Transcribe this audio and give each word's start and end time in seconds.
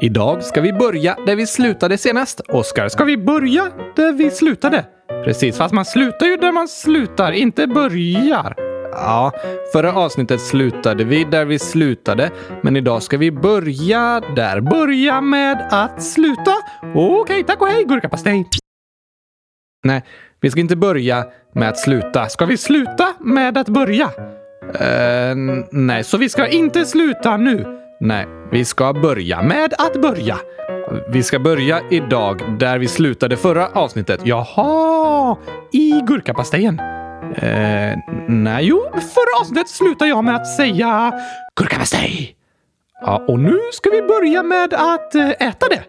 Idag 0.00 0.44
ska 0.44 0.60
vi 0.60 0.72
börja 0.72 1.16
där 1.26 1.36
vi 1.36 1.46
slutade 1.46 1.98
senast. 1.98 2.40
Oskar, 2.40 2.88
ska 2.88 3.04
vi 3.04 3.16
börja 3.16 3.72
där 3.96 4.12
vi 4.12 4.30
slutade? 4.30 4.84
Precis, 5.24 5.56
fast 5.56 5.74
man 5.74 5.84
slutar 5.84 6.26
ju 6.26 6.36
där 6.36 6.52
man 6.52 6.68
slutar, 6.68 7.32
inte 7.32 7.66
börjar. 7.66 8.54
Ja, 8.92 9.32
förra 9.72 9.92
avsnittet 9.92 10.40
slutade 10.40 11.04
vi 11.04 11.24
där 11.24 11.44
vi 11.44 11.58
slutade, 11.58 12.30
men 12.62 12.76
idag 12.76 13.02
ska 13.02 13.16
vi 13.16 13.32
börja 13.32 14.22
där. 14.36 14.60
Börja 14.60 15.20
med 15.20 15.68
att 15.70 16.02
sluta. 16.02 16.54
Okej, 16.94 17.44
tack 17.44 17.60
och 17.60 17.68
hej, 17.68 17.84
gurkapastej. 17.84 18.46
Nej, 19.84 20.02
vi 20.40 20.50
ska 20.50 20.60
inte 20.60 20.76
börja 20.76 21.26
med 21.54 21.68
att 21.68 21.78
sluta. 21.78 22.28
Ska 22.28 22.46
vi 22.46 22.56
sluta 22.56 23.14
med 23.20 23.58
att 23.58 23.68
börja? 23.68 24.06
Uh, 24.64 25.36
nej, 25.70 26.04
så 26.04 26.18
vi 26.18 26.28
ska 26.28 26.46
inte 26.46 26.84
sluta 26.84 27.36
nu. 27.36 27.77
Nej, 28.00 28.26
vi 28.50 28.64
ska 28.64 28.92
börja 28.92 29.42
med 29.42 29.74
att 29.78 30.02
börja. 30.02 30.38
Vi 31.08 31.22
ska 31.22 31.38
börja 31.38 31.80
idag 31.90 32.58
där 32.58 32.78
vi 32.78 32.88
slutade 32.88 33.36
förra 33.36 33.66
avsnittet. 33.66 34.20
Jaha, 34.24 35.36
i 35.72 36.00
gurkapastejen. 36.06 36.80
Eh, 37.34 37.98
nej, 38.28 38.64
jo, 38.66 38.84
förra 38.92 39.40
avsnittet 39.40 39.68
slutade 39.68 40.08
jag 40.10 40.24
med 40.24 40.34
att 40.34 40.46
säga 40.46 41.12
gurkapastej. 41.56 42.34
Ja, 43.00 43.24
och 43.28 43.38
nu 43.38 43.58
ska 43.72 43.90
vi 43.90 44.02
börja 44.02 44.42
med 44.42 44.74
att 44.74 45.14
eh, 45.14 45.28
äta 45.30 45.66
det. 45.68 45.82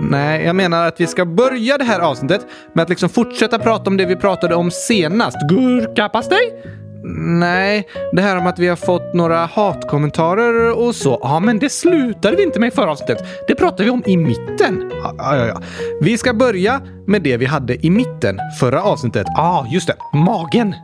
Nej, 0.00 0.44
jag 0.44 0.56
menar 0.56 0.86
att 0.86 1.00
vi 1.00 1.06
ska 1.06 1.24
börja 1.24 1.78
det 1.78 1.84
här 1.84 2.00
avsnittet 2.00 2.46
med 2.72 2.82
att 2.82 2.88
liksom 2.88 3.08
fortsätta 3.08 3.58
prata 3.58 3.90
om 3.90 3.96
det 3.96 4.06
vi 4.06 4.16
pratade 4.16 4.54
om 4.54 4.70
senast. 4.70 5.36
Gurkapastej? 5.48 6.62
Nej, 7.04 7.88
det 8.12 8.22
här 8.22 8.36
om 8.36 8.46
att 8.46 8.58
vi 8.58 8.68
har 8.68 8.76
fått 8.76 9.14
några 9.14 9.46
hatkommentarer 9.46 10.72
och 10.72 10.94
så. 10.94 11.18
Ja, 11.22 11.40
men 11.40 11.58
det 11.58 11.70
slutade 11.70 12.36
vi 12.36 12.42
inte 12.42 12.60
med 12.60 12.68
i 12.68 12.70
förra 12.70 12.90
avsnittet. 12.90 13.24
Det 13.48 13.54
pratade 13.54 13.84
vi 13.84 13.90
om 13.90 14.02
i 14.06 14.16
mitten. 14.16 14.92
Ja, 15.02 15.14
ja, 15.18 15.46
ja. 15.46 15.62
Vi 16.00 16.18
ska 16.18 16.34
börja 16.34 16.80
med 17.06 17.22
det 17.22 17.36
vi 17.36 17.46
hade 17.46 17.86
i 17.86 17.90
mitten 17.90 18.38
förra 18.60 18.82
avsnittet. 18.82 19.26
Ja, 19.26 19.42
ah, 19.42 19.66
just 19.72 19.86
det. 19.86 19.96
Magen. 20.12 20.74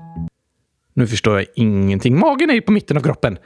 Nu 0.97 1.07
förstår 1.07 1.39
jag 1.39 1.47
ingenting. 1.55 2.19
Magen 2.19 2.51
är 2.51 2.55
ju 2.55 2.61
på 2.61 2.73
mitten 2.73 2.97
av 2.97 3.03
kroppen. 3.03 3.39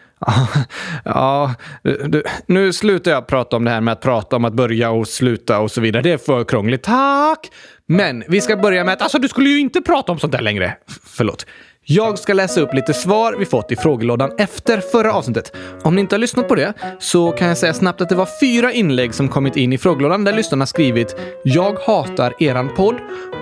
ja, 1.04 1.54
du, 1.82 2.22
nu 2.46 2.72
slutar 2.72 3.10
jag 3.10 3.26
prata 3.26 3.56
om 3.56 3.64
det 3.64 3.70
här 3.70 3.80
med 3.80 3.92
att 3.92 4.00
prata 4.00 4.36
om 4.36 4.44
att 4.44 4.54
börja 4.54 4.90
och 4.90 5.08
sluta 5.08 5.58
och 5.58 5.70
så 5.70 5.80
vidare. 5.80 6.02
Det 6.02 6.10
är 6.10 6.18
för 6.18 6.44
krångligt. 6.44 6.82
Tack! 6.82 7.50
Men 7.86 8.24
vi 8.28 8.40
ska 8.40 8.56
börja 8.56 8.84
med 8.84 8.94
att... 8.94 9.02
Alltså, 9.02 9.18
du 9.18 9.28
skulle 9.28 9.48
ju 9.48 9.60
inte 9.60 9.80
prata 9.80 10.12
om 10.12 10.18
sånt 10.18 10.32
där 10.32 10.40
längre. 10.40 10.76
F 10.88 10.94
förlåt. 11.04 11.46
Jag 11.90 12.18
ska 12.18 12.32
läsa 12.32 12.60
upp 12.60 12.74
lite 12.74 12.94
svar 12.94 13.36
vi 13.38 13.46
fått 13.46 13.72
i 13.72 13.76
frågelådan 13.76 14.30
efter 14.38 14.80
förra 14.80 15.12
avsnittet. 15.12 15.52
Om 15.82 15.94
ni 15.94 16.00
inte 16.00 16.14
har 16.14 16.18
lyssnat 16.18 16.48
på 16.48 16.54
det 16.54 16.72
så 16.98 17.32
kan 17.32 17.48
jag 17.48 17.58
säga 17.58 17.74
snabbt 17.74 18.00
att 18.00 18.08
det 18.08 18.14
var 18.14 18.28
fyra 18.40 18.72
inlägg 18.72 19.14
som 19.14 19.28
kommit 19.28 19.56
in 19.56 19.72
i 19.72 19.78
frågelådan 19.78 20.24
där 20.24 20.32
lyssnarna 20.32 20.66
skrivit 20.66 21.16
“Jag 21.44 21.78
hatar 21.78 22.42
eran 22.42 22.74
podd” 22.74 22.94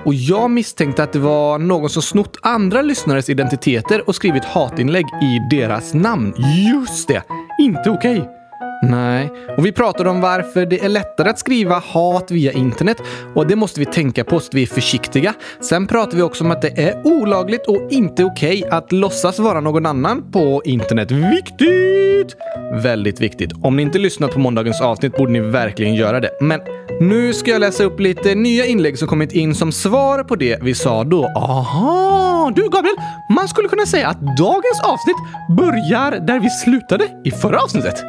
och 0.05 0.15
jag 0.15 0.51
misstänkte 0.51 1.03
att 1.03 1.13
det 1.13 1.19
var 1.19 1.59
någon 1.59 1.91
som 1.91 2.03
snott 2.03 2.37
andra 2.43 2.83
lyssnares 2.83 3.31
identiteter 3.31 4.09
och 4.09 4.15
skrivit 4.15 4.45
hatinlägg 4.45 5.07
i 5.23 5.57
deras 5.57 5.95
namn. 5.95 6.35
Just 6.73 7.09
det! 7.09 7.23
Inte 7.61 7.91
okej. 7.91 8.21
Okay. 8.21 8.36
Nej, 8.83 9.33
och 9.57 9.67
vi 9.67 9.73
pratade 9.73 10.11
om 10.11 10.21
varför 10.21 10.67
det 10.67 10.85
är 10.85 10.89
lättare 10.89 11.29
att 11.29 11.39
skriva 11.39 11.79
hat 11.79 12.31
via 12.31 12.53
internet 12.53 12.97
och 13.35 13.47
det 13.47 13.57
måste 13.57 13.81
vi 13.81 13.87
tänka 13.87 14.25
på 14.25 14.41
så 14.41 14.49
att 14.49 14.55
vi 14.55 14.63
är 14.63 14.67
försiktiga. 14.67 15.35
Sen 15.61 15.87
pratade 15.87 16.17
vi 16.17 16.23
också 16.23 16.45
om 16.45 16.51
att 16.51 16.63
det 16.63 16.79
är 16.79 17.07
olagligt 17.07 17.67
och 17.67 17.87
inte 17.91 18.25
okej 18.25 18.65
okay 18.65 18.79
att 18.79 18.93
låtsas 18.93 19.39
vara 19.39 19.61
någon 19.61 19.87
annan 19.87 20.31
på 20.33 20.63
internet. 20.65 21.11
Viktigt! 21.11 22.37
Väldigt 22.83 23.21
viktigt. 23.21 23.53
Om 23.63 23.77
ni 23.77 23.83
inte 23.83 23.99
lyssnat 23.99 24.33
på 24.33 24.39
måndagens 24.39 24.81
avsnitt 24.81 25.17
borde 25.17 25.33
ni 25.33 25.41
verkligen 25.41 25.95
göra 25.95 26.21
det. 26.21 26.31
Men 26.41 26.61
nu 27.01 27.35
ska 27.35 27.51
jag 27.51 27.61
läsa 27.61 27.85
upp 27.85 28.01
lite 28.01 28.35
nya 28.35 28.67
inlägg 28.67 28.99
som 28.99 29.09
kommit 29.09 29.33
in 29.33 29.55
som 29.55 29.73
svar 29.73 30.25
på 30.25 30.37
det 30.37 30.59
vi 30.63 30.75
sa 30.75 31.05
då. 31.05 31.25
Aha! 31.27 32.53
Du 32.57 32.63
Gabriel, 32.63 32.97
man 33.31 33.49
skulle 33.49 33.69
kunna 33.69 33.87
säga 33.87 34.09
att 34.09 34.37
dagens 34.37 34.81
avsnitt 34.85 35.17
börjar 35.57 36.27
där 36.27 36.41
vi 36.41 36.51
slutade 36.51 37.23
i 37.25 37.31
förra 37.31 37.61
avsnittet. 37.61 38.05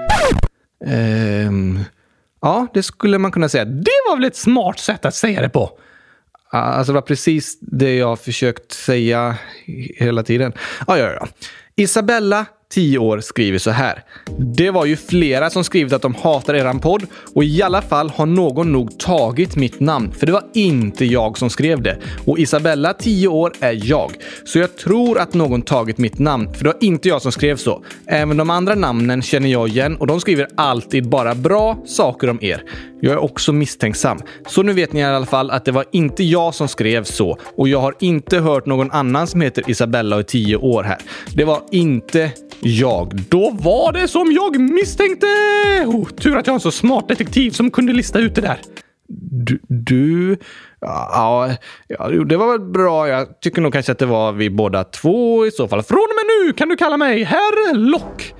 Ehm... 0.85 1.79
ja, 2.41 2.67
det 2.73 2.83
skulle 2.83 3.17
man 3.17 3.31
kunna 3.31 3.49
säga. 3.49 3.65
Det 3.65 3.99
var 4.09 4.15
väl 4.15 4.25
ett 4.25 4.35
smart 4.35 4.79
sätt 4.79 5.05
att 5.05 5.15
säga 5.15 5.41
det 5.41 5.49
på? 5.49 5.71
Alltså, 6.49 6.91
det 6.91 6.95
var 6.95 7.01
precis 7.01 7.57
det 7.61 7.95
jag 7.95 8.19
försökt 8.19 8.71
säga 8.71 9.35
hela 9.97 10.23
tiden. 10.23 10.53
Ja, 10.87 10.97
ja, 10.97 11.11
ja. 11.11 11.27
Isabella 11.75 12.45
10 12.69 12.97
år 12.97 13.19
skriver 13.19 13.59
så 13.59 13.71
här. 13.71 14.03
Det 14.37 14.71
var 14.71 14.85
ju 14.85 14.95
flera 14.95 15.49
som 15.49 15.63
skrivit 15.63 15.93
att 15.93 16.01
de 16.01 16.15
hatar 16.15 16.53
eran 16.53 16.79
podd 16.79 17.05
och 17.35 17.43
i 17.43 17.61
alla 17.61 17.81
fall 17.81 18.09
har 18.09 18.25
någon 18.25 18.71
nog 18.71 18.99
tagit 18.99 19.55
mitt 19.55 19.79
namn. 19.79 20.11
För 20.11 20.25
det 20.25 20.31
var 20.31 20.43
inte 20.53 21.05
jag 21.05 21.37
som 21.37 21.49
skrev 21.49 21.81
det. 21.81 21.97
Och 22.25 22.39
Isabella, 22.39 22.93
10 22.93 23.27
år, 23.27 23.53
är 23.59 23.79
jag. 23.83 24.11
Så 24.45 24.59
jag 24.59 24.77
tror 24.77 25.19
att 25.19 25.33
någon 25.33 25.61
tagit 25.61 25.97
mitt 25.97 26.19
namn, 26.19 26.53
för 26.53 26.63
det 26.63 26.69
var 26.69 26.83
inte 26.83 27.09
jag 27.09 27.21
som 27.21 27.31
skrev 27.31 27.55
så. 27.55 27.83
Även 28.07 28.37
de 28.37 28.49
andra 28.49 28.75
namnen 28.75 29.21
känner 29.21 29.49
jag 29.49 29.67
igen 29.67 29.95
och 29.97 30.07
de 30.07 30.19
skriver 30.19 30.47
alltid 30.55 31.09
bara 31.09 31.35
bra 31.35 31.77
saker 31.85 32.29
om 32.29 32.39
er. 32.41 32.63
Jag 32.99 33.13
är 33.13 33.17
också 33.17 33.53
misstänksam. 33.53 34.17
Så 34.47 34.63
nu 34.63 34.73
vet 34.73 34.93
ni 34.93 34.99
i 34.99 35.03
alla 35.03 35.25
fall 35.25 35.51
att 35.51 35.65
det 35.65 35.71
var 35.71 35.85
inte 35.91 36.23
jag 36.23 36.55
som 36.55 36.67
skrev 36.67 37.03
så 37.03 37.37
och 37.55 37.67
jag 37.67 37.79
har 37.79 37.95
inte 37.99 38.39
hört 38.39 38.65
någon 38.65 38.91
annan 38.91 39.27
som 39.27 39.41
heter 39.41 39.69
Isabella 39.69 40.15
och 40.15 40.19
är 40.19 40.23
10 40.23 40.55
år 40.55 40.83
här. 40.83 40.97
Det 41.35 41.43
var 41.43 41.61
inte 41.71 42.31
jag. 42.59 43.21
Då 43.29 43.51
var 43.51 43.91
det 43.91 44.07
som 44.07 44.31
jag 44.31 44.59
misstänkte! 44.59 45.27
Oh, 45.85 46.09
tur 46.09 46.37
att 46.37 46.47
jag 46.47 46.51
har 46.51 46.57
en 46.57 46.61
så 46.61 46.71
smart 46.71 47.07
detektiv 47.07 47.51
som 47.51 47.71
kunde 47.71 47.93
lista 47.93 48.19
ut 48.19 48.35
det 48.35 48.41
där. 48.41 48.57
Du... 49.29 49.59
du 49.67 50.37
ja, 50.81 51.51
ja, 51.87 52.09
det 52.09 52.37
var 52.37 52.51
väl 52.51 52.71
bra. 52.71 53.07
Jag 53.07 53.41
tycker 53.41 53.61
nog 53.61 53.73
kanske 53.73 53.91
att 53.91 53.99
det 53.99 54.05
var 54.05 54.31
vi 54.31 54.49
båda 54.49 54.83
två 54.83 55.45
i 55.45 55.51
så 55.51 55.67
fall. 55.67 55.83
Från 55.83 55.97
och 55.97 56.15
med 56.15 56.47
nu 56.47 56.53
kan 56.53 56.69
du 56.69 56.75
kalla 56.75 56.97
mig 56.97 57.23
Herr 57.23 57.73
Lock. 57.73 58.33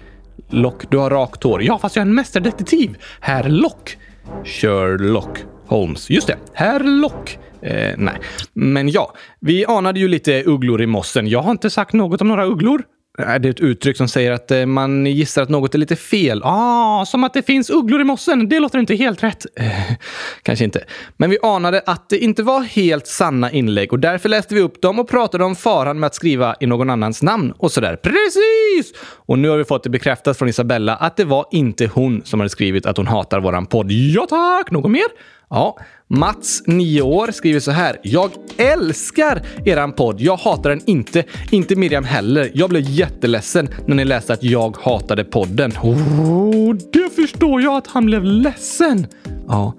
Lock, 0.50 0.91
du 0.91 0.97
har 0.97 1.09
rakt 1.09 1.44
hår. 1.44 1.63
Ja, 1.63 1.79
fast 1.79 1.95
jag 1.95 2.01
är 2.01 2.06
en 2.06 2.16
mästerdetektiv. 2.16 2.97
Herr 3.19 3.50
Lock. 3.50 3.97
Sherlock 4.43 5.39
Holmes. 5.67 6.09
Just 6.09 6.27
det, 6.27 6.38
Herr 6.53 6.83
Lock. 6.83 7.38
Eh, 7.61 7.93
nej, 7.97 8.15
men 8.53 8.89
ja, 8.89 9.13
vi 9.39 9.65
anade 9.65 9.99
ju 9.99 10.07
lite 10.07 10.43
ugglor 10.43 10.81
i 10.81 10.85
mossen. 10.85 11.27
Jag 11.27 11.41
har 11.41 11.51
inte 11.51 11.69
sagt 11.69 11.93
något 11.93 12.21
om 12.21 12.27
några 12.27 12.45
ugglor. 12.45 12.83
Äh, 13.19 13.29
är 13.29 13.39
det 13.39 13.50
ett 13.50 13.59
uttryck 13.59 13.97
som 13.97 14.07
säger 14.07 14.31
att 14.31 14.51
eh, 14.51 14.66
man 14.66 15.05
gissar 15.05 15.41
att 15.41 15.50
något 15.50 15.75
är 15.75 15.79
lite 15.79 15.95
fel? 15.95 16.41
Ah, 16.44 17.05
som 17.05 17.23
att 17.23 17.33
det 17.33 17.44
finns 17.44 17.69
ugglor 17.69 18.01
i 18.01 18.03
mossen. 18.03 18.50
Det 18.50 18.59
låter 18.59 18.79
inte 18.79 18.95
helt 18.95 19.23
rätt. 19.23 19.45
Eh, 19.55 19.72
kanske 20.41 20.66
inte. 20.66 20.83
Men 21.17 21.29
vi 21.29 21.38
anade 21.44 21.81
att 21.85 22.09
det 22.09 22.17
inte 22.17 22.44
var 22.44 22.61
helt 22.61 23.07
sanna 23.07 23.51
inlägg 23.51 23.94
och 23.94 24.00
därför 24.00 24.29
läste 24.29 24.56
vi 24.56 24.61
upp 24.61 24.81
dem 24.81 25.00
och 25.00 25.09
pratade 25.09 25.44
om 25.44 25.56
faran 25.56 26.00
med 26.00 26.07
att 26.07 26.16
skriva 26.16 26.56
i 26.59 26.66
någon 26.66 26.89
annans 26.89 27.23
namn 27.23 27.53
och 27.57 27.72
sådär. 27.72 27.95
Precis! 27.95 28.94
Och 29.25 29.39
nu 29.39 29.50
har 29.50 29.57
vi 29.57 29.63
fått 29.63 29.83
det 29.83 29.89
bekräftat 29.89 30.38
från 30.38 30.50
Isabella 30.50 30.95
att 30.95 31.17
det 31.17 31.25
var 31.25 31.45
inte 31.51 31.85
hon 31.85 32.22
som 32.25 32.39
hade 32.39 32.50
skrivit 32.50 32.85
att 32.85 32.97
hon 32.97 33.07
hatar 33.07 33.39
våran 33.39 33.66
podd. 33.66 33.91
Ja 33.91 34.25
tack! 34.29 34.72
Något 34.72 34.91
mer? 34.91 35.36
Ja, 35.49 35.77
Mats, 36.07 36.63
9 36.65 37.01
år, 37.01 37.31
skriver 37.31 37.59
så 37.59 37.71
här. 37.71 37.99
Jag 38.03 38.31
älskar 38.57 39.41
eran 39.65 39.93
podd. 39.93 40.21
Jag 40.21 40.37
hatar 40.37 40.69
den 40.69 40.81
inte. 40.85 41.23
Inte 41.51 41.75
Miriam 41.75 42.03
heller. 42.03 42.51
Jag 42.53 42.69
blev 42.69 42.83
jätteledsen 42.89 43.69
när 43.85 43.95
ni 43.95 44.05
läste 44.05 44.33
att 44.33 44.43
jag 44.43 44.77
hatade 44.77 45.23
podden. 45.23 45.71
Oh, 45.83 46.75
det 46.93 47.09
förstår 47.15 47.61
jag 47.61 47.77
att 47.77 47.87
han 47.87 48.05
blev 48.05 48.23
ledsen. 48.23 49.07
Ja, 49.47 49.73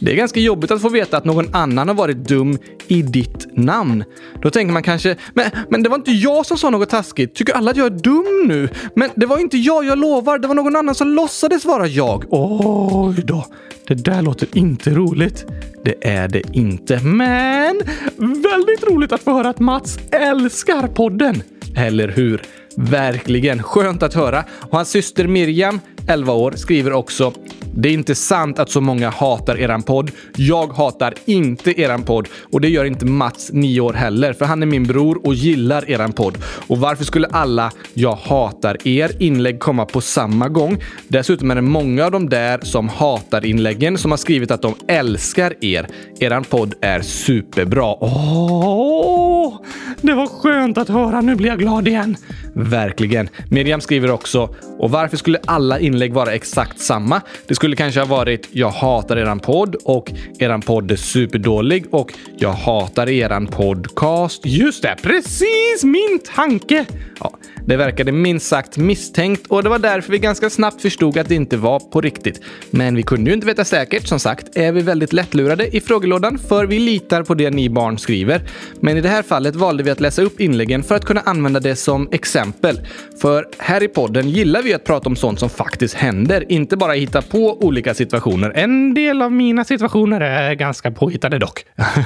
det 0.00 0.12
är 0.12 0.16
ganska 0.16 0.40
jobbigt 0.40 0.70
att 0.70 0.82
få 0.82 0.88
veta 0.88 1.16
att 1.16 1.24
någon 1.24 1.54
annan 1.54 1.88
har 1.88 1.94
varit 1.94 2.16
dum 2.16 2.58
i 2.88 3.02
ditt 3.02 3.46
namn. 3.56 4.04
Då 4.42 4.50
tänker 4.50 4.72
man 4.72 4.82
kanske, 4.82 5.16
men, 5.34 5.50
men 5.68 5.82
det 5.82 5.88
var 5.88 5.96
inte 5.96 6.12
jag 6.12 6.46
som 6.46 6.58
sa 6.58 6.70
något 6.70 6.90
taskigt. 6.90 7.34
Tycker 7.34 7.52
alla 7.52 7.70
att 7.70 7.76
jag 7.76 7.86
är 7.86 7.98
dum 7.98 8.48
nu? 8.48 8.68
Men 8.96 9.10
det 9.14 9.26
var 9.26 9.38
inte 9.38 9.58
jag, 9.58 9.84
jag 9.84 9.98
lovar. 9.98 10.38
Det 10.38 10.48
var 10.48 10.54
någon 10.54 10.76
annan 10.76 10.94
som 10.94 11.08
låtsades 11.08 11.64
vara 11.64 11.86
jag. 11.86 12.24
Oj 12.30 13.22
då. 13.24 13.46
Det 13.86 13.94
där 13.94 14.22
låter 14.22 14.48
inte 14.52 14.90
roligt. 14.90 15.46
Det 15.84 16.08
är 16.08 16.28
det 16.28 16.42
inte. 16.52 17.00
Men 17.00 17.80
väldigt 18.16 18.84
roligt 18.90 19.12
att 19.12 19.22
få 19.22 19.32
höra 19.32 19.48
att 19.48 19.60
Mats 19.60 19.98
älskar 20.10 20.86
podden. 20.86 21.42
Eller 21.76 22.08
hur? 22.08 22.42
Verkligen 22.76 23.62
skönt 23.62 24.02
att 24.02 24.14
höra. 24.14 24.44
Och 24.60 24.76
hans 24.76 24.90
syster 24.90 25.26
Miriam, 25.26 25.80
11 26.10 26.32
år, 26.32 26.52
skriver 26.56 26.92
också 26.92 27.32
det 27.74 27.88
är 27.88 27.92
inte 27.92 28.14
sant 28.14 28.58
att 28.58 28.70
så 28.70 28.80
många 28.80 29.10
hatar 29.10 29.58
eran 29.58 29.82
podd. 29.82 30.10
Jag 30.36 30.72
hatar 30.72 31.14
inte 31.24 31.80
eran 31.80 32.02
podd 32.02 32.28
och 32.52 32.60
det 32.60 32.68
gör 32.68 32.84
inte 32.84 33.06
Mats, 33.06 33.50
9 33.52 33.80
år 33.80 33.92
heller, 33.92 34.32
för 34.32 34.44
han 34.44 34.62
är 34.62 34.66
min 34.66 34.84
bror 34.84 35.26
och 35.26 35.34
gillar 35.34 35.90
eran 35.90 36.12
podd. 36.12 36.38
Och 36.66 36.78
varför 36.78 37.04
skulle 37.04 37.26
alla 37.26 37.72
“jag 37.94 38.14
hatar 38.14 38.88
er” 38.88 39.22
inlägg 39.22 39.60
komma 39.60 39.86
på 39.86 40.00
samma 40.00 40.48
gång? 40.48 40.82
Dessutom 41.08 41.50
är 41.50 41.54
det 41.54 41.62
många 41.62 42.04
av 42.04 42.10
de 42.10 42.28
där 42.28 42.60
som 42.62 42.88
hatar 42.88 43.44
inläggen 43.44 43.98
som 43.98 44.10
har 44.10 44.18
skrivit 44.18 44.50
att 44.50 44.62
de 44.62 44.74
älskar 44.88 45.64
er. 45.64 45.86
Eran 46.20 46.44
podd 46.44 46.74
är 46.80 47.00
superbra. 47.00 47.96
Åh, 48.00 49.60
det 50.00 50.14
var 50.14 50.26
skönt 50.26 50.78
att 50.78 50.88
höra. 50.88 51.20
Nu 51.20 51.34
blir 51.34 51.48
jag 51.48 51.58
glad 51.58 51.88
igen. 51.88 52.16
Verkligen. 52.54 53.28
Miriam 53.50 53.80
skriver 53.80 54.10
också 54.10 54.54
“och 54.78 54.90
varför 54.90 55.16
skulle 55.16 55.38
alla 55.44 55.78
inlägg 55.78 55.99
vara 56.08 56.32
exakt 56.32 56.80
samma? 56.80 57.20
Det 57.46 57.54
skulle 57.54 57.70
skulle 57.70 57.76
kanske 57.76 58.00
ha 58.00 58.06
varit 58.06 58.48
“Jag 58.52 58.70
hatar 58.70 59.16
eran 59.16 59.40
podd” 59.40 59.76
och 59.84 60.12
“Eran 60.38 60.60
podd 60.60 60.90
är 60.90 60.96
superdålig” 60.96 61.94
och 61.94 62.12
“Jag 62.36 62.52
hatar 62.52 63.08
eran 63.08 63.46
podcast”. 63.46 64.46
Just 64.46 64.82
det, 64.82 64.96
precis 65.02 65.84
min 65.84 66.20
tanke! 66.34 66.86
Ja, 67.20 67.38
det 67.66 67.76
verkade 67.76 68.12
minst 68.12 68.46
sagt 68.46 68.76
misstänkt 68.76 69.46
och 69.46 69.62
det 69.62 69.68
var 69.68 69.78
därför 69.78 70.12
vi 70.12 70.18
ganska 70.18 70.50
snabbt 70.50 70.82
förstod 70.82 71.18
att 71.18 71.28
det 71.28 71.34
inte 71.34 71.56
var 71.56 71.80
på 71.80 72.00
riktigt. 72.00 72.40
Men 72.70 72.96
vi 72.96 73.02
kunde 73.02 73.30
ju 73.30 73.34
inte 73.34 73.46
veta 73.46 73.64
säkert. 73.64 74.06
Som 74.08 74.20
sagt 74.20 74.56
är 74.56 74.72
vi 74.72 74.80
väldigt 74.80 75.12
lättlurade 75.12 75.76
i 75.76 75.80
frågelådan 75.80 76.38
för 76.38 76.66
vi 76.66 76.78
litar 76.78 77.22
på 77.22 77.34
det 77.34 77.50
ni 77.50 77.70
barn 77.70 77.98
skriver. 77.98 78.42
Men 78.80 78.96
i 78.96 79.00
det 79.00 79.08
här 79.08 79.22
fallet 79.22 79.56
valde 79.56 79.82
vi 79.82 79.90
att 79.90 80.00
läsa 80.00 80.22
upp 80.22 80.40
inläggen 80.40 80.82
för 80.82 80.94
att 80.94 81.04
kunna 81.04 81.20
använda 81.20 81.60
det 81.60 81.76
som 81.76 82.08
exempel. 82.12 82.80
För 83.20 83.48
här 83.58 83.82
i 83.82 83.88
podden 83.88 84.28
gillar 84.28 84.62
vi 84.62 84.74
att 84.74 84.84
prata 84.84 85.08
om 85.08 85.16
sånt 85.16 85.40
som 85.40 85.48
faktiskt 85.48 85.79
händer, 85.86 86.52
inte 86.52 86.76
bara 86.76 86.92
hitta 86.92 87.22
på 87.22 87.58
olika 87.62 87.94
situationer. 87.94 88.52
En 88.54 88.94
del 88.94 89.22
av 89.22 89.32
mina 89.32 89.64
situationer 89.64 90.20
är 90.20 90.54
ganska 90.54 90.90
påhittade 90.90 91.38
dock. 91.38 91.64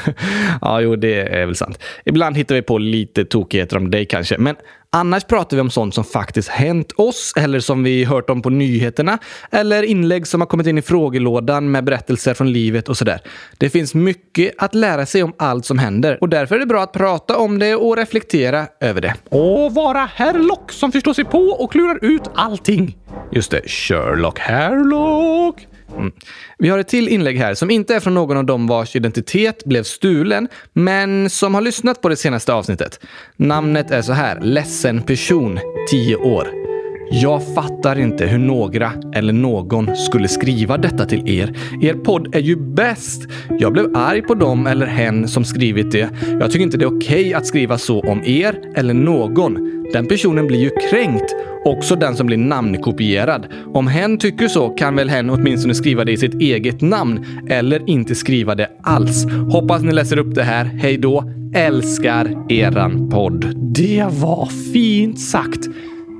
ja, 0.61 0.81
jo, 0.81 0.97
det 0.97 1.21
är 1.21 1.47
väl 1.47 1.57
sant. 1.57 1.79
Ibland 2.05 2.37
hittar 2.37 2.55
vi 2.55 2.63
på 2.63 2.79
lite 2.79 3.25
tokigheter 3.25 3.77
om 3.77 3.91
dig 3.91 4.07
kanske, 4.07 4.39
men 4.39 4.57
Annars 4.95 5.25
pratar 5.25 5.57
vi 5.57 5.61
om 5.61 5.71
sånt 5.71 5.95
som 5.95 6.05
faktiskt 6.05 6.49
hänt 6.49 6.93
oss 6.93 7.33
eller 7.37 7.61
som 7.61 7.83
vi 7.83 8.05
hört 8.05 8.31
om 8.31 8.43
på 8.43 8.51
nyheterna 8.51 9.19
eller 9.51 9.83
inlägg 9.83 10.27
som 10.27 10.41
har 10.41 10.49
kommit 10.49 10.67
in 10.67 10.79
i 10.79 10.83
frågelådan 10.83 11.71
med 11.71 11.85
berättelser 11.85 12.35
från 12.35 12.53
livet 12.53 12.89
och 12.89 12.97
sådär. 12.97 13.21
Det 13.59 13.71
finns 13.71 13.95
mycket 13.95 14.55
att 14.59 14.75
lära 14.75 15.07
sig 15.07 15.23
om 15.23 15.33
allt 15.39 15.65
som 15.65 15.79
händer 15.79 16.19
och 16.21 16.29
därför 16.29 16.55
är 16.55 16.59
det 16.59 16.67
bra 16.67 16.83
att 16.83 16.93
prata 16.93 17.37
om 17.37 17.59
det 17.59 17.75
och 17.75 17.97
reflektera 17.97 18.67
över 18.81 19.01
det. 19.01 19.15
Och 19.29 19.75
vara 19.75 20.09
Herlock 20.15 20.73
som 20.73 20.93
förstår 20.93 21.13
sig 21.13 21.25
på 21.25 21.39
och 21.39 21.73
klurar 21.73 21.99
ut 22.03 22.31
allting. 22.35 22.97
Just 23.33 23.51
det, 23.51 23.69
Sherlock 23.69 24.39
Herlock. 24.39 25.67
Mm. 25.97 26.13
Vi 26.59 26.69
har 26.69 26.79
ett 26.79 26.89
till 26.89 27.09
inlägg 27.09 27.39
här 27.39 27.55
som 27.55 27.71
inte 27.71 27.95
är 27.95 28.01
från 28.01 28.15
någon 28.15 28.37
av 28.37 28.45
dem 28.45 28.67
vars 28.67 28.97
identitet 28.97 29.65
blev 29.65 29.83
stulen, 29.83 30.49
men 30.73 31.31
som 31.31 31.55
har 31.55 31.63
lyssnat 31.63 32.03
på 32.03 32.09
det 32.09 32.17
senaste 32.17 32.53
avsnittet. 32.55 33.01
Namnet 33.37 33.91
är 33.91 34.03
så 34.03 34.13
här, 34.13 34.41
Ledsen 34.41 35.03
person, 35.03 35.59
10 35.91 36.17
år. 36.17 36.65
Jag 37.11 37.55
fattar 37.55 37.99
inte 37.99 38.27
hur 38.27 38.39
några 38.39 38.93
eller 39.15 39.33
någon 39.33 39.97
skulle 39.97 40.29
skriva 40.29 40.79
detta 40.79 41.07
till 41.07 41.29
er. 41.29 41.55
Er 41.83 41.95
podd 41.95 42.35
är 42.35 42.41
ju 42.41 42.57
bäst! 42.57 43.23
Jag 43.59 43.73
blev 43.73 43.97
arg 43.97 44.23
på 44.23 44.35
dem 44.35 44.67
eller 44.67 44.87
hen 44.87 45.29
som 45.29 45.45
skrivit 45.45 45.93
det. 45.93 46.09
Jag 46.41 46.51
tycker 46.51 46.63
inte 46.65 46.77
det 46.77 46.85
är 46.85 46.99
okej 46.99 47.21
okay 47.21 47.35
att 47.35 47.47
skriva 47.47 47.79
så 47.79 48.01
om 48.01 48.23
er 48.25 48.61
eller 48.75 48.95
någon. 48.95 49.85
Den 49.93 50.07
personen 50.07 50.47
blir 50.47 50.59
ju 50.59 50.71
kränkt. 50.91 51.35
Också 51.65 51.97
den 51.97 52.17
som 52.17 52.27
blir 52.27 52.37
namnkopierad. 52.37 53.47
Om 53.75 53.87
hen 53.87 54.19
tycker 54.19 54.49
så 54.49 54.69
kan 54.69 54.97
väl 54.97 55.11
hen 55.11 55.31
åtminstone 55.31 55.75
skriva 55.75 56.05
det 56.05 56.13
i 56.13 56.17
sitt 56.17 56.35
eget 56.35 56.81
namn 56.81 57.27
eller 57.49 57.91
inte 57.91 58.15
skriva 58.15 58.55
det 58.55 58.69
alls. 58.83 59.27
Hoppas 59.53 59.83
ni 59.83 59.93
läser 59.93 60.19
upp 60.19 60.35
det 60.35 60.43
här. 60.43 60.65
Hej 60.65 60.97
då! 60.97 61.31
Älskar 61.55 62.53
eran 62.53 63.11
podd. 63.11 63.53
Det 63.57 64.07
var 64.11 64.49
fint 64.73 65.21
sagt! 65.21 65.69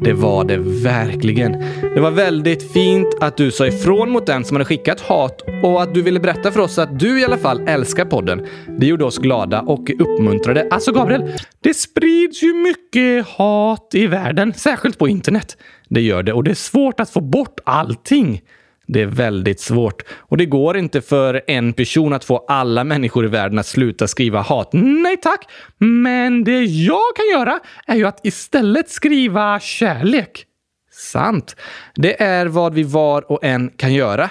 Det 0.01 0.13
var 0.13 0.45
det 0.45 0.57
verkligen. 0.85 1.53
Det 1.95 2.01
var 2.01 2.11
väldigt 2.11 2.73
fint 2.73 3.09
att 3.21 3.37
du 3.37 3.51
sa 3.51 3.67
ifrån 3.67 4.11
mot 4.11 4.27
den 4.27 4.45
som 4.45 4.55
hade 4.55 4.65
skickat 4.65 5.01
hat 5.01 5.43
och 5.63 5.83
att 5.83 5.95
du 5.95 6.03
ville 6.03 6.21
berätta 6.21 6.53
för 6.53 6.61
oss 6.61 6.79
att 6.79 6.99
du 6.99 7.21
i 7.21 7.25
alla 7.25 7.39
fall 7.39 7.69
älskar 7.69 8.05
podden. 8.05 8.47
Det 8.79 8.87
gjorde 8.87 9.05
oss 9.05 9.19
glada 9.19 9.61
och 9.61 9.91
uppmuntrade. 9.99 10.69
Alltså 10.71 10.93
Gabriel, 10.93 11.33
det 11.61 11.75
sprids 11.75 12.43
ju 12.43 12.55
mycket 12.55 13.27
hat 13.27 13.91
i 13.93 14.07
världen, 14.07 14.53
särskilt 14.55 14.99
på 14.99 15.09
internet. 15.09 15.57
Det 15.89 16.01
gör 16.01 16.23
det 16.23 16.33
och 16.33 16.45
det 16.45 16.51
är 16.51 16.55
svårt 16.55 17.01
att 17.01 17.11
få 17.11 17.21
bort 17.21 17.61
allting. 17.65 18.43
Det 18.87 19.03
är 19.03 19.07
väldigt 19.07 19.61
svårt. 19.61 20.03
Och 20.19 20.37
det 20.37 20.47
går 20.47 20.77
inte 20.77 21.01
för 21.01 21.43
en 21.47 21.73
person 21.73 22.13
att 22.13 22.25
få 22.25 22.45
alla 22.49 22.85
människor 22.85 23.25
i 23.25 23.29
världen 23.29 23.59
att 23.59 23.67
sluta 23.67 24.07
skriva 24.07 24.41
hat. 24.41 24.71
Nej 24.73 25.17
tack! 25.17 25.49
Men 25.79 26.45
det 26.45 26.65
jag 26.65 27.17
kan 27.17 27.41
göra 27.41 27.61
är 27.87 27.97
ju 27.97 28.07
att 28.07 28.21
istället 28.23 28.91
skriva 28.91 29.61
kärlek. 29.61 30.45
Sant. 30.93 31.57
Det 31.95 32.23
är 32.23 32.47
vad 32.47 32.75
vi 32.75 32.83
var 32.83 33.33
och 33.33 33.45
en 33.45 33.71
kan 33.77 33.95
göra. 33.95 34.31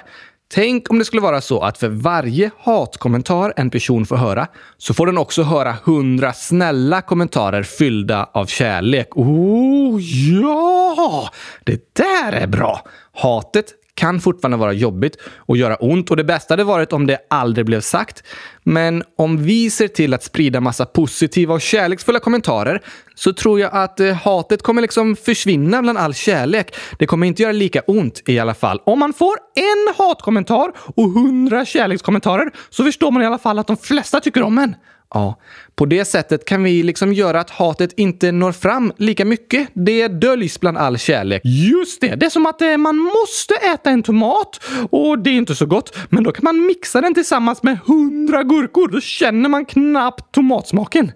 Tänk 0.54 0.90
om 0.90 1.00
det 1.00 1.06
skulle 1.06 1.22
vara 1.22 1.42
så 1.42 1.60
att 1.60 1.78
för 1.78 1.90
varje 1.90 2.52
hatkommentar 2.60 3.54
en 3.56 3.70
person 3.70 4.06
får 4.06 4.16
höra 4.16 4.48
så 4.78 4.94
får 4.94 5.06
den 5.06 5.18
också 5.18 5.44
höra 5.44 5.76
hundra 5.84 6.34
snälla 6.34 7.02
kommentarer 7.02 7.64
fyllda 7.64 8.30
av 8.34 8.46
kärlek. 8.46 9.18
Oh, 9.18 10.02
ja! 10.02 11.30
Det 11.64 11.96
där 11.96 12.32
är 12.32 12.48
bra! 12.48 12.86
Hatet 13.14 13.66
kan 13.96 14.20
fortfarande 14.20 14.58
vara 14.58 14.74
jobbigt 14.74 15.18
och 15.36 15.58
göra 15.58 15.76
ont 15.76 16.12
och 16.12 16.18
det 16.18 16.24
bästa 16.24 16.54
hade 16.54 16.64
varit 16.64 16.94
om 16.94 17.08
det 17.08 17.18
aldrig 17.30 17.66
blev 17.66 17.82
sagt. 17.82 18.24
Men 18.64 19.04
om 19.18 19.44
vi 19.44 19.70
ser 19.70 19.88
till 19.88 20.14
att 20.14 20.24
sprida 20.24 20.60
massa 20.60 20.86
positiva 20.86 21.54
och 21.54 21.62
kärleksfulla 21.62 22.20
kommentarer 22.20 22.82
så 23.16 23.34
tror 23.34 23.60
jag 23.60 23.70
att 23.74 24.00
eh, 24.00 24.14
hatet 24.14 24.62
kommer 24.62 24.82
liksom 24.82 25.16
försvinna 25.16 25.82
bland 25.82 25.98
all 25.98 26.14
kärlek. 26.14 26.76
Det 27.00 27.06
kommer 27.06 27.28
inte 27.28 27.42
göra 27.42 27.52
lika 27.52 27.82
ont 27.82 28.22
i 28.26 28.40
alla 28.40 28.54
fall. 28.54 28.82
Om 28.86 29.00
man 29.00 29.14
får 29.14 29.36
en 29.56 29.94
hatkommentar 29.98 30.72
och 30.96 31.10
hundra 31.10 31.66
kärlekskommentarer 31.66 32.52
så 32.70 32.84
förstår 32.84 33.12
man 33.12 33.24
i 33.24 33.26
alla 33.26 33.40
fall 33.40 33.60
att 33.60 33.68
de 33.68 33.78
flesta 33.78 34.20
tycker 34.20 34.44
om 34.44 34.58
en. 34.58 34.76
Ja, 35.14 35.40
på 35.76 35.86
det 35.86 36.06
sättet 36.06 36.46
kan 36.46 36.64
vi 36.64 36.84
liksom 36.84 37.14
göra 37.14 37.40
att 37.40 37.50
hatet 37.50 37.94
inte 37.98 38.32
når 38.32 38.52
fram 38.52 38.94
lika 38.98 39.26
mycket. 39.26 39.70
Det 39.74 40.08
döljs 40.08 40.60
bland 40.60 40.78
all 40.78 40.98
kärlek. 40.98 41.42
Just 41.46 42.02
det! 42.02 42.16
Det 42.16 42.26
är 42.26 42.30
som 42.30 42.46
att 42.46 42.62
eh, 42.62 42.78
man 42.78 42.98
måste 42.98 43.54
äta 43.74 43.90
en 43.90 44.04
tomat 44.04 44.60
och 44.90 45.20
det 45.20 45.30
är 45.30 45.34
inte 45.34 45.56
så 45.56 45.66
gott. 45.66 45.98
Men 46.10 46.24
då 46.24 46.32
kan 46.32 46.44
man 46.44 46.66
mixa 46.66 47.02
den 47.02 47.14
tillsammans 47.14 47.64
med 47.64 47.78
hundra 47.86 48.44
gurkor. 48.44 48.88
Då 48.88 49.02
känner 49.02 49.50
man 49.50 49.66
knappt 49.66 50.32
tomatsmaken. 50.32 51.12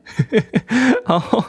ja, 1.07 1.45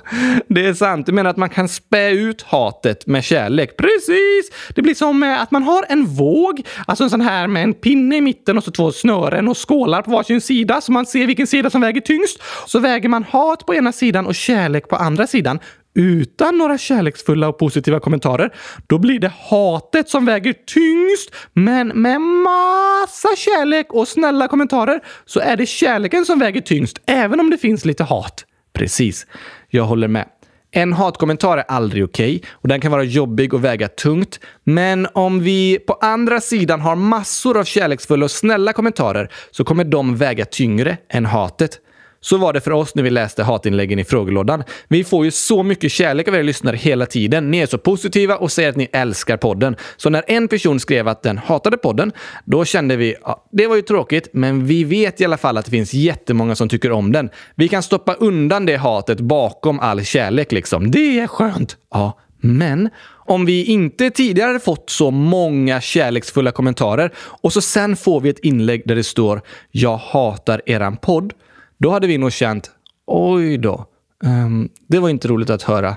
det 0.49 0.67
är 0.67 0.75
sant. 0.75 1.07
Du 1.07 1.13
menar 1.13 1.31
att 1.31 1.37
man 1.37 1.49
kan 1.49 1.69
spä 1.69 2.11
ut 2.11 2.43
hatet 2.43 3.07
med 3.07 3.25
kärlek? 3.25 3.77
Precis! 3.77 4.51
Det 4.75 4.83
blir 4.83 4.95
som 4.95 5.23
att 5.23 5.51
man 5.51 5.63
har 5.63 5.85
en 5.89 6.07
våg, 6.07 6.63
alltså 6.87 7.05
en 7.05 7.11
sån 7.11 7.21
här 7.21 7.47
med 7.47 7.63
en 7.63 7.75
pinne 7.75 8.17
i 8.17 8.21
mitten 8.21 8.59
och 8.59 8.65
så 8.65 8.71
två 8.71 8.93
snören 8.93 9.49
och 9.49 9.69
skålar 9.69 10.03
på 10.03 10.11
varsin 10.11 10.41
sida 10.41 10.81
så 10.81 10.93
man 10.93 11.07
ser 11.07 11.27
vilken 11.27 11.47
sida 11.47 11.71
som 11.71 11.81
väger 11.81 12.01
tyngst. 12.01 12.43
Så 12.67 12.79
väger 12.79 13.09
man 13.09 13.25
hat 13.25 13.67
på 13.67 13.75
ena 13.75 13.93
sidan 13.93 14.27
och 14.27 14.35
kärlek 14.35 14.89
på 14.89 14.97
andra 14.97 15.27
sidan 15.27 15.59
utan 15.99 16.59
några 16.59 16.79
kärleksfulla 16.79 17.49
och 17.49 17.59
positiva 17.59 18.01
kommentarer, 18.01 18.55
då 18.87 18.99
blir 18.99 19.19
det 19.19 19.33
hatet 19.51 20.09
som 20.09 20.25
väger 20.25 20.53
tyngst. 20.53 21.35
Men 21.53 21.89
med 21.89 22.21
massa 22.21 23.29
kärlek 23.37 23.93
och 23.93 24.09
snälla 24.09 24.49
kommentarer 24.49 25.01
så 25.25 25.41
är 25.41 25.57
det 25.57 25.67
kärleken 25.67 26.25
som 26.25 26.39
väger 26.39 26.61
tyngst, 26.61 26.99
även 27.07 27.41
om 27.41 27.51
det 27.51 27.59
finns 27.59 27.85
lite 27.85 28.05
hat. 28.05 28.45
Precis. 28.79 29.27
Jag 29.69 29.85
håller 29.85 30.09
med. 30.09 30.29
En 30.71 30.93
hatkommentar 30.93 31.59
är 31.59 31.63
aldrig 31.63 32.05
okej 32.05 32.37
okay, 32.37 32.51
och 32.53 32.69
den 32.69 32.81
kan 32.81 32.93
vara 32.93 33.03
jobbig 33.03 33.55
och 33.55 33.65
väga 33.65 33.89
tungt. 33.89 34.41
Men 34.65 35.09
om 35.15 35.41
vi 35.41 35.79
på 35.79 35.93
andra 35.93 36.41
sidan 36.41 36.81
har 36.81 36.97
massor 36.97 37.59
av 37.59 37.65
kärleksfulla 37.65 38.25
och 38.25 38.31
snälla 38.31 38.73
kommentarer 38.73 39.33
så 39.51 39.65
kommer 39.65 39.85
de 39.85 40.17
väga 40.17 40.45
tyngre 40.45 40.97
än 41.09 41.27
hatet. 41.27 41.81
Så 42.21 42.37
var 42.37 42.53
det 42.53 42.61
för 42.61 42.71
oss 42.71 42.95
när 42.95 43.03
vi 43.03 43.11
läste 43.11 43.43
hatinläggen 43.43 43.99
i 43.99 44.05
frågelådan. 44.05 44.65
Vi 44.89 45.05
får 45.05 45.25
ju 45.25 45.31
så 45.31 45.63
mycket 45.63 45.93
kärlek 45.93 46.29
av 46.29 46.35
er 46.35 46.43
lyssnare 46.43 46.77
hela 46.77 47.07
tiden. 47.07 47.51
Ni 47.51 47.59
är 47.59 47.67
så 47.67 47.79
positiva 47.79 48.37
och 48.37 48.53
säger 48.53 48.69
att 48.69 48.77
ni 48.77 48.89
älskar 48.93 49.37
podden. 49.37 49.77
Så 49.97 50.11
när 50.11 50.25
en 50.27 50.49
person 50.49 50.81
skrev 50.81 51.09
att 51.09 51.23
den 51.23 51.39
hatade 51.39 51.77
podden, 51.77 52.13
då 52.45 52.65
kände 52.65 52.97
vi 52.97 53.15
ja, 53.23 53.49
det 53.53 53.67
var 53.67 53.77
ju 53.77 53.83
tråkigt, 53.83 54.29
men 54.33 54.67
vi 54.67 54.85
vet 54.85 55.21
i 55.21 55.25
alla 55.25 55.37
fall 55.37 55.57
att 55.57 55.65
det 55.65 55.71
finns 55.71 55.95
jättemånga 55.95 56.55
som 56.55 56.69
tycker 56.69 56.93
om 56.93 57.13
den. 57.13 57.31
Vi 57.55 57.69
kan 57.69 57.83
stoppa 57.83 58.15
undan 58.15 58.67
det 58.67 58.77
hatet 58.77 59.21
bakom 59.21 59.81
all 59.81 60.05
kärlek 60.05 60.53
liksom. 60.53 60.91
Det 60.91 61.21
är 61.21 61.27
skönt! 61.27 61.77
Ja, 61.91 62.19
men 62.41 62.91
om 63.27 63.47
vi 63.47 63.65
inte 63.65 64.11
tidigare 64.11 64.47
hade 64.47 64.61
fått 64.61 64.91
så 64.91 65.11
många 65.11 65.81
kärleksfulla 65.81 66.51
kommentarer 66.51 67.13
och 67.19 67.53
så 67.53 67.61
sen 67.61 67.97
får 67.97 68.21
vi 68.21 68.29
ett 68.29 68.39
inlägg 68.39 68.83
där 68.85 68.97
det 68.97 69.05
står 69.05 69.43
“Jag 69.71 69.97
hatar 69.97 70.63
eran 70.67 70.97
podd” 70.97 71.33
Då 71.79 71.91
hade 71.91 72.07
vi 72.07 72.19
nog 72.19 72.33
känt, 72.33 72.71
oj 73.07 73.59
då, 73.59 73.87
um, 74.25 74.69
det 74.89 74.99
var 74.99 75.09
inte 75.09 75.29
roligt 75.29 75.51
att 75.51 75.63
höra. 75.63 75.97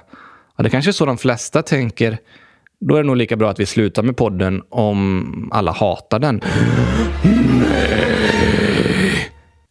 Ja, 0.57 0.63
det 0.63 0.69
kanske 0.69 0.91
är 0.91 0.93
så 0.93 1.05
de 1.05 1.17
flesta 1.17 1.61
tänker. 1.61 2.17
Då 2.79 2.95
är 2.95 3.03
det 3.03 3.07
nog 3.07 3.17
lika 3.17 3.35
bra 3.35 3.49
att 3.49 3.59
vi 3.59 3.65
slutar 3.65 4.03
med 4.03 4.17
podden 4.17 4.61
om 4.69 5.49
alla 5.53 5.71
hatar 5.71 6.19
den. 6.19 6.41
Nej. 7.23 8.01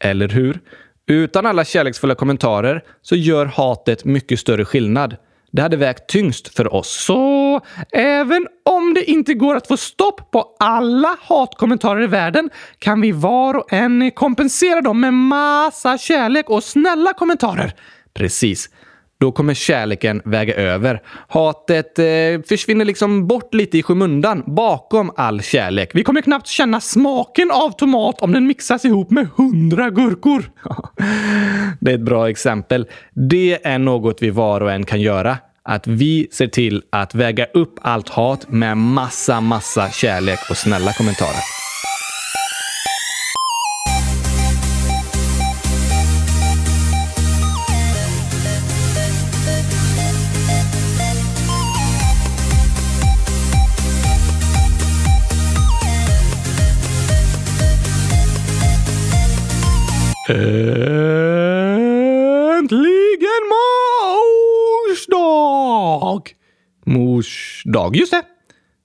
Eller 0.04 0.28
hur? 0.28 0.60
Utan 1.06 1.46
alla 1.46 1.64
kärleksfulla 1.64 2.14
kommentarer 2.14 2.84
så 3.02 3.16
gör 3.16 3.46
hatet 3.46 4.04
mycket 4.04 4.40
större 4.40 4.64
skillnad. 4.64 5.16
Det 5.50 5.62
hade 5.62 5.76
vägt 5.76 6.08
tyngst 6.08 6.56
för 6.56 6.74
oss. 6.74 7.04
Så 7.04 7.60
även 7.92 8.46
om 8.64 8.94
det 8.94 9.10
inte 9.10 9.34
går 9.34 9.56
att 9.56 9.66
få 9.66 9.76
stopp 9.76 10.30
på 10.30 10.56
alla 10.58 11.16
hatkommentarer 11.22 12.02
i 12.02 12.06
världen 12.06 12.50
kan 12.78 13.00
vi 13.00 13.12
var 13.12 13.54
och 13.54 13.72
en 13.72 14.10
kompensera 14.10 14.80
dem 14.80 15.00
med 15.00 15.14
massa 15.14 15.98
kärlek 15.98 16.50
och 16.50 16.64
snälla 16.64 17.12
kommentarer. 17.12 17.74
Precis 18.14 18.70
då 19.20 19.32
kommer 19.32 19.54
kärleken 19.54 20.22
väga 20.24 20.54
över. 20.54 21.02
Hatet 21.28 21.98
eh, 21.98 22.04
försvinner 22.48 22.84
liksom 22.84 23.26
bort 23.26 23.54
lite 23.54 23.78
i 23.78 23.82
skymundan 23.82 24.42
bakom 24.46 25.10
all 25.16 25.42
kärlek. 25.42 25.90
Vi 25.94 26.02
kommer 26.02 26.20
knappt 26.20 26.46
känna 26.46 26.80
smaken 26.80 27.50
av 27.50 27.70
tomat 27.70 28.20
om 28.20 28.32
den 28.32 28.46
mixas 28.46 28.84
ihop 28.84 29.10
med 29.10 29.28
hundra 29.36 29.90
gurkor. 29.90 30.44
det 31.80 31.90
är 31.90 31.94
ett 31.94 32.04
bra 32.04 32.30
exempel. 32.30 32.86
Det 33.14 33.66
är 33.66 33.78
något 33.78 34.22
vi 34.22 34.30
var 34.30 34.60
och 34.60 34.72
en 34.72 34.84
kan 34.84 35.00
göra 35.00 35.38
att 35.62 35.86
vi 35.86 36.28
ser 36.32 36.46
till 36.46 36.82
att 36.92 37.14
väga 37.14 37.46
upp 37.54 37.78
allt 37.82 38.08
hat 38.08 38.48
med 38.48 38.76
massa, 38.76 39.40
massa 39.40 39.90
kärlek 39.90 40.38
och 40.50 40.56
snälla 40.56 40.92
kommentarer. 40.92 41.59
Äntligen 60.30 60.46
mors 63.50 65.06
dag! 65.06 66.30
Mors 66.86 67.62
dag, 67.64 67.96
just 67.96 68.12
det. 68.12 68.22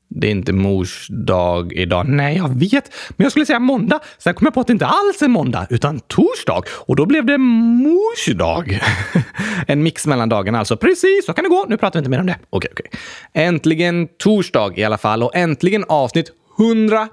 Det 0.09 0.27
är 0.27 0.31
inte 0.31 0.53
mors 0.53 1.07
dag 1.09 1.73
idag. 1.73 2.07
Nej, 2.07 2.37
jag 2.37 2.59
vet. 2.59 2.91
Men 3.09 3.25
jag 3.25 3.31
skulle 3.31 3.45
säga 3.45 3.59
måndag. 3.59 3.99
Sen 4.17 4.33
kom 4.33 4.45
jag 4.45 4.53
på 4.53 4.59
att 4.59 4.67
det 4.67 4.73
inte 4.73 4.85
alls 4.85 5.21
är 5.21 5.27
måndag, 5.27 5.67
utan 5.69 5.99
torsdag. 5.99 6.61
Och 6.69 6.95
då 6.95 7.05
blev 7.05 7.25
det 7.25 7.37
mors 7.37 8.25
dag. 8.35 8.79
en 9.67 9.83
mix 9.83 10.07
mellan 10.07 10.29
dagarna 10.29 10.59
alltså. 10.59 10.77
Precis, 10.77 11.25
så 11.25 11.33
kan 11.33 11.43
det 11.43 11.49
gå. 11.49 11.65
Nu 11.69 11.77
pratar 11.77 11.99
vi 11.99 12.01
inte 12.01 12.09
mer 12.09 12.19
om 12.19 12.27
det. 12.27 12.37
Okej, 12.49 12.69
okej. 12.71 12.91
Äntligen 13.33 14.07
torsdag 14.07 14.73
i 14.75 14.83
alla 14.83 14.97
fall 14.97 15.23
och 15.23 15.35
äntligen 15.35 15.83
avsnitt 15.87 16.31
100 16.59 17.07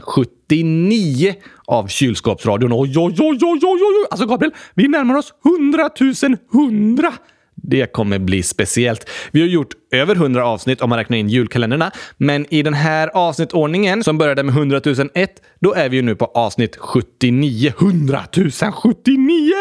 079 0.00 1.34
av 1.66 1.86
kylskåpsradion. 1.86 2.72
Oj, 2.72 2.98
oj, 2.98 3.14
oj, 3.18 3.38
oj, 3.42 3.60
oj, 3.62 3.80
oj! 3.82 4.06
Alltså 4.10 4.26
Gabriel, 4.26 4.54
vi 4.74 4.88
närmar 4.88 5.14
oss 5.14 5.32
100 5.44 5.90
100! 6.52 7.12
Det 7.62 7.92
kommer 7.92 8.18
bli 8.18 8.42
speciellt. 8.42 9.10
Vi 9.30 9.40
har 9.40 9.48
gjort 9.48 9.74
över 9.90 10.14
100 10.14 10.46
avsnitt 10.46 10.80
om 10.80 10.90
man 10.90 10.98
räknar 10.98 11.16
in 11.16 11.28
julkalendrarna, 11.28 11.90
men 12.16 12.54
i 12.54 12.62
den 12.62 12.74
här 12.74 13.08
avsnittordningen 13.08 14.04
som 14.04 14.18
började 14.18 14.42
med 14.42 14.54
100 14.54 14.80
001, 15.14 15.30
då 15.60 15.74
är 15.74 15.88
vi 15.88 15.96
ju 15.96 16.02
nu 16.02 16.16
på 16.16 16.24
avsnitt 16.24 16.76
79. 16.76 17.72
100 17.80 18.20
079! 18.82 19.52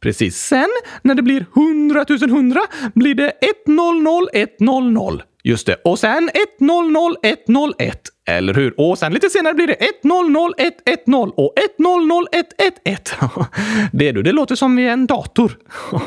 Precis. 0.00 0.36
Sen, 0.36 0.68
när 1.02 1.14
det 1.14 1.22
blir 1.22 1.46
100 1.56 2.04
100, 2.22 2.60
blir 2.94 3.14
det 3.14 3.32
100 3.66 4.10
100. 4.58 5.24
Just 5.44 5.66
det. 5.66 5.74
Och 5.84 5.98
sen 5.98 6.30
100 6.60 7.00
101. 7.22 8.00
Eller 8.30 8.54
hur? 8.54 8.80
Och 8.80 8.98
sen 8.98 9.12
lite 9.12 9.30
senare 9.30 9.54
blir 9.54 9.66
det 9.66 9.72
100110 9.72 11.32
och 11.36 11.52
100111. 11.58 13.46
Det 13.92 14.12
du, 14.12 14.22
det 14.22 14.32
låter 14.32 14.54
som 14.54 14.78
i 14.78 14.88
en 14.88 15.06
dator. 15.06 15.52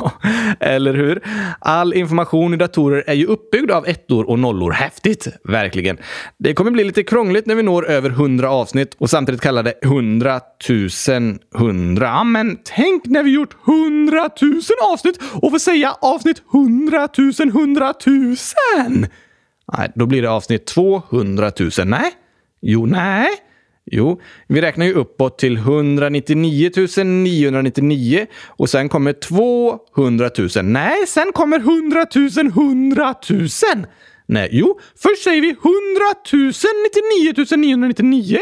Eller 0.60 0.94
hur? 0.94 1.22
All 1.60 1.94
information 1.94 2.54
i 2.54 2.58
datorer 2.58 3.04
är 3.08 3.14
ju 3.14 3.26
uppbyggd 3.26 3.72
av 3.72 3.88
ettor 3.88 4.30
och 4.30 4.40
nollor. 4.40 4.72
Häftigt! 4.72 5.28
Verkligen. 5.44 5.98
Det 6.38 6.54
kommer 6.54 6.72
bli 6.72 6.84
lite 6.84 7.04
krångligt 7.04 7.46
när 7.46 7.56
vi 7.56 7.64
når 7.64 7.90
över 7.90 8.10
100 8.10 8.50
avsnitt 8.50 8.96
och 8.98 9.10
samtidigt 9.10 9.42
kallar 9.42 9.64
det 9.64 9.74
100 9.84 10.40
000 10.70 11.40
100. 11.56 12.06
Ja, 12.06 12.24
men 12.24 12.58
tänk 12.64 13.06
när 13.06 13.24
vi 13.24 13.32
gjort 13.32 13.56
100 13.68 14.30
000 14.42 14.62
avsnitt 14.94 15.20
och 15.42 15.52
får 15.52 15.60
säga 15.60 15.96
avsnitt 16.02 16.42
100 16.54 17.08
000 17.18 17.32
100 17.48 17.94
000! 18.06 19.08
Nej, 19.78 19.92
då 19.96 20.06
blir 20.06 20.22
det 20.22 20.30
avsnitt 20.30 20.66
200 20.66 21.52
000. 21.60 21.72
Nej. 21.86 22.12
Jo, 22.62 22.86
nej. 22.86 23.28
Jo, 23.86 24.22
vi 24.48 24.62
räknar 24.62 24.86
ju 24.86 24.94
uppåt 24.94 25.40
till 25.40 25.58
199 25.58 26.72
999 27.04 28.26
och 28.48 28.70
sen 28.70 28.90
kommer 28.90 29.14
200 29.14 30.30
000. 30.38 30.50
Nej, 30.64 31.08
sen 31.08 31.32
kommer 31.34 31.60
100 31.60 32.06
000 32.16 32.48
100 32.48 33.16
000. 33.30 33.48
Nej, 34.26 34.50
jo, 34.52 34.80
först 34.96 35.24
säger 35.24 35.42
vi 35.42 35.50
100 35.50 35.60
099 37.44 37.58
999. 37.58 38.40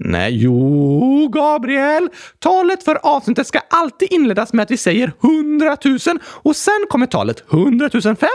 Nej, 0.00 0.36
jo, 0.36 1.28
Gabriel. 1.28 2.08
Talet 2.38 2.82
för 2.82 2.98
avsnittet 3.02 3.46
ska 3.46 3.60
alltid 3.70 4.12
inledas 4.12 4.52
med 4.52 4.62
att 4.62 4.70
vi 4.70 4.76
säger 4.76 5.12
100 5.22 5.76
000 5.84 5.98
och 6.24 6.56
sen 6.56 6.86
kommer 6.88 7.06
talet 7.06 7.44
100 7.52 7.90
005, 7.90 8.28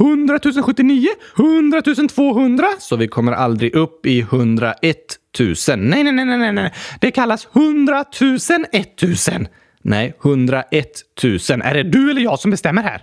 100 0.00 0.38
079, 0.66 1.08
100 1.38 1.82
200 2.08 2.68
så 2.78 2.96
vi 2.96 3.08
kommer 3.08 3.32
aldrig 3.32 3.74
upp 3.74 4.06
i 4.06 4.20
101 4.20 4.96
000. 5.38 5.54
Nej, 5.78 6.04
nej, 6.04 6.12
nej, 6.12 6.24
nej, 6.24 6.52
nej. 6.52 6.74
Det 7.00 7.10
kallas 7.10 7.48
100 7.52 8.04
000 8.20 8.38
1000. 8.72 9.48
Nej, 9.82 10.14
101 10.24 10.86
000. 11.22 11.38
Är 11.64 11.74
det 11.74 11.82
du 11.82 12.10
eller 12.10 12.20
jag 12.20 12.38
som 12.38 12.50
bestämmer 12.50 12.82
här? 12.82 13.02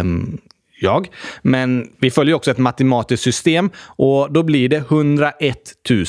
Um, 0.00 0.38
jag. 0.82 1.08
Men 1.42 1.88
vi 2.00 2.10
följer 2.10 2.34
också 2.34 2.50
ett 2.50 2.58
matematiskt 2.58 3.24
system 3.24 3.70
och 3.86 4.32
då 4.32 4.42
blir 4.42 4.68
det 4.68 4.76
101 4.76 5.56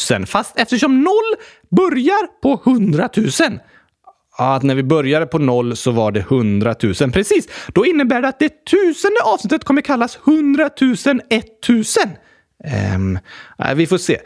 000. 0.09 0.25
Fast 0.25 0.59
eftersom 0.59 1.01
noll 1.03 1.35
börjar 1.69 2.41
på 2.41 2.61
100 2.65 3.09
000 3.15 3.59
att 4.37 4.63
när 4.63 4.75
vi 4.75 4.83
började 4.83 5.25
på 5.25 5.37
noll 5.37 5.75
så 5.75 5.91
var 5.91 6.11
det 6.11 6.19
100 6.19 6.75
000. 6.83 6.93
Precis! 6.93 7.47
Då 7.67 7.85
innebär 7.85 8.21
det 8.21 8.27
att 8.27 8.39
det 8.39 8.65
tusende 8.65 9.21
avsnittet 9.23 9.63
kommer 9.63 9.81
kallas 9.81 10.19
100 10.27 10.69
000 10.81 10.95
1000. 11.29 12.03
Um, 12.95 13.19
vi 13.75 13.87
får 13.87 13.97
se. 13.97 14.17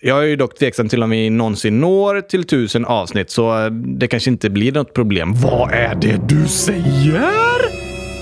Jag 0.00 0.18
är 0.18 0.26
ju 0.26 0.36
dock 0.36 0.58
tveksam 0.58 0.88
till 0.88 1.02
om 1.02 1.10
vi 1.10 1.30
någonsin 1.30 1.80
når 1.80 2.20
till 2.20 2.44
tusen 2.44 2.84
avsnitt, 2.84 3.30
så 3.30 3.64
eh, 3.64 3.70
det 3.70 4.08
kanske 4.08 4.30
inte 4.30 4.50
blir 4.50 4.72
något 4.72 4.94
problem. 4.94 5.34
Vad 5.34 5.72
är 5.72 5.94
det 5.94 6.20
du 6.28 6.48
säger? 6.48 7.63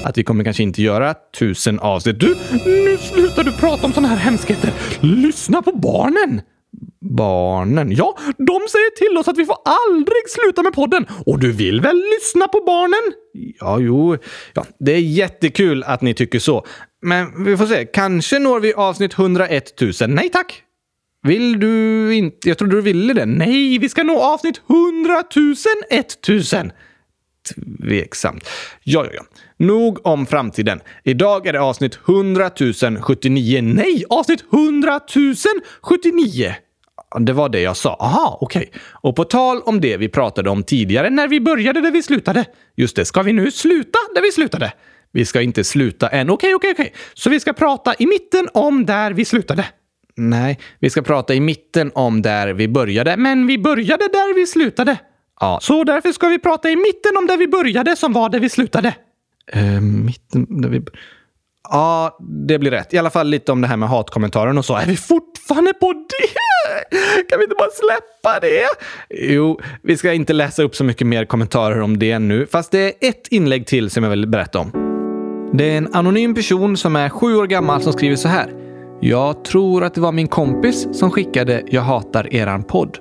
Att 0.05 0.19
vi 0.19 0.25
kommer 0.25 0.45
kanske 0.45 0.63
inte 0.63 0.83
göra 0.83 1.15
tusen 1.39 1.79
avsnitt. 1.81 2.21
Du, 2.21 2.37
nu 2.65 2.99
slutar 2.99 3.45
du 3.45 3.53
prata 3.53 3.87
om 3.87 3.93
såna 3.93 4.09
här 4.09 4.17
hemskheter. 4.17 4.71
Lyssna 5.01 5.63
på 5.63 5.73
barnen! 5.73 6.41
Barnen? 7.01 7.93
Ja, 7.93 8.19
de 8.39 8.61
säger 8.71 8.97
till 8.97 9.19
oss 9.19 9.29
att 9.29 9.39
vi 9.39 9.45
får 9.45 9.57
aldrig 9.65 10.29
sluta 10.29 10.63
med 10.63 10.73
podden. 10.73 11.07
Och 11.27 11.39
du 11.39 11.53
vill 11.53 11.81
väl 11.81 11.97
lyssna 11.97 12.49
på 12.49 12.61
barnen? 12.67 13.13
Ja, 13.61 13.81
jo. 13.81 14.17
Ja, 14.55 14.67
det 14.79 14.93
är 14.93 15.01
jättekul 15.01 15.83
att 15.85 16.03
ni 16.03 16.15
tycker 16.15 16.39
så. 16.39 16.67
Men 17.03 17.45
vi 17.45 17.57
får 17.57 17.67
se. 17.67 17.85
Kanske 17.85 18.39
når 18.39 18.61
vi 18.61 18.75
avsnitt 18.75 19.19
101 19.19 19.81
000. 19.81 19.93
Nej 20.09 20.29
tack! 20.29 20.63
Vill 21.23 21.61
du 21.61 22.15
inte? 22.15 22.49
Jag 22.49 22.59
trodde 22.59 22.77
du 22.77 22.83
ville 22.83 23.15
det. 23.15 23.27
Nej, 23.27 23.79
vi 23.79 23.89
ska 23.89 24.03
nå 24.03 24.21
avsnitt 24.21 24.61
100 24.69 25.23
000 25.37 25.55
1000. 25.91 26.73
Tveksamt. 27.55 28.49
Ja, 28.83 29.05
ja, 29.05 29.11
ja. 29.15 29.23
Nog 29.57 30.07
om 30.07 30.27
framtiden. 30.27 30.81
Idag 31.05 31.47
är 31.47 31.53
det 31.53 31.61
avsnitt 31.61 31.99
100 32.09 32.51
079. 33.01 33.63
Nej, 33.63 34.05
avsnitt 34.11 34.45
100 34.53 35.01
079! 35.83 36.55
Det 37.21 37.33
var 37.33 37.49
det 37.49 37.61
jag 37.61 37.77
sa. 37.77 37.95
Aha, 37.95 38.39
okej. 38.41 38.69
Okay. 38.69 38.81
Och 38.91 39.17
på 39.17 39.25
tal 39.25 39.63
om 39.63 39.81
det 39.81 39.97
vi 39.97 40.09
pratade 40.09 40.51
om 40.51 40.63
tidigare 40.63 41.11
när 41.11 41.29
vi 41.29 41.41
började 41.41 41.81
där 41.81 41.91
vi 41.91 42.03
slutade. 42.03 42.45
Just 42.77 42.97
det, 42.97 43.05
ska 43.05 43.23
vi 43.23 43.33
nu 43.33 43.51
sluta 43.51 43.99
där 44.15 44.23
vi 44.23 44.33
slutade? 44.33 44.73
Vi 45.13 45.25
ska 45.25 45.41
inte 45.41 45.65
sluta 45.65 46.09
än. 46.09 46.31
Okej, 46.31 46.55
okay, 46.55 46.55
okej, 46.55 46.71
okay, 46.73 46.87
okej. 46.87 47.01
Så 47.15 47.31
vi 47.31 47.41
ska 47.41 47.53
prata 47.53 47.95
i 47.99 48.07
mitten 48.07 48.49
om 48.55 48.87
där 48.87 49.11
vi 49.11 49.25
slutade. 49.25 49.65
Nej, 50.17 50.59
vi 50.79 50.91
ska 50.91 51.03
prata 51.03 51.35
i 51.35 51.41
mitten 51.41 51.93
om 51.95 52.23
där 52.23 52.53
vi 52.53 52.69
började. 52.69 53.17
Men 53.17 53.47
vi 53.47 53.59
började 53.59 54.09
där 54.09 54.35
vi 54.35 54.47
slutade. 54.47 54.99
Ja, 55.43 55.59
så 55.63 55.85
därför 55.85 56.13
ska 56.13 56.29
vi 56.29 56.39
prata 56.39 56.71
i 56.71 56.77
mitten 56.77 57.17
om 57.19 57.27
där 57.27 57.37
vi 57.37 57.49
började 57.49 57.97
som 57.97 58.13
var 58.13 58.29
där 58.29 58.41
vi 58.41 58.49
slutade. 58.49 58.95
Uh, 59.57 59.81
mitten 59.81 60.61
där 60.63 60.69
vi... 60.69 60.83
Ja, 61.71 62.19
det 62.49 62.59
blir 62.59 62.71
rätt. 62.71 62.95
I 62.95 62.99
alla 62.99 63.11
fall 63.11 63.29
lite 63.29 63.53
om 63.53 63.61
det 63.61 63.67
här 63.67 63.77
med 63.77 63.89
hatkommentaren 63.89 64.59
och 64.59 64.65
så. 64.65 64.77
Är 64.77 64.87
vi 64.87 64.97
fortfarande 64.97 65.73
på 65.75 65.93
det? 65.93 67.29
Kan 67.29 67.39
vi 67.39 67.45
inte 67.45 67.57
bara 67.59 67.71
släppa 67.71 68.41
det? 68.41 68.65
Jo, 69.35 69.61
vi 69.83 69.97
ska 69.97 70.13
inte 70.13 70.33
läsa 70.33 70.63
upp 70.63 70.77
så 70.77 70.85
mycket 70.85 71.07
mer 71.07 71.25
kommentarer 71.25 71.81
om 71.81 71.99
det 71.99 72.19
nu. 72.19 72.47
Fast 72.47 72.71
det 72.71 72.79
är 72.79 73.09
ett 73.09 73.29
inlägg 73.29 73.67
till 73.67 73.91
som 73.91 74.05
jag 74.05 74.11
vill 74.11 74.27
berätta 74.27 74.59
om. 74.59 74.71
Det 75.55 75.65
är 75.65 75.79
en 75.79 75.95
anonym 75.95 76.35
person 76.35 76.77
som 76.77 76.97
är 76.97 77.09
sju 77.09 77.37
år 77.37 77.47
gammal 77.47 77.83
som 77.83 77.93
skriver 77.93 78.17
så 78.17 78.29
här. 78.29 78.53
Jag 79.01 79.45
tror 79.45 79.85
att 79.85 79.95
det 79.95 80.01
var 80.01 80.13
min 80.13 80.29
kompis 80.29 80.89
som 80.93 81.11
skickade 81.11 81.63
“Jag 81.67 81.83
hatar 81.83 82.35
eran 82.35 82.65
podd”. 82.65 82.99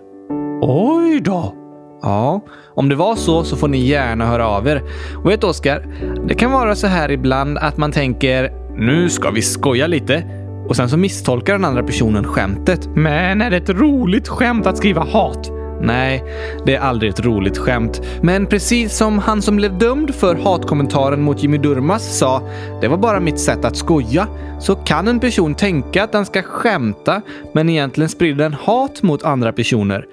Oj 0.62 1.20
då! 1.20 1.61
Ja, 2.02 2.42
om 2.76 2.90
det 2.90 2.96
var 2.96 3.16
så 3.16 3.44
så 3.44 3.56
får 3.56 3.68
ni 3.68 3.78
gärna 3.78 4.26
höra 4.26 4.48
av 4.48 4.68
er. 4.68 4.82
Och 5.24 5.30
vet 5.30 5.44
Oskar, 5.44 5.86
det 6.28 6.34
kan 6.34 6.52
vara 6.52 6.76
så 6.76 6.88
här 6.88 7.12
ibland 7.12 7.58
att 7.58 7.78
man 7.78 7.92
tänker 7.92 8.52
nu 8.78 9.10
ska 9.10 9.32
vi 9.32 9.42
skoja 9.42 9.88
lite 9.88 10.24
och 10.68 10.76
sen 10.76 10.90
så 10.90 10.98
misstolkar 10.98 11.54
den 11.54 11.66
andra 11.66 11.84
personen 11.84 12.24
skämtet. 12.24 12.90
Men 12.96 13.42
är 13.42 13.50
det 13.50 13.58
ett 13.58 13.70
roligt 13.70 14.28
skämt 14.28 14.68
att 14.68 14.78
skriva 14.78 15.02
hat? 15.02 15.52
Nej, 15.82 16.24
det 16.66 16.76
är 16.76 16.80
aldrig 16.80 17.12
ett 17.12 17.26
roligt 17.26 17.58
skämt. 17.58 18.02
Men 18.22 18.46
precis 18.46 18.98
som 18.98 19.20
han 19.20 19.42
som 19.42 19.56
blev 19.56 19.78
dömd 19.78 20.16
för 20.16 20.36
hatkommentaren 20.36 21.22
mot 21.22 21.44
Jimmy 21.44 21.58
Durmas 21.58 22.18
sa, 22.18 22.42
det 22.82 22.88
var 22.88 22.98
bara 22.98 23.20
mitt 23.20 23.40
sätt 23.40 23.66
att 23.66 23.78
skoja, 23.78 24.28
så 24.60 24.76
kan 24.76 25.08
en 25.08 25.20
person 25.20 25.56
tänka 25.56 26.04
att 26.04 26.12
den 26.12 26.26
ska 26.26 26.42
skämta, 26.42 27.22
men 27.54 27.70
egentligen 27.70 28.10
sprider 28.10 28.44
den 28.44 28.54
hat 28.54 29.02
mot 29.02 29.24
andra 29.24 29.54
personer. 29.54 30.06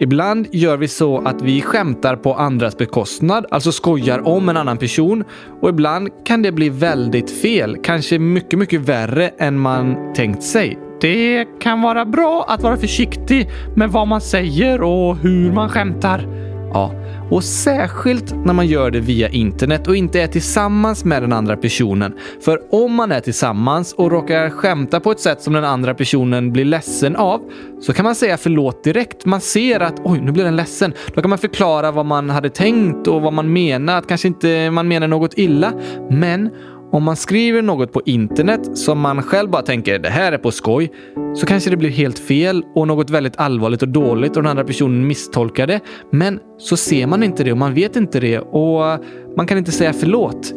Ibland 0.00 0.46
gör 0.52 0.76
vi 0.76 0.88
så 0.88 1.18
att 1.18 1.42
vi 1.42 1.62
skämtar 1.62 2.16
på 2.16 2.34
andras 2.34 2.78
bekostnad, 2.78 3.46
alltså 3.50 3.72
skojar 3.72 4.28
om 4.28 4.48
en 4.48 4.56
annan 4.56 4.78
person. 4.78 5.24
Och 5.60 5.68
ibland 5.68 6.08
kan 6.24 6.42
det 6.42 6.52
bli 6.52 6.68
väldigt 6.68 7.30
fel, 7.30 7.76
kanske 7.82 8.18
mycket, 8.18 8.58
mycket 8.58 8.80
värre 8.80 9.28
än 9.28 9.58
man 9.58 10.12
tänkt 10.14 10.42
sig. 10.42 10.78
Det 11.00 11.46
kan 11.60 11.82
vara 11.82 12.04
bra 12.04 12.44
att 12.48 12.62
vara 12.62 12.76
försiktig 12.76 13.50
med 13.76 13.90
vad 13.90 14.08
man 14.08 14.20
säger 14.20 14.82
och 14.82 15.16
hur 15.16 15.52
man 15.52 15.68
skämtar. 15.68 16.43
Ja, 16.74 16.92
och 17.30 17.44
särskilt 17.44 18.34
när 18.44 18.52
man 18.52 18.66
gör 18.66 18.90
det 18.90 19.00
via 19.00 19.28
internet 19.28 19.88
och 19.88 19.96
inte 19.96 20.20
är 20.20 20.26
tillsammans 20.26 21.04
med 21.04 21.22
den 21.22 21.32
andra 21.32 21.56
personen. 21.56 22.14
För 22.44 22.60
om 22.70 22.94
man 22.94 23.12
är 23.12 23.20
tillsammans 23.20 23.92
och 23.92 24.10
råkar 24.10 24.50
skämta 24.50 25.00
på 25.00 25.10
ett 25.10 25.20
sätt 25.20 25.42
som 25.42 25.52
den 25.52 25.64
andra 25.64 25.94
personen 25.94 26.52
blir 26.52 26.64
ledsen 26.64 27.16
av 27.16 27.40
så 27.80 27.92
kan 27.92 28.04
man 28.04 28.14
säga 28.14 28.36
förlåt 28.36 28.84
direkt. 28.84 29.24
Man 29.24 29.40
ser 29.40 29.80
att 29.80 30.00
oj, 30.04 30.20
nu 30.20 30.32
blir 30.32 30.44
den 30.44 30.56
ledsen. 30.56 30.92
Då 31.14 31.20
kan 31.20 31.30
man 31.30 31.38
förklara 31.38 31.90
vad 31.90 32.06
man 32.06 32.30
hade 32.30 32.50
tänkt 32.50 33.06
och 33.06 33.22
vad 33.22 33.32
man 33.32 33.52
menar. 33.52 33.98
Att 33.98 34.06
kanske 34.06 34.28
inte 34.28 34.70
man 34.70 34.88
menar 34.88 35.08
något 35.08 35.38
illa. 35.38 35.72
Men 36.10 36.50
om 36.94 37.02
man 37.02 37.16
skriver 37.16 37.62
något 37.62 37.92
på 37.92 38.02
internet 38.04 38.78
som 38.78 39.00
man 39.00 39.22
själv 39.22 39.50
bara 39.50 39.62
tänker 39.62 39.98
det 39.98 40.08
här 40.08 40.32
är 40.32 40.38
på 40.38 40.50
skoj, 40.50 40.92
så 41.36 41.46
kanske 41.46 41.70
det 41.70 41.76
blir 41.76 41.90
helt 41.90 42.18
fel 42.18 42.64
och 42.74 42.88
något 42.88 43.10
väldigt 43.10 43.36
allvarligt 43.36 43.82
och 43.82 43.88
dåligt 43.88 44.36
och 44.36 44.42
den 44.42 44.50
andra 44.50 44.64
personen 44.64 45.06
misstolkar 45.06 45.66
det. 45.66 45.80
Men 46.10 46.40
så 46.58 46.76
ser 46.76 47.06
man 47.06 47.22
inte 47.22 47.44
det 47.44 47.52
och 47.52 47.58
man 47.58 47.74
vet 47.74 47.96
inte 47.96 48.20
det 48.20 48.38
och 48.38 49.04
man 49.36 49.46
kan 49.46 49.58
inte 49.58 49.72
säga 49.72 49.92
förlåt. 49.92 50.54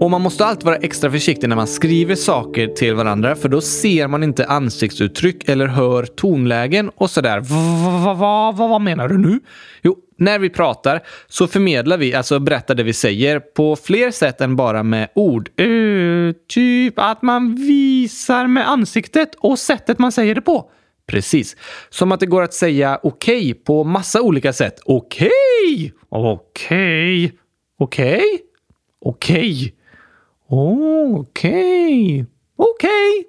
Och 0.00 0.10
man 0.10 0.22
måste 0.22 0.44
alltid 0.44 0.64
vara 0.64 0.76
extra 0.76 1.10
försiktig 1.10 1.48
när 1.48 1.56
man 1.56 1.66
skriver 1.66 2.14
saker 2.14 2.66
till 2.66 2.94
varandra 2.94 3.36
för 3.36 3.48
då 3.48 3.60
ser 3.60 4.08
man 4.08 4.22
inte 4.22 4.46
ansiktsuttryck 4.46 5.48
eller 5.48 5.66
hör 5.66 6.04
tonlägen 6.04 6.90
och 6.94 7.10
sådär. 7.10 7.40
Vad 8.68 8.80
menar 8.80 9.08
du 9.08 9.18
nu? 9.18 9.40
Jo, 9.82 9.96
när 10.18 10.38
vi 10.38 10.50
pratar 10.50 11.00
så 11.28 11.46
förmedlar 11.46 11.98
vi, 11.98 12.14
alltså 12.14 12.38
berättar 12.38 12.74
det 12.74 12.82
vi 12.82 12.92
säger, 12.92 13.40
på 13.40 13.76
fler 13.76 14.10
sätt 14.10 14.40
än 14.40 14.56
bara 14.56 14.82
med 14.82 15.08
ord. 15.14 15.60
Uh, 15.60 16.32
typ 16.48 16.94
att 16.96 17.22
man 17.22 17.54
visar 17.54 18.46
med 18.46 18.68
ansiktet 18.68 19.34
och 19.38 19.58
sättet 19.58 19.98
man 19.98 20.12
säger 20.12 20.34
det 20.34 20.40
på. 20.40 20.70
Precis. 21.06 21.56
Som 21.90 22.12
att 22.12 22.20
det 22.20 22.26
går 22.26 22.42
att 22.42 22.54
säga 22.54 23.00
okej 23.02 23.38
okay 23.38 23.54
på 23.54 23.84
massa 23.84 24.22
olika 24.22 24.52
sätt. 24.52 24.80
Okej! 24.84 25.30
Okay. 25.74 25.90
Okej. 26.08 27.24
Okay. 27.24 27.38
Okej? 27.78 28.22
Okej. 29.00 29.74
Okej. 30.50 32.26
Okej. 32.56 33.24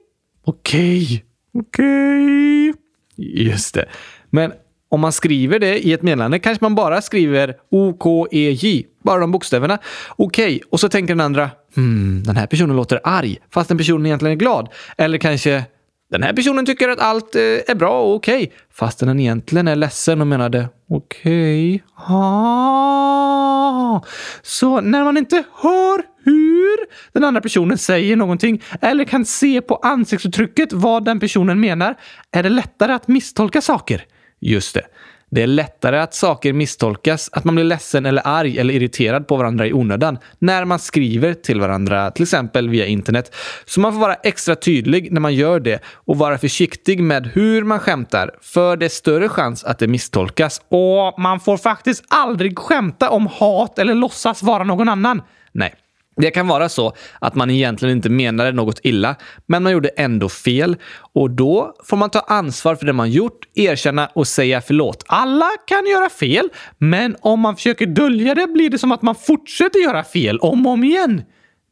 Okej. 0.45 1.25
Okej. 1.53 2.73
Just 3.15 3.73
det. 3.73 3.85
Men 4.29 4.51
om 4.89 4.99
man 4.99 5.11
skriver 5.11 5.59
det 5.59 5.85
i 5.85 5.93
ett 5.93 6.01
meddelande 6.01 6.39
kanske 6.39 6.65
man 6.65 6.75
bara 6.75 7.01
skriver 7.01 7.55
OKEJ, 7.71 8.87
bara 9.03 9.19
de 9.19 9.31
bokstäverna. 9.31 9.77
Okej, 10.15 10.55
okay. 10.55 10.59
och 10.69 10.79
så 10.79 10.89
tänker 10.89 11.15
den 11.15 11.25
andra, 11.25 11.49
hmm, 11.75 12.23
den 12.23 12.35
här 12.35 12.47
personen 12.47 12.75
låter 12.75 12.99
arg, 13.03 13.37
fast 13.49 13.67
den 13.67 13.77
personen 13.77 14.05
egentligen 14.05 14.31
är 14.31 14.39
glad. 14.39 14.69
Eller 14.97 15.17
kanske, 15.17 15.63
den 16.11 16.23
här 16.23 16.33
personen 16.33 16.65
tycker 16.65 16.89
att 16.89 16.99
allt 16.99 17.35
eh, 17.35 17.41
är 17.41 17.75
bra 17.75 18.01
och 18.01 18.15
okej, 18.15 18.43
okay, 18.43 18.57
fast 18.73 18.99
den 18.99 19.19
egentligen 19.19 19.67
är 19.67 19.75
ledsen 19.75 20.21
och 20.21 20.27
menade 20.27 20.69
okej. 20.89 21.75
Okay. 21.75 21.79
Ah. 22.15 24.01
Så 24.41 24.81
när 24.81 25.03
man 25.03 25.17
inte 25.17 25.43
hör 25.61 26.03
hur 26.29 26.77
den 27.13 27.23
andra 27.23 27.41
personen 27.41 27.77
säger 27.77 28.15
någonting 28.15 28.61
eller 28.81 29.03
kan 29.03 29.25
se 29.25 29.61
på 29.61 29.75
ansiktsuttrycket 29.75 30.73
vad 30.73 31.05
den 31.05 31.19
personen 31.19 31.59
menar 31.59 31.95
är 32.31 32.43
det 32.43 32.49
lättare 32.49 32.93
att 32.93 33.07
misstolka 33.07 33.61
saker. 33.61 34.05
Just 34.39 34.73
det. 34.73 34.83
Det 35.31 35.41
är 35.41 35.47
lättare 35.47 35.99
att 35.99 36.13
saker 36.13 36.53
misstolkas, 36.53 37.29
att 37.33 37.43
man 37.43 37.55
blir 37.55 37.65
ledsen 37.65 38.05
eller 38.05 38.21
arg 38.27 38.59
eller 38.59 38.73
irriterad 38.73 39.27
på 39.27 39.37
varandra 39.37 39.67
i 39.67 39.73
onödan 39.73 40.17
när 40.39 40.65
man 40.65 40.79
skriver 40.79 41.33
till 41.33 41.59
varandra, 41.59 42.11
till 42.11 42.23
exempel 42.23 42.69
via 42.69 42.85
internet. 42.85 43.35
Så 43.65 43.79
man 43.79 43.93
får 43.93 43.99
vara 43.99 44.13
extra 44.13 44.55
tydlig 44.55 45.11
när 45.11 45.21
man 45.21 45.35
gör 45.35 45.59
det 45.59 45.83
och 45.93 46.17
vara 46.17 46.37
försiktig 46.37 46.99
med 47.03 47.27
hur 47.27 47.63
man 47.63 47.79
skämtar, 47.79 48.31
för 48.41 48.77
det 48.77 48.85
är 48.85 48.89
större 48.89 49.29
chans 49.29 49.63
att 49.63 49.79
det 49.79 49.87
misstolkas. 49.87 50.61
Och 50.69 51.19
man 51.19 51.39
får 51.39 51.57
faktiskt 51.57 52.03
aldrig 52.07 52.59
skämta 52.59 53.09
om 53.09 53.27
hat 53.27 53.79
eller 53.79 53.93
låtsas 53.93 54.43
vara 54.43 54.63
någon 54.63 54.89
annan. 54.89 55.21
Nej. 55.51 55.73
Det 56.21 56.31
kan 56.31 56.47
vara 56.47 56.69
så 56.69 56.95
att 57.21 57.35
man 57.35 57.49
egentligen 57.49 57.95
inte 57.95 58.09
menade 58.09 58.51
något 58.51 58.79
illa, 58.83 59.15
men 59.45 59.63
man 59.63 59.71
gjorde 59.71 59.89
ändå 59.89 60.29
fel. 60.29 60.77
Och 61.13 61.31
då 61.31 61.75
får 61.83 61.97
man 61.97 62.09
ta 62.09 62.19
ansvar 62.19 62.75
för 62.75 62.85
det 62.85 62.93
man 62.93 63.11
gjort, 63.11 63.47
erkänna 63.55 64.07
och 64.07 64.27
säga 64.27 64.61
förlåt. 64.61 65.03
Alla 65.07 65.49
kan 65.67 65.85
göra 65.85 66.09
fel, 66.09 66.49
men 66.77 67.15
om 67.21 67.39
man 67.39 67.55
försöker 67.55 67.85
dölja 67.85 68.35
det 68.35 68.47
blir 68.47 68.69
det 68.69 68.77
som 68.77 68.91
att 68.91 69.01
man 69.01 69.15
fortsätter 69.15 69.79
göra 69.79 70.03
fel 70.03 70.39
om 70.39 70.65
och 70.65 70.71
om 70.71 70.83
igen. 70.83 71.21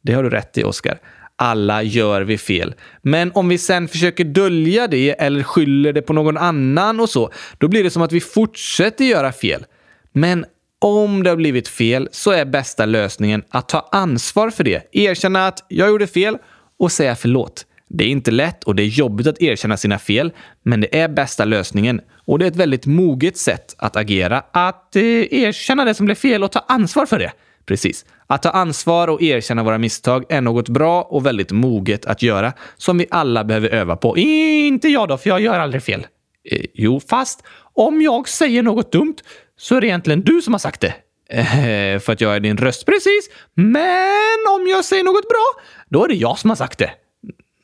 Det 0.02 0.12
har 0.12 0.22
du 0.22 0.30
rätt 0.30 0.58
i, 0.58 0.64
Oskar. 0.64 0.98
Alla 1.36 1.82
gör 1.82 2.22
vi 2.22 2.38
fel. 2.38 2.74
Men 3.02 3.32
om 3.34 3.48
vi 3.48 3.58
sen 3.58 3.88
försöker 3.88 4.24
dölja 4.24 4.86
det 4.86 5.10
eller 5.10 5.42
skyller 5.42 5.92
det 5.92 6.02
på 6.02 6.12
någon 6.12 6.36
annan 6.36 7.00
och 7.00 7.08
så, 7.08 7.30
då 7.58 7.68
blir 7.68 7.84
det 7.84 7.90
som 7.90 8.02
att 8.02 8.12
vi 8.12 8.20
fortsätter 8.20 9.04
göra 9.04 9.32
fel. 9.32 9.64
Men 10.12 10.44
om 10.80 11.22
det 11.22 11.30
har 11.30 11.36
blivit 11.36 11.68
fel 11.68 12.08
så 12.12 12.30
är 12.30 12.44
bästa 12.44 12.86
lösningen 12.86 13.42
att 13.48 13.68
ta 13.68 13.88
ansvar 13.92 14.50
för 14.50 14.64
det. 14.64 14.82
Erkänna 14.92 15.46
att 15.46 15.64
jag 15.68 15.88
gjorde 15.88 16.06
fel 16.06 16.38
och 16.78 16.92
säga 16.92 17.16
förlåt. 17.16 17.66
Det 17.88 18.04
är 18.04 18.08
inte 18.08 18.30
lätt 18.30 18.64
och 18.64 18.74
det 18.74 18.82
är 18.82 18.86
jobbigt 18.86 19.26
att 19.26 19.42
erkänna 19.42 19.76
sina 19.76 19.98
fel, 19.98 20.32
men 20.62 20.80
det 20.80 21.00
är 21.00 21.08
bästa 21.08 21.44
lösningen. 21.44 22.00
Och 22.24 22.38
det 22.38 22.44
är 22.44 22.50
ett 22.50 22.56
väldigt 22.56 22.86
moget 22.86 23.36
sätt 23.36 23.74
att 23.78 23.96
agera. 23.96 24.42
Att 24.52 24.96
eh, 24.96 25.02
erkänna 25.32 25.84
det 25.84 25.94
som 25.94 26.06
blev 26.06 26.14
fel 26.14 26.44
och 26.44 26.52
ta 26.52 26.64
ansvar 26.68 27.06
för 27.06 27.18
det. 27.18 27.32
Precis. 27.66 28.04
Att 28.26 28.42
ta 28.42 28.50
ansvar 28.50 29.08
och 29.08 29.22
erkänna 29.22 29.62
våra 29.62 29.78
misstag 29.78 30.24
är 30.28 30.40
något 30.40 30.68
bra 30.68 31.02
och 31.02 31.26
väldigt 31.26 31.52
moget 31.52 32.06
att 32.06 32.22
göra 32.22 32.52
som 32.76 32.98
vi 32.98 33.06
alla 33.10 33.44
behöver 33.44 33.68
öva 33.68 33.96
på. 33.96 34.18
Inte 34.18 34.88
jag 34.88 35.08
då, 35.08 35.18
för 35.18 35.30
jag 35.30 35.40
gör 35.40 35.58
aldrig 35.58 35.82
fel. 35.82 36.06
Eh, 36.50 36.64
jo, 36.74 37.00
fast 37.08 37.42
om 37.74 38.02
jag 38.02 38.28
säger 38.28 38.62
något 38.62 38.92
dumt 38.92 39.16
så 39.58 39.76
är 39.76 39.80
det 39.80 39.86
egentligen 39.86 40.20
du 40.20 40.42
som 40.42 40.54
har 40.54 40.58
sagt 40.58 40.80
det. 40.80 40.94
Eh, 41.30 42.00
för 42.00 42.12
att 42.12 42.20
jag 42.20 42.36
är 42.36 42.40
din 42.40 42.56
röst 42.56 42.86
precis. 42.86 43.30
Men 43.54 44.38
om 44.58 44.66
jag 44.68 44.84
säger 44.84 45.04
något 45.04 45.28
bra, 45.28 45.62
då 45.88 46.04
är 46.04 46.08
det 46.08 46.14
jag 46.14 46.38
som 46.38 46.50
har 46.50 46.56
sagt 46.56 46.78
det. 46.78 46.90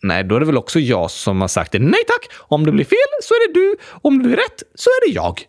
Nej, 0.03 0.25
då 0.25 0.37
är 0.37 0.41
det 0.41 0.47
väl 0.47 0.57
också 0.57 0.81
jag 0.81 1.11
som 1.11 1.41
har 1.41 1.49
sagt 1.49 1.73
det. 1.73 1.79
Nej 1.79 2.05
tack! 2.07 2.39
Om 2.39 2.67
det 2.67 2.73
blir 2.73 2.85
fel 2.85 2.99
så 3.23 3.35
är 3.35 3.49
det 3.49 3.61
du. 3.61 3.77
Om 3.91 4.19
det 4.19 4.25
blir 4.25 4.37
rätt 4.37 4.63
så 4.75 4.91
är 4.91 5.09
det 5.09 5.15
jag. 5.15 5.41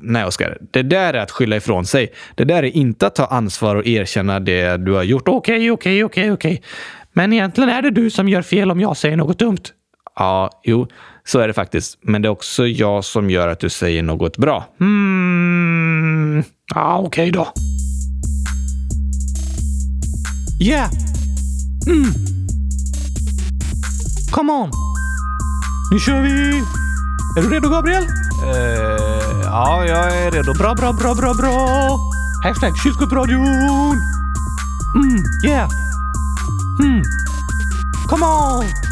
Nej, 0.00 0.24
Oskar. 0.24 0.58
Det 0.70 0.82
där 0.82 1.14
är 1.14 1.18
att 1.18 1.30
skylla 1.30 1.56
ifrån 1.56 1.86
sig. 1.86 2.12
Det 2.34 2.44
där 2.44 2.62
är 2.62 2.76
inte 2.76 3.06
att 3.06 3.14
ta 3.14 3.26
ansvar 3.26 3.76
och 3.76 3.86
erkänna 3.86 4.40
det 4.40 4.76
du 4.76 4.92
har 4.92 5.02
gjort. 5.02 5.28
Okej, 5.28 5.70
okej, 5.70 6.04
okej, 6.04 6.32
okej. 6.32 6.62
Men 7.12 7.32
egentligen 7.32 7.70
är 7.70 7.82
det 7.82 7.90
du 7.90 8.10
som 8.10 8.28
gör 8.28 8.42
fel 8.42 8.70
om 8.70 8.80
jag 8.80 8.96
säger 8.96 9.16
något 9.16 9.38
dumt. 9.38 9.62
Ja, 10.16 10.60
jo, 10.64 10.86
så 11.24 11.38
är 11.38 11.48
det 11.48 11.54
faktiskt. 11.54 11.98
Men 12.00 12.22
det 12.22 12.28
är 12.28 12.30
också 12.30 12.66
jag 12.66 13.04
som 13.04 13.30
gör 13.30 13.48
att 13.48 13.60
du 13.60 13.68
säger 13.68 14.02
något 14.02 14.36
bra. 14.36 14.64
Hmm. 14.78 16.42
Ja, 16.74 16.98
okej 16.98 17.06
okay 17.06 17.30
då. 17.30 17.52
Yeah! 20.60 20.90
Mm. 21.86 22.12
Come 24.30 24.52
on! 24.52 24.70
Nu 25.92 25.98
kör 25.98 26.22
vi! 26.22 26.62
Är 27.38 27.42
du 27.42 27.50
redo, 27.50 27.68
Gabriel? 27.68 28.02
Uh, 28.02 29.40
ja, 29.42 29.84
jag 29.86 30.16
är 30.16 30.30
redo. 30.30 30.54
Bra, 30.54 30.74
bra, 30.74 30.92
bra, 30.92 31.14
bra, 31.14 31.34
bra! 31.34 31.98
Hashtag 32.44 32.76
kylskåpsradion! 32.82 33.96
Mm, 34.96 35.22
yeah! 35.44 35.68
Mm. 36.80 37.02
Come 38.08 38.24
on! 38.24 38.91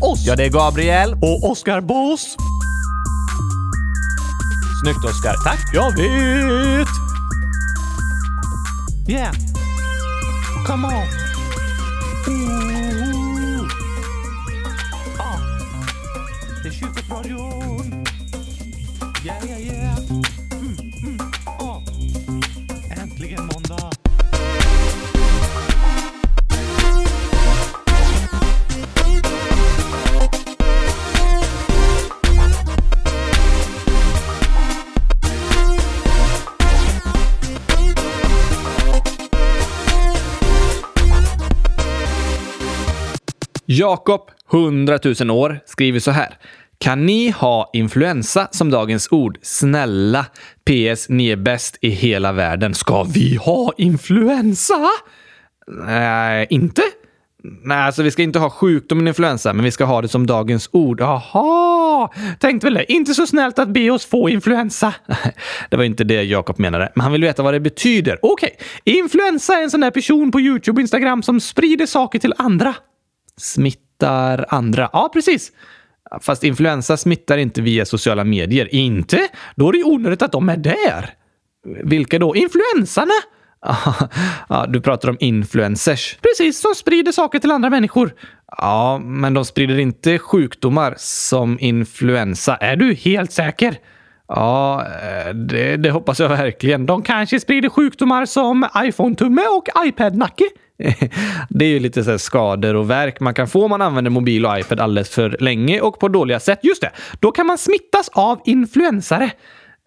oss. 0.03 0.25
Ja, 0.25 0.35
det 0.35 0.45
är 0.45 0.49
Gabriel. 0.49 1.13
Och 1.13 1.51
Oskar 1.51 1.81
Boss. 1.81 2.35
Snyggt 4.83 5.05
Oskar. 5.05 5.35
Tack. 5.43 5.69
Jag 5.73 5.91
vet! 5.91 6.87
Yeah. 9.07 9.33
Come 10.65 10.87
on. 10.87 10.93
Ooh. 12.27 13.67
Ah. 15.19 15.39
Det 16.63 16.69
är 16.69 16.71
Kyrkosradion. 16.71 17.60
Jakob, 43.73 44.21
100 44.53 44.99
000 45.19 45.31
år, 45.31 45.59
skriver 45.65 45.99
så 45.99 46.11
här. 46.11 46.37
Kan 46.77 47.05
ni 47.05 47.29
ha 47.29 47.69
influensa 47.73 48.47
som 48.51 48.69
dagens 48.69 49.07
ord? 49.11 49.37
Snälla. 49.41 50.25
PS. 50.65 51.09
Ni 51.09 51.29
är 51.29 51.35
bäst 51.35 51.77
i 51.81 51.89
hela 51.89 52.31
världen. 52.31 52.73
Ska 52.73 53.03
vi 53.03 53.35
ha 53.35 53.73
influensa? 53.77 54.87
Nej, 55.67 56.47
inte? 56.49 56.81
Nej, 57.63 57.77
alltså 57.77 58.03
vi 58.03 58.11
ska 58.11 58.23
inte 58.23 58.39
ha 58.39 58.49
sjukdomen 58.49 59.07
influensa, 59.07 59.53
men 59.53 59.65
vi 59.65 59.71
ska 59.71 59.85
ha 59.85 60.01
det 60.01 60.07
som 60.07 60.27
dagens 60.27 60.69
ord. 60.71 61.01
Jaha, 61.01 62.09
tänkte 62.39 62.67
väl 62.67 62.73
det. 62.73 62.91
Inte 62.91 63.13
så 63.13 63.27
snällt 63.27 63.59
att 63.59 63.69
be 63.69 63.89
oss 63.89 64.05
få 64.05 64.29
influensa. 64.29 64.93
Det 65.69 65.77
var 65.77 65.83
inte 65.83 66.03
det 66.03 66.23
Jakob 66.23 66.59
menade, 66.59 66.91
men 66.95 67.01
han 67.01 67.11
vill 67.11 67.21
veta 67.21 67.43
vad 67.43 67.53
det 67.53 67.59
betyder. 67.59 68.19
Okej, 68.21 68.57
influensa 68.83 69.53
är 69.53 69.63
en 69.63 69.71
sån 69.71 69.81
där 69.81 69.91
person 69.91 70.31
på 70.31 70.41
YouTube 70.41 70.77
och 70.77 70.81
Instagram 70.81 71.23
som 71.23 71.39
sprider 71.39 71.85
saker 71.85 72.19
till 72.19 72.33
andra. 72.37 72.75
Smittar 73.37 74.45
andra. 74.49 74.89
Ja, 74.93 75.09
precis. 75.13 75.51
Fast 76.21 76.43
influensa 76.43 76.97
smittar 76.97 77.37
inte 77.37 77.61
via 77.61 77.85
sociala 77.85 78.23
medier. 78.23 78.75
Inte? 78.75 79.27
Då 79.55 79.67
är 79.67 79.71
det 79.71 79.77
ju 79.77 79.83
onödigt 79.83 80.21
att 80.21 80.31
de 80.31 80.49
är 80.49 80.57
där. 80.57 81.13
Vilka 81.83 82.19
då? 82.19 82.35
Influensarna? 82.35 83.13
ja, 84.49 84.65
du 84.69 84.81
pratar 84.81 85.09
om 85.09 85.17
influencers. 85.19 86.17
Precis, 86.21 86.61
som 86.61 86.75
sprider 86.75 87.11
saker 87.11 87.39
till 87.39 87.51
andra 87.51 87.69
människor. 87.69 88.13
Ja, 88.57 89.01
men 89.03 89.33
de 89.33 89.45
sprider 89.45 89.79
inte 89.79 90.19
sjukdomar 90.19 90.95
som 90.97 91.57
influensa. 91.59 92.55
Är 92.55 92.75
du 92.75 92.93
helt 92.93 93.31
säker? 93.31 93.75
Ja, 94.27 94.85
eh, 94.85 95.33
det, 95.33 95.77
det 95.77 95.91
hoppas 95.91 96.19
jag 96.19 96.29
verkligen. 96.29 96.85
De 96.85 97.01
kanske 97.01 97.39
sprider 97.39 97.69
sjukdomar 97.69 98.25
som 98.25 98.67
iPhone-tumme 98.77 99.41
och 99.41 99.85
iPad-nacke. 99.85 100.45
Det 101.49 101.65
är 101.65 101.69
ju 101.69 101.79
lite 101.79 102.03
så 102.03 102.19
skador 102.19 102.75
och 102.75 102.89
verk 102.89 103.19
man 103.19 103.33
kan 103.33 103.47
få 103.47 103.63
om 103.63 103.69
man 103.69 103.81
använder 103.81 104.11
mobil 104.11 104.45
och 104.45 104.59
iPad 104.59 104.79
alldeles 104.79 105.09
för 105.09 105.37
länge 105.39 105.81
och 105.81 105.99
på 105.99 106.07
dåliga 106.07 106.39
sätt. 106.39 106.59
Just 106.63 106.81
det, 106.81 106.91
då 107.19 107.31
kan 107.31 107.45
man 107.45 107.57
smittas 107.57 108.09
av 108.09 108.41
influensare. 108.45 109.31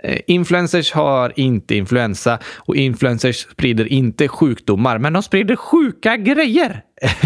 Eh, 0.02 0.18
influencers 0.26 0.92
har 0.92 1.32
inte 1.36 1.76
influensa 1.76 2.38
och 2.56 2.76
influencers 2.76 3.36
sprider 3.36 3.92
inte 3.92 4.28
sjukdomar, 4.28 4.98
men 4.98 5.12
de 5.12 5.22
sprider 5.22 5.56
sjuka 5.56 6.16
grejer. 6.16 6.82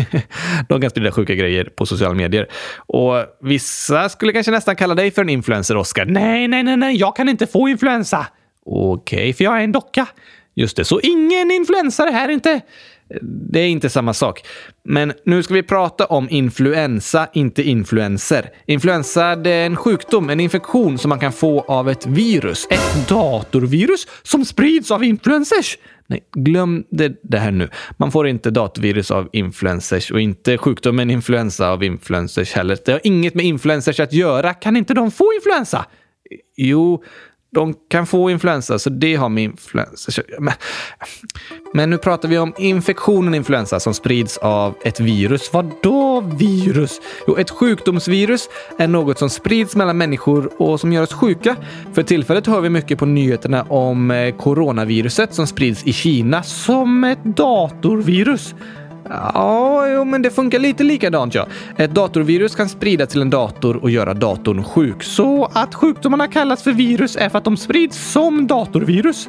de 0.68 0.80
kan 0.80 0.90
sprida 0.90 1.12
sjuka 1.12 1.34
grejer 1.34 1.64
på 1.64 1.86
sociala 1.86 2.14
medier. 2.14 2.48
Och 2.76 3.16
vissa 3.42 4.08
skulle 4.08 4.32
kanske 4.32 4.52
nästan 4.52 4.76
kalla 4.76 4.94
dig 4.94 5.10
för 5.10 5.22
en 5.22 5.28
influencer, 5.28 5.76
Oscar. 5.76 6.04
Nej, 6.04 6.48
nej, 6.48 6.62
nej, 6.62 6.76
nej, 6.76 6.96
jag 6.96 7.16
kan 7.16 7.28
inte 7.28 7.46
få 7.46 7.68
influensa. 7.68 8.26
Okej, 8.64 9.18
okay, 9.18 9.32
för 9.32 9.44
jag 9.44 9.58
är 9.58 9.64
en 9.64 9.72
docka. 9.72 10.06
Just 10.54 10.76
det, 10.76 10.84
så 10.84 11.00
ingen 11.00 11.50
influensare 11.50 12.10
här 12.10 12.28
inte. 12.28 12.60
Det 13.22 13.60
är 13.60 13.68
inte 13.68 13.90
samma 13.90 14.14
sak. 14.14 14.46
Men 14.84 15.12
nu 15.24 15.42
ska 15.42 15.54
vi 15.54 15.62
prata 15.62 16.06
om 16.06 16.30
influensa, 16.30 17.28
inte 17.32 17.62
influenser. 17.62 18.50
Influensa 18.66 19.36
det 19.36 19.50
är 19.50 19.66
en 19.66 19.76
sjukdom, 19.76 20.30
en 20.30 20.40
infektion 20.40 20.98
som 20.98 21.08
man 21.08 21.20
kan 21.20 21.32
få 21.32 21.60
av 21.60 21.88
ett 21.88 22.06
virus. 22.06 22.66
Ett 22.70 23.08
datorvirus 23.08 24.06
som 24.22 24.44
sprids 24.44 24.90
av 24.90 25.04
influencers. 25.04 25.78
Nej, 26.06 26.20
glöm 26.32 26.84
det, 26.90 27.20
det 27.22 27.38
här 27.38 27.50
nu. 27.50 27.68
Man 27.96 28.12
får 28.12 28.28
inte 28.28 28.50
datorvirus 28.50 29.10
av 29.10 29.28
influencers 29.32 30.10
och 30.10 30.20
inte 30.20 30.58
sjukdomen 30.58 31.10
influensa 31.10 31.70
av 31.70 31.84
influencers 31.84 32.52
heller. 32.52 32.78
Det 32.84 32.92
har 32.92 33.00
inget 33.04 33.34
med 33.34 33.44
influencers 33.44 34.00
att 34.00 34.12
göra. 34.12 34.54
Kan 34.54 34.76
inte 34.76 34.94
de 34.94 35.10
få 35.10 35.32
influensa? 35.36 35.86
Jo, 36.56 37.02
de 37.58 37.74
kan 37.88 38.06
få 38.06 38.30
influensa, 38.30 38.78
så 38.78 38.90
det 38.90 39.14
har 39.14 39.28
med 39.28 39.44
influensa 39.44 40.22
men, 40.38 40.54
men 41.74 41.90
nu 41.90 41.98
pratar 41.98 42.28
vi 42.28 42.38
om 42.38 42.54
infektionen 42.58 43.34
influensa 43.34 43.80
som 43.80 43.94
sprids 43.94 44.38
av 44.38 44.74
ett 44.84 45.00
virus. 45.00 45.52
Vad 45.52 45.70
då 45.82 46.20
virus? 46.20 47.00
Jo, 47.26 47.36
ett 47.36 47.50
sjukdomsvirus 47.50 48.48
är 48.78 48.88
något 48.88 49.18
som 49.18 49.30
sprids 49.30 49.76
mellan 49.76 49.98
människor 49.98 50.62
och 50.62 50.80
som 50.80 50.92
gör 50.92 51.02
oss 51.02 51.12
sjuka. 51.12 51.56
För 51.94 52.02
tillfället 52.02 52.46
hör 52.46 52.60
vi 52.60 52.70
mycket 52.70 52.98
på 52.98 53.06
nyheterna 53.06 53.62
om 53.62 54.10
eh, 54.10 54.36
coronaviruset 54.36 55.34
som 55.34 55.46
sprids 55.46 55.86
i 55.86 55.92
Kina 55.92 56.42
som 56.42 57.04
ett 57.04 57.24
datorvirus. 57.24 58.54
Ja, 59.08 59.88
jo, 59.88 60.04
men 60.04 60.22
det 60.22 60.30
funkar 60.30 60.58
lite 60.58 60.84
likadant 60.84 61.34
ja. 61.34 61.46
Ett 61.76 61.94
datorvirus 61.94 62.54
kan 62.54 62.68
sprida 62.68 63.06
till 63.06 63.22
en 63.22 63.30
dator 63.30 63.76
och 63.76 63.90
göra 63.90 64.14
datorn 64.14 64.64
sjuk. 64.64 65.02
Så 65.02 65.50
att 65.52 65.74
sjukdomarna 65.74 66.28
kallas 66.28 66.62
för 66.62 66.72
virus 66.72 67.16
är 67.16 67.28
för 67.28 67.38
att 67.38 67.44
de 67.44 67.56
sprids 67.56 68.12
som 68.12 68.46
datorvirus. 68.46 69.28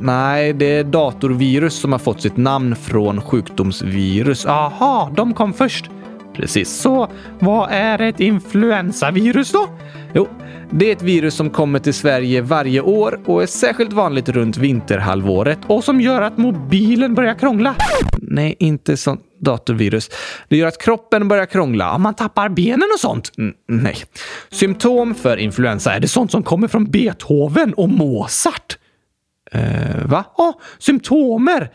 Nej, 0.00 0.52
det 0.52 0.78
är 0.78 0.84
datorvirus 0.84 1.74
som 1.74 1.92
har 1.92 1.98
fått 1.98 2.22
sitt 2.22 2.36
namn 2.36 2.76
från 2.76 3.20
sjukdomsvirus. 3.20 4.46
Aha, 4.46 5.10
de 5.14 5.34
kom 5.34 5.52
först. 5.52 5.91
Precis. 6.34 6.70
Så 6.80 7.10
vad 7.38 7.68
är 7.70 7.98
ett 7.98 8.20
influensavirus 8.20 9.52
då? 9.52 9.68
Jo, 10.14 10.28
det 10.70 10.88
är 10.88 10.92
ett 10.92 11.02
virus 11.02 11.34
som 11.34 11.50
kommer 11.50 11.78
till 11.78 11.94
Sverige 11.94 12.40
varje 12.40 12.80
år 12.80 13.20
och 13.24 13.42
är 13.42 13.46
särskilt 13.46 13.92
vanligt 13.92 14.28
runt 14.28 14.56
vinterhalvåret 14.56 15.58
och 15.66 15.84
som 15.84 16.00
gör 16.00 16.22
att 16.22 16.38
mobilen 16.38 17.14
börjar 17.14 17.34
krångla. 17.34 17.74
Nej, 18.18 18.56
inte 18.58 18.96
sånt 18.96 19.20
datorvirus. 19.38 20.10
Det 20.48 20.56
gör 20.56 20.68
att 20.68 20.82
kroppen 20.82 21.28
börjar 21.28 21.46
krångla. 21.46 21.98
Man 21.98 22.14
tappar 22.14 22.48
benen 22.48 22.88
och 22.94 23.00
sånt. 23.00 23.32
N 23.38 23.54
nej. 23.68 23.96
Symptom 24.50 25.14
för 25.14 25.36
influensa 25.36 25.94
är 25.94 26.00
det 26.00 26.08
sånt 26.08 26.30
som 26.30 26.42
kommer 26.42 26.68
från 26.68 26.90
Beethoven 26.90 27.74
och 27.74 27.88
Mozart. 27.88 28.78
Eh, 29.52 30.06
va? 30.06 30.24
Ja, 30.38 30.48
oh, 30.48 30.54
symptomer. 30.78 31.70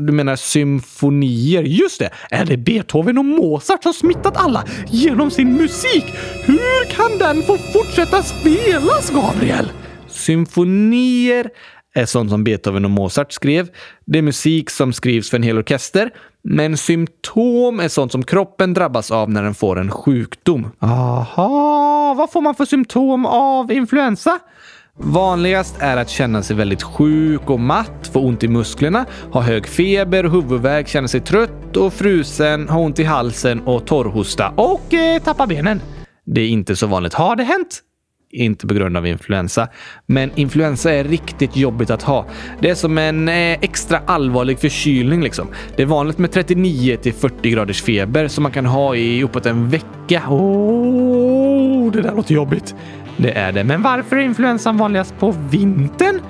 Du 0.00 0.12
menar 0.12 0.36
symfonier? 0.36 1.62
Just 1.62 1.98
det! 1.98 2.10
Är 2.30 2.44
det 2.44 2.56
Beethoven 2.56 3.18
och 3.18 3.24
Mozart 3.24 3.82
som 3.82 3.92
smittat 3.92 4.36
alla 4.36 4.64
genom 4.88 5.30
sin 5.30 5.52
musik? 5.52 6.04
Hur 6.44 6.84
kan 6.84 7.18
den 7.18 7.42
få 7.42 7.56
fortsätta 7.58 8.22
spelas, 8.22 9.10
Gabriel? 9.10 9.72
Symfonier 10.08 11.50
är 11.94 12.06
sånt 12.06 12.30
som 12.30 12.44
Beethoven 12.44 12.84
och 12.84 12.90
Mozart 12.90 13.32
skrev. 13.32 13.68
Det 14.06 14.18
är 14.18 14.22
musik 14.22 14.70
som 14.70 14.92
skrivs 14.92 15.30
för 15.30 15.36
en 15.36 15.42
hel 15.42 15.58
orkester. 15.58 16.10
Men 16.42 16.76
symptom 16.76 17.80
är 17.80 17.88
sånt 17.88 18.12
som 18.12 18.22
kroppen 18.22 18.74
drabbas 18.74 19.10
av 19.10 19.30
när 19.30 19.42
den 19.42 19.54
får 19.54 19.78
en 19.78 19.90
sjukdom. 19.90 20.70
Aha, 20.78 22.14
vad 22.18 22.32
får 22.32 22.40
man 22.40 22.54
för 22.54 22.64
symptom 22.64 23.26
av 23.26 23.72
influensa? 23.72 24.38
Vanligast 25.00 25.76
är 25.78 25.96
att 25.96 26.08
känna 26.08 26.42
sig 26.42 26.56
väldigt 26.56 26.82
sjuk 26.82 27.50
och 27.50 27.60
matt, 27.60 28.10
få 28.12 28.20
ont 28.20 28.44
i 28.44 28.48
musklerna, 28.48 29.06
ha 29.32 29.40
hög 29.40 29.66
feber 29.66 30.24
huvudvärk, 30.24 30.88
känna 30.88 31.08
sig 31.08 31.20
trött 31.20 31.76
och 31.76 31.92
frusen, 31.92 32.68
ha 32.68 32.80
ont 32.80 32.98
i 32.98 33.04
halsen 33.04 33.60
och 33.60 33.86
torrhosta 33.86 34.52
och 34.56 34.94
eh, 34.94 35.22
tappa 35.22 35.46
benen. 35.46 35.80
Det 36.26 36.40
är 36.40 36.48
inte 36.48 36.76
så 36.76 36.86
vanligt. 36.86 37.14
Har 37.14 37.36
det 37.36 37.44
hänt? 37.44 37.82
Inte 38.30 38.66
på 38.66 38.74
grund 38.74 38.96
av 38.96 39.06
influensa. 39.06 39.68
Men 40.06 40.30
influensa 40.34 40.92
är 40.92 41.04
riktigt 41.04 41.56
jobbigt 41.56 41.90
att 41.90 42.02
ha. 42.02 42.26
Det 42.60 42.70
är 42.70 42.74
som 42.74 42.98
en 42.98 43.28
eh, 43.28 43.34
extra 43.34 44.00
allvarlig 44.06 44.58
förkylning 44.58 45.22
liksom. 45.22 45.48
Det 45.76 45.82
är 45.82 45.86
vanligt 45.86 46.18
med 46.18 46.32
39 46.32 46.96
till 46.96 47.14
40 47.14 47.50
graders 47.50 47.82
feber 47.82 48.28
som 48.28 48.42
man 48.42 48.52
kan 48.52 48.66
ha 48.66 48.96
i 48.96 49.22
uppåt 49.22 49.46
en 49.46 49.68
vecka. 49.68 50.22
Oh, 50.28 51.92
det 51.92 52.02
där 52.02 52.14
låter 52.14 52.34
jobbigt. 52.34 52.74
Det 53.18 53.38
är 53.38 53.52
det. 53.52 53.64
Men 53.64 53.82
varför 53.82 54.16
är 54.16 54.20
influensan 54.20 54.76
vanligast 54.76 55.18
på 55.18 55.34
vintern? 55.50 56.20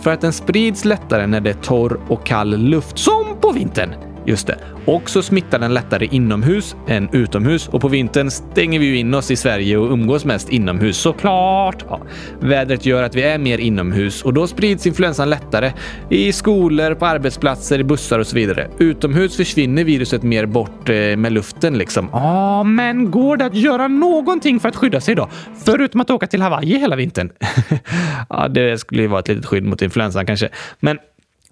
För 0.00 0.10
att 0.10 0.20
den 0.20 0.32
sprids 0.32 0.84
lättare 0.84 1.26
när 1.26 1.40
det 1.40 1.50
är 1.50 1.54
torr 1.54 2.00
och 2.08 2.26
kall 2.26 2.56
luft, 2.56 2.98
som 2.98 3.24
på 3.40 3.52
vintern. 3.52 3.94
Just 4.26 4.46
det. 4.46 4.58
Och 4.84 5.10
så 5.10 5.22
smittar 5.22 5.58
den 5.58 5.74
lättare 5.74 6.08
inomhus 6.10 6.76
än 6.88 7.08
utomhus 7.12 7.68
och 7.68 7.80
på 7.80 7.88
vintern 7.88 8.30
stänger 8.30 8.78
vi 8.78 8.86
ju 8.86 8.96
in 8.96 9.14
oss 9.14 9.30
i 9.30 9.36
Sverige 9.36 9.76
och 9.76 9.90
umgås 9.92 10.24
mest 10.24 10.48
inomhus 10.48 10.96
såklart. 10.96 11.84
Ja. 11.88 12.00
Vädret 12.40 12.86
gör 12.86 13.02
att 13.02 13.14
vi 13.14 13.22
är 13.22 13.38
mer 13.38 13.58
inomhus 13.58 14.22
och 14.22 14.34
då 14.34 14.46
sprids 14.46 14.86
influensan 14.86 15.30
lättare 15.30 15.72
i 16.10 16.32
skolor, 16.32 16.94
på 16.94 17.06
arbetsplatser, 17.06 17.78
i 17.78 17.84
bussar 17.84 18.18
och 18.18 18.26
så 18.26 18.36
vidare. 18.36 18.68
Utomhus 18.78 19.36
försvinner 19.36 19.84
viruset 19.84 20.22
mer 20.22 20.46
bort 20.46 20.88
eh, 20.88 20.94
med 20.94 21.32
luften 21.32 21.78
liksom. 21.78 22.08
Ja, 22.12 22.62
men 22.62 23.10
går 23.10 23.36
det 23.36 23.44
att 23.44 23.54
göra 23.54 23.88
någonting 23.88 24.60
för 24.60 24.68
att 24.68 24.76
skydda 24.76 25.00
sig 25.00 25.14
då? 25.14 25.28
Förutom 25.64 26.00
att 26.00 26.10
åka 26.10 26.26
till 26.26 26.42
Hawaii 26.42 26.78
hela 26.78 26.96
vintern? 26.96 27.32
ja, 28.28 28.48
det 28.48 28.78
skulle 28.78 29.02
ju 29.02 29.08
vara 29.08 29.20
ett 29.20 29.28
litet 29.28 29.46
skydd 29.46 29.64
mot 29.64 29.82
influensan 29.82 30.26
kanske. 30.26 30.48
Men 30.80 30.98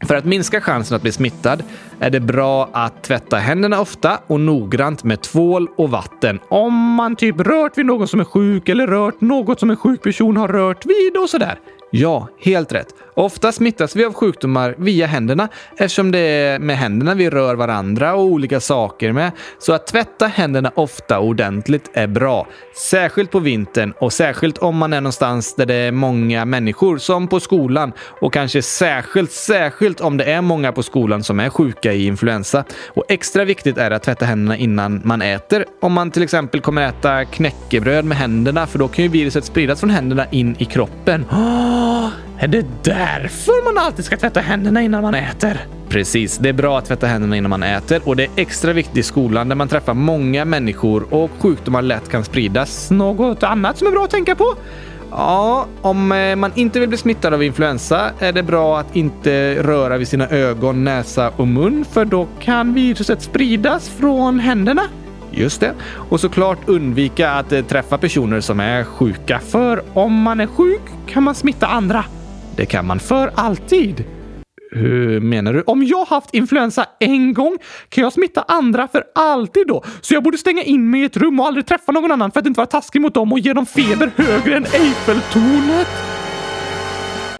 för 0.03 0.15
att 0.15 0.25
minska 0.25 0.61
chansen 0.61 0.97
att 0.97 1.03
bli 1.03 1.13
smittad 1.13 1.63
är 2.01 2.11
det 2.11 2.21
bra 2.21 2.71
att 2.73 3.03
tvätta 3.03 3.37
händerna 3.37 3.81
ofta 3.81 4.21
och 4.27 4.41
noggrant 4.41 5.05
med 5.05 5.21
tvål 5.21 5.69
och 5.77 5.91
vatten. 5.91 6.41
Om 6.49 6.95
man 6.95 7.17
typ 7.17 7.41
rört 7.41 7.79
vid 7.79 7.87
någon 7.87 8.09
som 8.09 8.21
är 8.21 8.25
sjuk 8.25 8.69
eller 8.69 8.87
rört 8.87 9.21
något 9.21 9.61
som 9.61 9.71
en 9.71 9.77
sjuk 9.77 10.03
person 10.03 10.37
har 10.37 10.49
rört 10.49 10.87
vid 10.87 11.17
och 11.23 11.31
sådär. 11.31 11.59
Ja, 11.97 12.29
helt 12.39 12.73
rätt. 12.73 12.95
Ofta 13.17 13.53
smittas 13.53 13.97
vi 13.97 14.05
av 14.05 14.13
sjukdomar 14.13 14.75
via 14.79 15.07
händerna 15.07 15.49
eftersom 15.77 16.13
det 16.13 16.19
är 16.19 16.59
med 16.59 16.77
händerna 16.77 17.15
vi 17.15 17.31
rör 17.31 17.55
varandra 17.55 18.15
och 18.15 18.23
olika 18.25 18.61
saker 18.61 19.13
med. 19.13 19.33
Så 19.59 19.73
att 19.73 19.87
tvätta 19.87 20.27
händerna 20.27 20.73
ofta 20.75 21.19
och 21.19 21.27
ordentligt 21.27 21.91
är 21.93 22.07
bra. 22.07 22.47
Särskilt 22.91 23.31
på 23.31 23.39
vintern 23.39 23.93
och 23.99 24.13
särskilt 24.13 24.59
om 24.59 24.77
man 24.77 24.93
är 24.93 25.01
någonstans 25.01 25.55
där 25.55 25.67
det 25.67 25.75
är 25.75 25.93
många 25.93 26.45
människor 26.45 26.99
som 26.99 27.29
på 27.29 27.41
skolan 27.41 27.93
och 27.99 28.33
kanske 28.33 28.63
särskilt, 28.63 29.33
särskilt 29.33 30.01
om 30.01 30.17
det 30.17 30.25
är 30.25 30.41
många 30.41 30.73
på 30.73 30.83
skolan 30.83 31.25
som 31.25 31.41
är 31.41 31.51
sjuka 31.51 31.93
i 31.93 32.07
influensa. 32.07 32.65
Och 32.87 33.05
extra 33.09 33.45
viktigt 33.45 33.79
är 33.79 33.91
det 33.91 33.97
att 33.97 34.03
tvätta 34.03 34.25
händerna 34.25 34.57
innan 34.57 35.01
man 35.05 35.23
äter. 35.23 35.65
Om 35.81 35.93
man 35.93 36.11
till 36.11 36.23
exempel 36.23 36.61
kommer 36.61 36.89
äta 36.89 37.25
knäckebröd 37.25 38.05
med 38.05 38.19
händerna 38.19 38.67
för 38.67 38.79
då 38.79 38.89
kan 38.89 39.05
ju 39.05 39.11
viruset 39.11 39.45
spridas 39.45 39.81
från 39.81 39.91
händerna 39.91 40.27
in 40.31 40.57
i 40.59 40.65
kroppen. 40.65 41.25
Är 42.39 42.49
det 42.49 42.67
därför 42.83 43.65
man 43.65 43.85
alltid 43.85 44.05
ska 44.05 44.17
tvätta 44.17 44.41
händerna 44.41 44.83
innan 44.83 45.03
man 45.03 45.15
äter? 45.15 45.67
Precis, 45.89 46.39
det 46.39 46.49
är 46.49 46.53
bra 46.53 46.79
att 46.79 46.85
tvätta 46.85 47.07
händerna 47.07 47.37
innan 47.37 47.51
man 47.51 47.63
äter 47.63 48.01
och 48.05 48.17
det 48.17 48.25
är 48.25 48.31
extra 48.37 48.73
viktigt 48.73 48.97
i 48.97 49.03
skolan 49.03 49.49
där 49.49 49.57
man 49.57 49.69
träffar 49.69 49.95
många 49.95 50.45
människor 50.45 51.15
och 51.15 51.31
sjukdomar 51.39 51.83
lätt 51.83 52.09
kan 52.09 52.25
spridas. 52.25 52.91
Något 52.91 53.43
annat 53.43 53.79
som 53.79 53.87
är 53.87 53.91
bra 53.91 54.05
att 54.05 54.11
tänka 54.11 54.35
på? 54.35 54.55
Ja, 55.11 55.67
om 55.83 56.13
eh, 56.13 56.37
man 56.37 56.53
inte 56.55 56.81
vill 56.81 56.89
bli 56.89 56.99
smittad 56.99 57.35
av 57.35 57.43
influensa 57.43 58.11
är 58.19 58.33
det 58.33 58.43
bra 58.43 58.79
att 58.79 58.97
inte 58.97 59.63
röra 59.63 59.99
vid 59.99 60.09
sina 60.09 60.29
ögon, 60.29 60.85
näsa 60.85 61.31
och 61.37 61.49
mun 61.49 61.85
för 61.85 62.05
då 62.05 62.29
kan 62.41 62.75
viruset 62.75 63.23
spridas 63.23 63.89
från 63.89 64.41
händerna. 64.41 64.83
Just 65.37 65.61
det. 65.61 65.75
Och 66.09 66.21
såklart 66.21 66.59
undvika 66.69 67.31
att 67.31 67.53
eh, 67.53 67.65
träffa 67.65 67.99
personer 67.99 68.41
som 68.41 68.61
är 68.61 68.85
sjuka. 68.85 69.41
För 69.41 69.83
om 69.95 70.23
man 70.23 70.41
är 70.41 70.47
sjuk 70.47 70.83
kan 71.07 71.23
man 71.23 71.35
smitta 71.35 71.67
andra. 71.67 72.05
Det 72.57 72.67
kan 72.67 72.87
man 72.87 73.01
för 73.01 73.31
alltid. 73.35 74.05
Hur 74.71 75.21
menar 75.21 75.53
du? 75.53 75.63
Om 75.63 75.83
jag 75.83 76.05
haft 76.05 76.35
influensa 76.35 76.87
en 77.01 77.35
gång 77.35 77.59
kan 77.89 78.05
jag 78.05 78.13
smitta 78.13 78.45
andra 78.49 78.89
för 78.89 79.05
alltid 79.15 79.67
då. 79.67 79.85
Så 80.01 80.15
jag 80.15 80.23
borde 80.23 80.39
stänga 80.39 80.63
in 80.63 80.91
mig 80.91 81.01
i 81.01 81.05
ett 81.05 81.17
rum 81.17 81.41
och 81.41 81.47
aldrig 81.47 81.67
träffa 81.67 81.93
någon 81.93 82.13
annan 82.13 82.31
för 82.31 82.41
att 82.41 82.47
inte 82.47 82.59
vara 82.59 82.67
taskig 82.67 83.01
mot 83.01 83.15
dem 83.15 83.33
och 83.33 83.39
ge 83.39 83.53
dem 83.53 83.67
feber 83.67 84.11
högre 84.17 84.57
än 84.57 84.65
Eiffeltornet. 84.65 86.24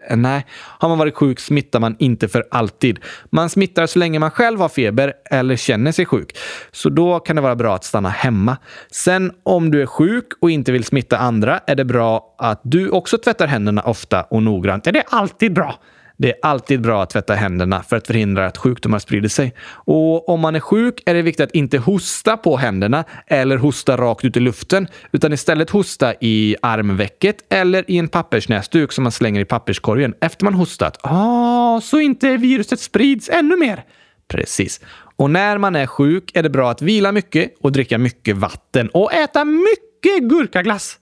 Eh, 0.09 0.17
nej, 0.17 0.45
har 0.79 0.89
man 0.89 0.97
varit 0.97 1.15
sjuk 1.15 1.39
smittar 1.39 1.79
man 1.79 1.95
inte 1.99 2.27
för 2.27 2.45
alltid. 2.51 2.99
Man 3.29 3.49
smittar 3.49 3.87
så 3.87 3.99
länge 3.99 4.19
man 4.19 4.31
själv 4.31 4.59
har 4.59 4.69
feber 4.69 5.13
eller 5.31 5.55
känner 5.55 5.91
sig 5.91 6.05
sjuk. 6.05 6.37
Så 6.71 6.89
då 6.89 7.19
kan 7.19 7.35
det 7.35 7.41
vara 7.41 7.55
bra 7.55 7.75
att 7.75 7.83
stanna 7.83 8.09
hemma. 8.09 8.57
Sen 8.91 9.31
om 9.43 9.71
du 9.71 9.81
är 9.81 9.85
sjuk 9.85 10.25
och 10.41 10.51
inte 10.51 10.71
vill 10.71 10.83
smitta 10.83 11.17
andra 11.17 11.59
är 11.67 11.75
det 11.75 11.85
bra 11.85 12.35
att 12.37 12.61
du 12.63 12.89
också 12.89 13.17
tvättar 13.17 13.47
händerna 13.47 13.81
ofta 13.81 14.23
och 14.23 14.43
noggrant. 14.43 14.85
Ja, 14.85 14.91
det 14.91 14.99
är 14.99 15.05
alltid 15.09 15.53
bra. 15.53 15.79
Det 16.17 16.29
är 16.29 16.35
alltid 16.41 16.81
bra 16.81 17.03
att 17.03 17.09
tvätta 17.09 17.33
händerna 17.33 17.83
för 17.83 17.95
att 17.95 18.07
förhindra 18.07 18.45
att 18.45 18.57
sjukdomar 18.57 18.99
sprider 18.99 19.29
sig. 19.29 19.53
Och 19.67 20.29
om 20.29 20.39
man 20.39 20.55
är 20.55 20.59
sjuk 20.59 21.01
är 21.05 21.13
det 21.13 21.21
viktigt 21.21 21.43
att 21.43 21.55
inte 21.55 21.77
hosta 21.77 22.37
på 22.37 22.57
händerna 22.57 23.03
eller 23.27 23.57
hosta 23.57 23.97
rakt 23.97 24.25
ut 24.25 24.37
i 24.37 24.39
luften, 24.39 24.87
utan 25.11 25.33
istället 25.33 25.69
hosta 25.69 26.13
i 26.21 26.55
armvecket 26.61 27.37
eller 27.49 27.91
i 27.91 27.97
en 27.97 28.07
pappersnäsduk 28.07 28.91
som 28.91 29.03
man 29.03 29.11
slänger 29.11 29.41
i 29.41 29.45
papperskorgen 29.45 30.13
efter 30.21 30.43
man 30.43 30.53
hostat. 30.53 30.99
Ah, 31.03 31.81
så 31.81 31.99
inte 31.99 32.37
viruset 32.37 32.79
sprids 32.79 33.29
ännu 33.29 33.57
mer. 33.57 33.83
Precis. 34.27 34.81
Och 35.17 35.31
när 35.31 35.57
man 35.57 35.75
är 35.75 35.87
sjuk 35.87 36.31
är 36.33 36.43
det 36.43 36.49
bra 36.49 36.71
att 36.71 36.81
vila 36.81 37.11
mycket 37.11 37.53
och 37.61 37.71
dricka 37.71 37.97
mycket 37.97 38.35
vatten 38.37 38.89
och 38.89 39.13
äta 39.13 39.45
mycket 39.45 40.23
gurkaglass. 40.23 40.97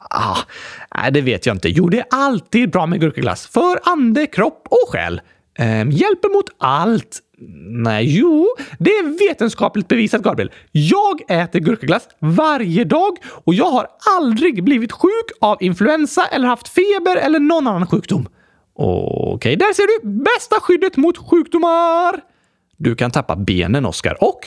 Ah, 0.00 1.10
det 1.10 1.20
vet 1.20 1.46
jag 1.46 1.56
inte. 1.56 1.68
Jo, 1.68 1.88
det 1.88 1.98
är 1.98 2.06
alltid 2.10 2.70
bra 2.70 2.86
med 2.86 3.00
gurkaglass. 3.00 3.46
För 3.46 3.80
ande, 3.82 4.26
kropp 4.26 4.68
och 4.70 4.92
själ. 4.92 5.20
Ehm, 5.58 5.90
hjälper 5.90 6.28
mot 6.28 6.46
allt. 6.58 7.20
Nej, 7.70 8.18
jo, 8.18 8.46
det 8.78 8.90
är 8.90 9.28
vetenskapligt 9.28 9.88
bevisat, 9.88 10.22
Gabriel. 10.22 10.52
Jag 10.72 11.20
äter 11.28 11.60
gurkaglass 11.60 12.08
varje 12.18 12.84
dag 12.84 13.16
och 13.44 13.54
jag 13.54 13.70
har 13.70 13.86
aldrig 14.18 14.64
blivit 14.64 14.92
sjuk 14.92 15.30
av 15.40 15.62
influensa 15.62 16.26
eller 16.26 16.48
haft 16.48 16.68
feber 16.68 17.16
eller 17.16 17.38
någon 17.38 17.66
annan 17.66 17.86
sjukdom. 17.86 18.28
Okej, 18.74 19.34
okay, 19.34 19.56
där 19.56 19.72
ser 19.72 20.02
du! 20.02 20.08
Bästa 20.08 20.60
skyddet 20.60 20.96
mot 20.96 21.18
sjukdomar! 21.18 22.20
Du 22.76 22.94
kan 22.94 23.10
tappa 23.10 23.36
benen, 23.36 23.86
Oskar. 23.86 24.24
Och 24.24 24.40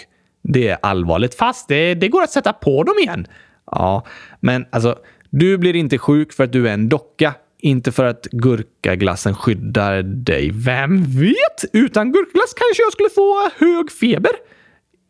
det 0.44 0.70
är 0.70 0.78
allvarligt, 0.82 1.36
fast 1.36 1.68
det, 1.68 1.94
det 1.94 2.08
går 2.08 2.24
att 2.24 2.32
sätta 2.32 2.54
på 2.54 2.84
dem 2.84 2.96
igen. 3.02 3.28
Ja, 3.72 4.06
men 4.40 4.66
alltså 4.72 4.96
du 5.32 5.58
blir 5.58 5.76
inte 5.76 5.98
sjuk 5.98 6.34
för 6.34 6.44
att 6.44 6.52
du 6.52 6.68
är 6.68 6.74
en 6.74 6.90
docka. 6.90 7.34
Inte 7.60 7.92
för 7.92 8.06
att 8.06 8.28
gurkaglassen 8.32 9.36
skyddar 9.36 10.04
dig. 10.04 10.52
Vem 10.54 11.04
vet? 11.04 11.74
Utan 11.74 12.12
gurkaglass 12.12 12.54
kanske 12.54 12.84
jag 12.84 12.92
skulle 12.92 13.10
få 13.10 13.50
hög 13.66 13.92
feber. 13.92 14.32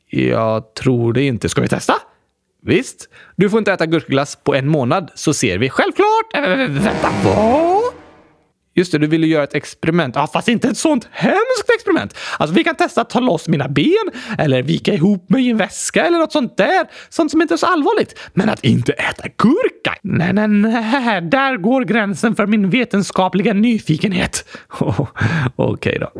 Jag 0.09 0.73
tror 0.73 1.13
det 1.13 1.23
inte. 1.23 1.49
Ska 1.49 1.61
vi 1.61 1.67
testa? 1.67 1.93
Visst. 2.63 3.09
Du 3.35 3.49
får 3.49 3.57
inte 3.59 3.73
äta 3.73 3.85
gurkaglass 3.85 4.35
på 4.35 4.55
en 4.55 4.67
månad 4.67 5.11
så 5.15 5.33
ser 5.33 5.57
vi. 5.57 5.69
Självklart! 5.69 6.33
Äh, 6.33 6.43
vänta, 6.67 7.09
vad? 7.23 7.80
Just 8.81 8.91
det, 8.91 8.97
du 8.97 9.07
ville 9.07 9.27
göra 9.27 9.43
ett 9.43 9.55
experiment. 9.55 10.15
Ja, 10.15 10.27
fast 10.27 10.47
inte 10.47 10.67
ett 10.67 10.77
sånt 10.77 11.07
hemskt 11.11 11.69
experiment. 11.75 12.17
Alltså, 12.39 12.55
vi 12.55 12.63
kan 12.63 12.75
testa 12.75 13.01
att 13.01 13.09
ta 13.09 13.19
loss 13.19 13.47
mina 13.47 13.67
ben 13.67 14.11
eller 14.37 14.63
vika 14.63 14.93
ihop 14.93 15.29
mig 15.29 15.47
i 15.47 15.49
en 15.49 15.57
väska 15.57 16.05
eller 16.05 16.19
något 16.19 16.31
sånt 16.31 16.57
där. 16.57 16.87
Sånt 17.09 17.31
som 17.31 17.41
inte 17.41 17.53
är 17.53 17.57
så 17.57 17.65
allvarligt. 17.65 18.19
Men 18.33 18.49
att 18.49 18.63
inte 18.63 18.93
äta 18.93 19.23
gurka? 19.37 19.95
Nej, 20.01 20.33
nej, 20.33 20.47
nej. 20.47 21.21
Där 21.21 21.57
går 21.57 21.83
gränsen 21.83 22.35
för 22.35 22.45
min 22.45 22.69
vetenskapliga 22.69 23.53
nyfikenhet. 23.53 24.45
Okej 24.79 25.05
okay 25.55 25.97
då. 25.97 26.11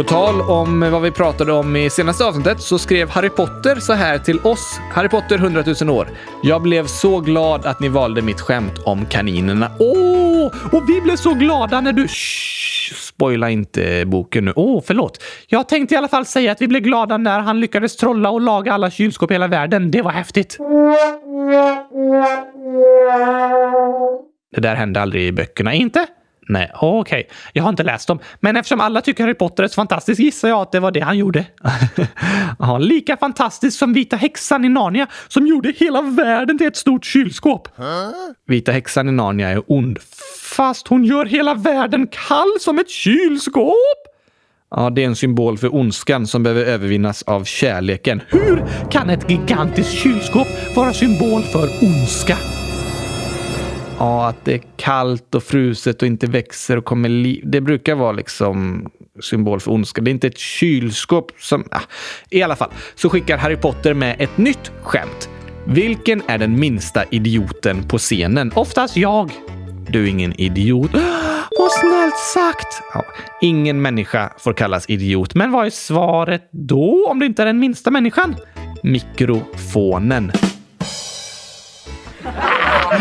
På 0.00 0.04
tal 0.04 0.40
om 0.40 0.80
vad 0.80 1.02
vi 1.02 1.10
pratade 1.10 1.52
om 1.52 1.76
i 1.76 1.90
senaste 1.90 2.24
avsnittet 2.24 2.60
så 2.60 2.78
skrev 2.78 3.08
Harry 3.08 3.28
Potter 3.28 3.76
så 3.80 3.92
här 3.92 4.18
till 4.18 4.38
oss. 4.38 4.80
Harry 4.92 5.08
Potter 5.08 5.36
100 5.36 5.64
000 5.80 5.90
år. 5.90 6.08
Jag 6.42 6.62
blev 6.62 6.86
så 6.86 7.20
glad 7.20 7.66
att 7.66 7.80
ni 7.80 7.88
valde 7.88 8.22
mitt 8.22 8.40
skämt 8.40 8.78
om 8.84 9.06
kaninerna. 9.06 9.70
Åh, 9.78 9.88
oh, 9.88 10.74
och 10.74 10.88
vi 10.88 11.00
blev 11.00 11.16
så 11.16 11.34
glada 11.34 11.80
när 11.80 11.92
du... 11.92 12.08
Shh, 12.08 12.94
spoila 12.94 13.50
inte 13.50 14.04
boken 14.06 14.44
nu. 14.44 14.52
Åh, 14.56 14.78
oh, 14.78 14.82
förlåt. 14.86 15.22
Jag 15.46 15.68
tänkte 15.68 15.94
i 15.94 15.98
alla 15.98 16.08
fall 16.08 16.26
säga 16.26 16.52
att 16.52 16.62
vi 16.62 16.68
blev 16.68 16.82
glada 16.82 17.16
när 17.16 17.40
han 17.40 17.60
lyckades 17.60 17.96
trolla 17.96 18.30
och 18.30 18.40
laga 18.40 18.72
alla 18.72 18.90
kylskåp 18.90 19.30
i 19.30 19.34
hela 19.34 19.48
världen. 19.48 19.90
Det 19.90 20.02
var 20.02 20.10
häftigt. 20.10 20.58
Det 24.54 24.60
där 24.60 24.74
hände 24.74 25.00
aldrig 25.00 25.22
i 25.22 25.32
böckerna, 25.32 25.74
inte? 25.74 26.06
Nej, 26.50 26.70
okej. 26.74 27.20
Okay. 27.20 27.36
Jag 27.52 27.62
har 27.62 27.70
inte 27.70 27.82
läst 27.82 28.08
dem. 28.08 28.18
Men 28.40 28.56
eftersom 28.56 28.80
alla 28.80 29.00
tycker 29.00 29.24
Harry 29.24 29.34
Potter 29.34 29.62
är 29.62 29.68
så 29.68 29.74
fantastisk 29.74 30.20
gissar 30.20 30.48
jag 30.48 30.60
att 30.60 30.72
det 30.72 30.80
var 30.80 30.90
det 30.90 31.00
han 31.00 31.18
gjorde. 31.18 31.46
ja, 32.58 32.78
lika 32.78 33.16
fantastisk 33.16 33.78
som 33.78 33.92
Vita 33.92 34.16
häxan 34.16 34.64
i 34.64 34.68
Narnia 34.68 35.06
som 35.28 35.46
gjorde 35.46 35.72
hela 35.76 36.02
världen 36.02 36.58
till 36.58 36.66
ett 36.66 36.76
stort 36.76 37.04
kylskåp. 37.04 37.68
Vita 38.46 38.72
häxan 38.72 39.08
i 39.08 39.12
Narnia 39.12 39.48
är 39.48 39.62
ond. 39.66 39.98
Fast 40.42 40.88
hon 40.88 41.04
gör 41.04 41.26
hela 41.26 41.54
världen 41.54 42.06
kall 42.06 42.56
som 42.60 42.78
ett 42.78 42.90
kylskåp. 42.90 44.06
Ja, 44.70 44.90
det 44.90 45.02
är 45.02 45.06
en 45.06 45.16
symbol 45.16 45.58
för 45.58 45.74
ondskan 45.74 46.26
som 46.26 46.42
behöver 46.42 46.64
övervinnas 46.64 47.22
av 47.22 47.44
kärleken. 47.44 48.22
Hur 48.28 48.64
kan 48.90 49.10
ett 49.10 49.30
gigantiskt 49.30 49.92
kylskåp 49.92 50.76
vara 50.76 50.92
symbol 50.92 51.42
för 51.42 51.68
ondska? 51.82 52.36
Ja, 54.00 54.28
att 54.28 54.44
det 54.44 54.54
är 54.54 54.62
kallt 54.76 55.34
och 55.34 55.42
fruset 55.42 56.02
och 56.02 56.08
inte 56.08 56.26
växer 56.26 56.76
och 56.76 56.84
kommer 56.84 57.08
liv. 57.08 57.42
Det 57.46 57.60
brukar 57.60 57.94
vara 57.94 58.12
liksom 58.12 58.86
symbol 59.20 59.60
för 59.60 59.72
ondska. 59.72 60.00
Det 60.00 60.10
är 60.10 60.12
inte 60.12 60.26
ett 60.26 60.38
kylskåp 60.38 61.32
som... 61.38 61.64
Ah. 61.70 61.80
I 62.30 62.42
alla 62.42 62.56
fall 62.56 62.70
så 62.94 63.08
skickar 63.08 63.38
Harry 63.38 63.56
Potter 63.56 63.94
med 63.94 64.16
ett 64.18 64.38
nytt 64.38 64.72
skämt. 64.82 65.28
Vilken 65.64 66.22
är 66.26 66.38
den 66.38 66.60
minsta 66.60 67.04
idioten 67.10 67.88
på 67.88 67.98
scenen? 67.98 68.52
Oftast 68.54 68.96
jag. 68.96 69.32
Du 69.88 70.04
är 70.04 70.08
ingen 70.08 70.40
idiot. 70.40 70.90
Vad 71.58 71.72
snällt 71.72 72.18
sagt! 72.34 72.82
Ja, 72.94 73.04
ingen 73.40 73.82
människa 73.82 74.32
får 74.38 74.52
kallas 74.52 74.90
idiot. 74.90 75.34
Men 75.34 75.52
vad 75.52 75.66
är 75.66 75.70
svaret 75.70 76.48
då 76.50 77.06
om 77.10 77.18
det 77.18 77.26
inte 77.26 77.42
är 77.42 77.46
den 77.46 77.58
minsta 77.58 77.90
människan? 77.90 78.36
Mikrofonen. 78.82 80.32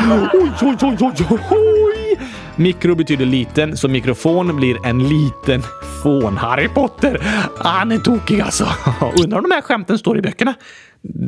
Oj, 0.08 0.30
oj, 0.62 0.76
oj, 0.82 0.98
oj, 1.02 1.40
oj! 1.50 2.20
Mikro 2.56 2.96
betyder 2.96 3.26
liten, 3.26 3.78
så 3.78 3.88
mikrofon 3.88 4.56
blir 4.56 4.86
en 4.86 5.08
liten 5.08 5.64
fån. 6.04 6.38
Harry 6.38 6.68
Potter, 6.68 7.22
han 7.58 7.92
är 7.92 7.98
tokig 7.98 8.42
alltså. 8.42 8.68
Undrar 9.24 9.38
om 9.38 9.44
de 9.44 9.52
här 9.52 9.62
skämten 9.62 9.98
står 9.98 10.18
i 10.18 10.22
böckerna? 10.22 10.54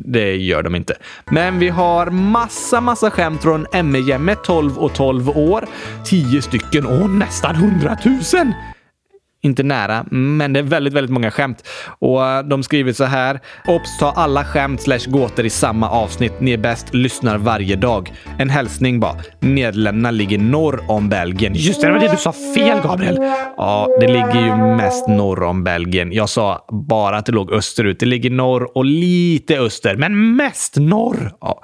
Det 0.06 0.36
gör 0.36 0.64
de 0.64 0.76
inte. 0.76 0.96
Men 1.32 1.60
vi 1.60 1.70
har 1.70 2.10
massa, 2.10 2.82
massa 2.82 3.12
skämt 3.12 3.42
från 3.42 3.66
ME-Gemme, 3.84 4.36
12 4.36 4.78
och 4.78 4.94
12 4.94 5.30
år. 5.30 5.66
10 6.06 6.42
stycken 6.42 6.86
och 6.86 7.10
nästan 7.10 7.56
100 7.56 7.98
000! 8.06 8.54
Inte 9.44 9.64
nära, 9.64 10.06
men 10.12 10.54
det 10.54 10.60
är 10.60 10.64
väldigt, 10.64 10.94
väldigt 10.94 11.12
många 11.12 11.32
skämt. 11.32 11.68
Och 12.00 12.26
eh, 12.26 12.44
de 12.44 12.64
skriver 12.64 12.94
så 12.94 13.04
här. 13.04 13.40
Obs! 13.68 13.98
Ta 14.00 14.12
alla 14.12 14.46
skämt 14.46 14.82
slash 14.82 15.00
gåtor 15.08 15.46
i 15.46 15.50
samma 15.50 15.90
avsnitt. 15.90 16.34
Ni 16.40 16.52
är 16.52 16.58
bäst, 16.58 16.94
lyssnar 16.94 17.38
varje 17.38 17.76
dag. 17.76 18.14
En 18.40 18.50
hälsning 18.50 19.00
bara. 19.00 19.16
Nederländerna 19.40 20.12
ligger 20.12 20.38
norr 20.38 20.84
om 20.88 21.10
Belgien. 21.10 21.54
Just 21.56 21.82
det, 21.82 21.88
det 21.88 21.94
var 21.94 22.00
det 22.00 22.12
du 22.12 22.18
sa 22.18 22.34
fel, 22.56 22.80
Gabriel. 22.84 23.18
Ja, 23.58 23.88
det 24.00 24.08
ligger 24.08 24.46
ju 24.46 24.76
mest 24.76 25.08
norr 25.08 25.44
om 25.44 25.64
Belgien. 25.64 26.12
Jag 26.12 26.30
sa 26.30 26.66
bara 26.70 27.18
att 27.18 27.26
det 27.26 27.32
låg 27.32 27.52
österut. 27.52 28.00
Det 28.00 28.06
ligger 28.06 28.30
norr 28.30 28.78
och 28.78 28.86
lite 28.86 29.60
öster, 29.60 29.96
men 29.96 30.36
mest 30.36 30.76
norr. 30.78 31.32
Ja, 31.42 31.64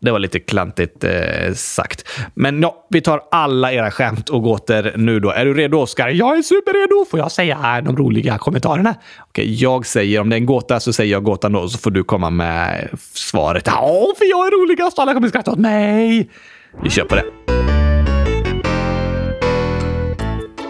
det 0.00 0.10
var 0.10 0.18
lite 0.18 0.40
klantigt 0.40 1.04
eh, 1.04 1.52
sagt. 1.54 2.08
Men 2.34 2.62
ja, 2.62 2.86
vi 2.90 3.00
tar 3.00 3.20
alla 3.30 3.72
era 3.72 3.90
skämt 3.90 4.28
och 4.28 4.42
gåtor 4.42 4.92
nu 4.96 5.20
då. 5.20 5.30
Är 5.30 5.44
du 5.44 5.54
redo, 5.54 5.78
Oskar? 5.78 6.08
Jag 6.08 6.38
är 6.38 6.42
superredo! 6.42 7.17
Får 7.18 7.24
jag 7.24 7.32
säga 7.32 7.80
de 7.80 7.96
roliga 7.96 8.38
kommentarerna? 8.38 8.94
Okej, 9.20 9.62
jag 9.62 9.86
säger 9.86 10.20
om 10.20 10.28
det 10.28 10.36
är 10.36 10.38
en 10.38 10.46
gåta 10.46 10.80
så 10.80 10.92
säger 10.92 11.12
jag 11.12 11.22
gåtan 11.24 11.52
då, 11.52 11.68
så 11.68 11.78
får 11.78 11.90
du 11.90 12.04
komma 12.04 12.30
med 12.30 12.88
svaret. 13.12 13.62
Ja, 13.66 14.06
för 14.18 14.24
jag 14.24 14.46
är 14.46 14.50
roligast 14.50 14.98
alla 14.98 15.14
kommer 15.14 15.28
skratta 15.28 15.50
åt 15.50 15.58
mig. 15.58 16.30
Vi 16.82 16.90
kör 16.90 17.04
på 17.04 17.14
det. 17.14 17.24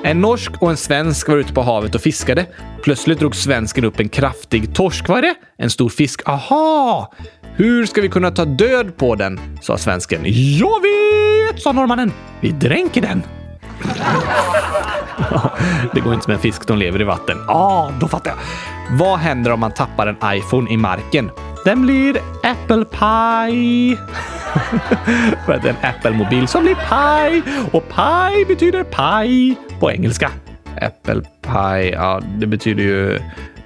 En 0.05 0.21
norsk 0.21 0.53
och 0.61 0.71
en 0.71 0.77
svensk 0.77 1.29
var 1.29 1.37
ute 1.37 1.53
på 1.53 1.63
havet 1.63 1.95
och 1.95 2.01
fiskade. 2.01 2.47
Plötsligt 2.83 3.19
drog 3.19 3.37
svensken 3.37 3.85
upp 3.85 4.01
en 4.01 4.09
kraftig 4.09 4.75
torsk. 4.75 5.09
Vad 5.09 5.19
är 5.19 5.23
det? 5.23 5.35
En 5.59 5.71
stor 5.71 5.89
fisk. 5.89 6.29
Aha! 6.29 7.15
Hur 7.57 7.87
ska 7.87 8.01
vi 8.01 8.09
kunna 8.09 8.31
ta 8.31 8.45
död 8.45 8.97
på 8.97 9.15
den? 9.15 9.41
sa 9.61 9.79
svensken. 9.79 10.21
Jag 10.59 10.83
vet, 10.83 11.63
sa 11.63 11.73
norrmannen. 11.73 12.13
Vi 12.41 12.51
dränker 12.51 13.03
den. 13.03 13.23
det 15.95 16.01
går 16.01 16.15
inte 16.15 16.25
som 16.25 16.33
en 16.33 16.39
fisk, 16.39 16.67
de 16.67 16.79
lever 16.79 17.01
i 17.01 17.05
vatten. 17.05 17.39
Ja, 17.47 17.55
ah, 17.55 17.91
då 18.01 18.09
fattar 18.09 18.31
jag. 18.31 18.39
Vad 18.99 19.19
händer 19.19 19.53
om 19.53 19.61
man 19.61 19.73
tappar 19.73 20.07
en 20.07 20.17
iPhone 20.39 20.71
i 20.71 20.77
marken? 20.77 21.31
Den 21.65 21.83
blir 21.83 22.17
Apple 22.43 22.85
Pie. 22.85 23.97
För 25.47 25.53
att 25.53 25.63
det 25.63 25.69
är 25.69 25.77
en 25.81 25.91
Apple-mobil 25.91 26.49
som 26.49 26.63
blir 26.63 26.75
pie. 26.75 27.43
Och 27.73 27.85
pie 27.89 28.45
betyder 28.49 28.85
pie 28.85 29.55
på 29.81 29.91
engelska. 29.91 30.31
Apple 30.81 31.23
Pie, 31.43 31.93
ja, 31.93 32.21
det 32.39 32.47
betyder 32.47 32.83
ju 32.83 33.21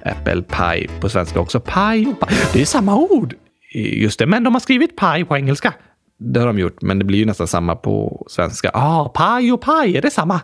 Apple 0.05 0.41
Pie 0.41 0.89
på 0.99 1.09
svenska 1.09 1.39
också. 1.39 1.59
Pie 1.59 2.07
och 2.07 2.27
pie. 2.27 2.37
Det 2.53 2.61
är 2.61 2.65
samma 2.65 2.95
ord. 2.95 3.33
Just 3.73 4.19
det, 4.19 4.25
men 4.25 4.43
de 4.43 4.53
har 4.53 4.59
skrivit 4.59 4.97
pie 4.97 5.25
på 5.25 5.37
engelska. 5.37 5.73
Det 6.19 6.39
har 6.39 6.47
de 6.47 6.59
gjort, 6.59 6.81
men 6.81 6.99
det 6.99 7.05
blir 7.05 7.19
ju 7.19 7.25
nästan 7.25 7.47
samma 7.47 7.75
på 7.75 8.25
svenska. 8.29 8.71
Ah, 8.73 9.09
paj 9.09 9.53
och 9.53 9.61
paj, 9.61 9.97
är 9.97 10.01
det 10.01 10.11
samma? 10.11 10.41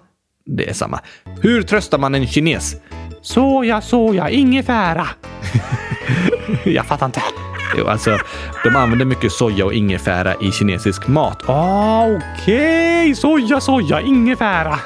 Det 0.58 0.70
är 0.70 0.74
samma. 0.74 1.00
Hur 1.42 1.62
tröstar 1.62 1.98
man 1.98 2.16
en 2.16 2.28
kines? 2.28 2.76
Såja, 3.22 3.82
såja, 3.82 4.30
ingefära. 4.30 5.08
Jag 6.64 6.86
fattar 6.86 7.06
inte. 7.06 7.22
Jo, 7.78 7.88
alltså, 7.88 8.18
de 8.64 8.76
använder 8.76 9.06
mycket 9.06 9.32
soja 9.32 9.66
och 9.66 9.74
ingefära 9.74 10.36
i 10.42 10.52
kinesisk 10.52 11.08
mat. 11.08 11.44
Ah, 11.46 12.06
okej! 12.06 13.02
Okay. 13.02 13.16
Soja, 13.16 13.60
soja, 13.60 14.02
ingefära. 14.02 14.80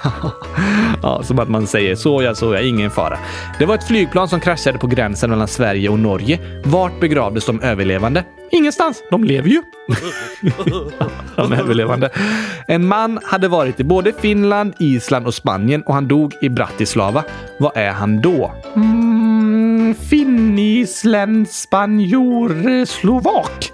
ja, 1.01 1.23
som 1.23 1.39
att 1.39 1.49
man 1.49 1.67
säger 1.67 1.95
soja, 1.95 2.35
soja, 2.35 2.61
ingen 2.61 2.91
fara. 2.91 3.17
Det 3.59 3.65
var 3.65 3.75
ett 3.75 3.87
flygplan 3.87 4.27
som 4.27 4.39
kraschade 4.39 4.77
på 4.77 4.87
gränsen 4.87 5.29
mellan 5.29 5.47
Sverige 5.47 5.89
och 5.89 5.99
Norge. 5.99 6.39
Vart 6.65 6.99
begravdes 6.99 7.45
de 7.45 7.61
överlevande? 7.61 8.23
Ingenstans. 8.51 9.03
De 9.09 9.23
lever 9.23 9.49
ju. 9.49 9.61
de 11.35 11.53
överlevande. 11.53 12.09
En 12.67 12.87
man 12.87 13.19
hade 13.23 13.47
varit 13.47 13.79
i 13.79 13.83
både 13.83 14.13
Finland, 14.19 14.73
Island 14.79 15.27
och 15.27 15.33
Spanien 15.33 15.81
och 15.81 15.93
han 15.93 16.07
dog 16.07 16.33
i 16.41 16.49
Bratislava. 16.49 17.23
Vad 17.57 17.77
är 17.77 17.91
han 17.91 18.21
då? 18.21 18.53
Mm, 18.75 19.02
finnisländ, 19.93 21.49
spanjor, 21.49 22.85
slovak? 22.85 23.71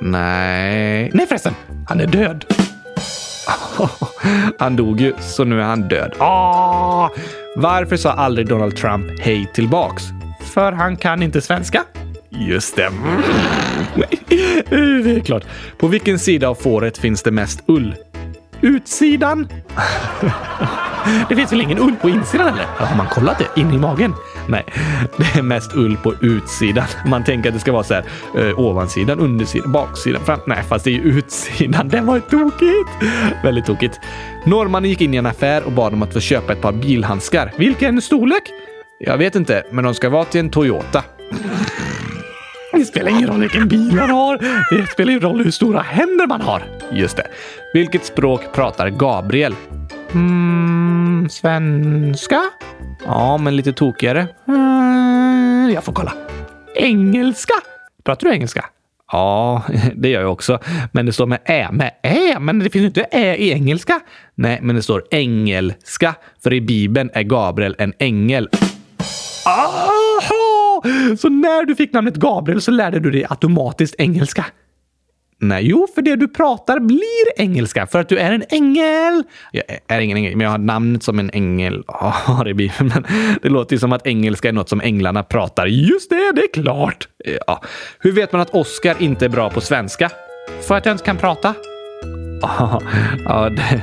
Nej. 0.00 1.10
Nej 1.14 1.26
förresten, 1.26 1.54
han 1.88 2.00
är 2.00 2.06
död. 2.06 2.44
han 4.58 4.76
dog 4.76 5.00
ju, 5.00 5.12
så 5.20 5.44
nu 5.44 5.60
är 5.60 5.64
han 5.64 5.88
död. 5.88 6.14
Ah! 6.18 7.08
Varför 7.56 7.96
sa 7.96 8.12
aldrig 8.12 8.48
Donald 8.48 8.76
Trump 8.76 9.20
hej 9.20 9.50
tillbaks? 9.54 10.02
För 10.54 10.72
han 10.72 10.96
kan 10.96 11.22
inte 11.22 11.40
svenska. 11.40 11.84
Just 12.30 12.76
det. 12.76 12.90
det 14.70 15.16
är 15.16 15.20
klart. 15.20 15.44
På 15.78 15.86
vilken 15.86 16.18
sida 16.18 16.48
av 16.48 16.54
fåret 16.54 16.98
finns 16.98 17.22
det 17.22 17.30
mest 17.30 17.62
ull? 17.66 17.94
Utsidan. 18.60 19.48
Det 21.28 21.36
finns 21.36 21.52
väl 21.52 21.60
ingen 21.60 21.78
ull 21.78 21.94
på 22.02 22.08
insidan 22.08 22.48
eller? 22.48 22.64
Har 22.64 22.96
man 22.96 23.06
kollat 23.06 23.38
det? 23.38 23.60
In 23.60 23.72
i 23.72 23.78
magen? 23.78 24.14
Nej, 24.48 24.64
det 25.16 25.38
är 25.38 25.42
mest 25.42 25.74
ull 25.74 25.96
på 25.96 26.14
utsidan. 26.20 26.84
Man 27.06 27.24
tänker 27.24 27.48
att 27.48 27.54
det 27.54 27.60
ska 27.60 27.72
vara 27.72 27.84
så 27.84 27.94
här 27.94 28.04
eh, 28.38 28.58
ovansidan, 28.60 29.20
undersidan, 29.20 29.72
baksidan, 29.72 30.24
fram. 30.24 30.40
Nej, 30.46 30.62
fast 30.68 30.84
det 30.84 30.90
är 30.90 30.92
ju 30.92 31.02
utsidan. 31.02 31.88
Det 31.94 32.00
var 32.00 32.20
tokigt! 32.20 33.12
Väldigt 33.44 33.66
tokigt. 33.66 34.00
Norrmannen 34.46 34.90
gick 34.90 35.00
in 35.00 35.14
i 35.14 35.16
en 35.16 35.26
affär 35.26 35.62
och 35.62 35.72
bad 35.72 35.92
om 35.92 36.02
att 36.02 36.12
få 36.12 36.20
köpa 36.20 36.52
ett 36.52 36.60
par 36.60 36.72
bilhandskar. 36.72 37.52
Vilken 37.56 38.02
storlek? 38.02 38.42
Jag 38.98 39.18
vet 39.18 39.36
inte, 39.36 39.62
men 39.70 39.84
de 39.84 39.94
ska 39.94 40.08
vara 40.08 40.24
till 40.24 40.40
en 40.40 40.50
Toyota. 40.50 41.02
Det 42.72 42.84
spelar 42.84 43.10
ingen 43.10 43.28
roll 43.28 43.40
vilken 43.40 43.68
bil 43.68 43.92
man 43.96 44.10
har. 44.10 44.38
Det 44.76 44.86
spelar 44.86 45.10
ingen 45.10 45.22
roll 45.22 45.44
hur 45.44 45.50
stora 45.50 45.80
händer 45.80 46.26
man 46.26 46.40
har. 46.40 46.62
Just 46.92 47.16
det. 47.16 47.26
Vilket 47.74 48.04
språk 48.04 48.40
pratar 48.54 48.88
Gabriel? 48.88 49.54
Mm, 50.14 51.28
svenska? 51.28 52.42
Ja, 53.04 53.38
men 53.38 53.56
lite 53.56 53.72
tokigare. 53.72 54.26
Mm, 54.48 55.70
jag 55.74 55.84
får 55.84 55.92
kolla. 55.92 56.12
Engelska? 56.74 57.54
Pratar 58.04 58.28
du 58.28 58.34
engelska? 58.34 58.64
Ja, 59.12 59.62
det 59.94 60.08
gör 60.08 60.20
jag 60.20 60.32
också. 60.32 60.58
Men 60.92 61.06
det 61.06 61.12
står 61.12 61.26
med 61.26 61.38
ä. 61.44 61.68
Med 61.72 61.90
ä? 62.02 62.38
Men 62.40 62.58
det 62.58 62.70
finns 62.70 62.82
ju 62.82 62.86
inte 62.86 63.06
ä 63.10 63.36
i 63.36 63.52
engelska. 63.52 64.00
Nej, 64.34 64.58
men 64.62 64.76
det 64.76 64.82
står 64.82 65.04
engelska. 65.10 66.14
För 66.42 66.52
i 66.52 66.60
Bibeln 66.60 67.10
är 67.14 67.22
Gabriel 67.22 67.76
en 67.78 67.92
ängel. 67.98 68.48
Aha! 69.46 69.90
Så 71.18 71.28
när 71.28 71.66
du 71.66 71.76
fick 71.76 71.92
namnet 71.92 72.14
Gabriel 72.14 72.60
så 72.60 72.70
lärde 72.70 73.00
du 73.00 73.10
dig 73.10 73.24
automatiskt 73.28 73.94
engelska? 73.98 74.44
Nej, 75.38 75.66
jo, 75.66 75.86
för 75.94 76.02
det 76.02 76.16
du 76.16 76.28
pratar 76.28 76.80
blir 76.80 77.40
engelska 77.40 77.86
för 77.86 78.00
att 78.00 78.08
du 78.08 78.18
är 78.18 78.32
en 78.32 78.44
ängel. 78.48 79.22
Jag 79.52 79.64
är 79.88 80.00
ingen 80.00 80.16
ängel, 80.16 80.36
men 80.36 80.44
jag 80.44 80.50
har 80.50 80.58
namnet 80.58 81.02
som 81.02 81.18
en 81.18 81.30
ängel 81.32 81.84
har 81.86 82.48
i 82.48 82.54
Bibeln. 82.54 82.92
Men 82.94 83.04
det 83.42 83.48
låter 83.48 83.72
ju 83.76 83.80
som 83.80 83.92
att 83.92 84.06
engelska 84.06 84.48
är 84.48 84.52
något 84.52 84.68
som 84.68 84.80
änglarna 84.80 85.22
pratar. 85.22 85.66
Just 85.66 86.10
det, 86.10 86.32
det 86.34 86.42
är 86.42 86.62
klart. 86.62 87.08
Ja. 87.46 87.62
Hur 87.98 88.12
vet 88.12 88.32
man 88.32 88.40
att 88.40 88.54
Oscar 88.54 88.96
inte 88.98 89.24
är 89.24 89.28
bra 89.28 89.50
på 89.50 89.60
svenska? 89.60 90.10
För 90.60 90.74
att 90.74 90.86
jag 90.86 90.94
inte 90.94 91.04
kan 91.04 91.16
prata. 91.16 91.54
Ja, 93.24 93.48
det, 93.48 93.82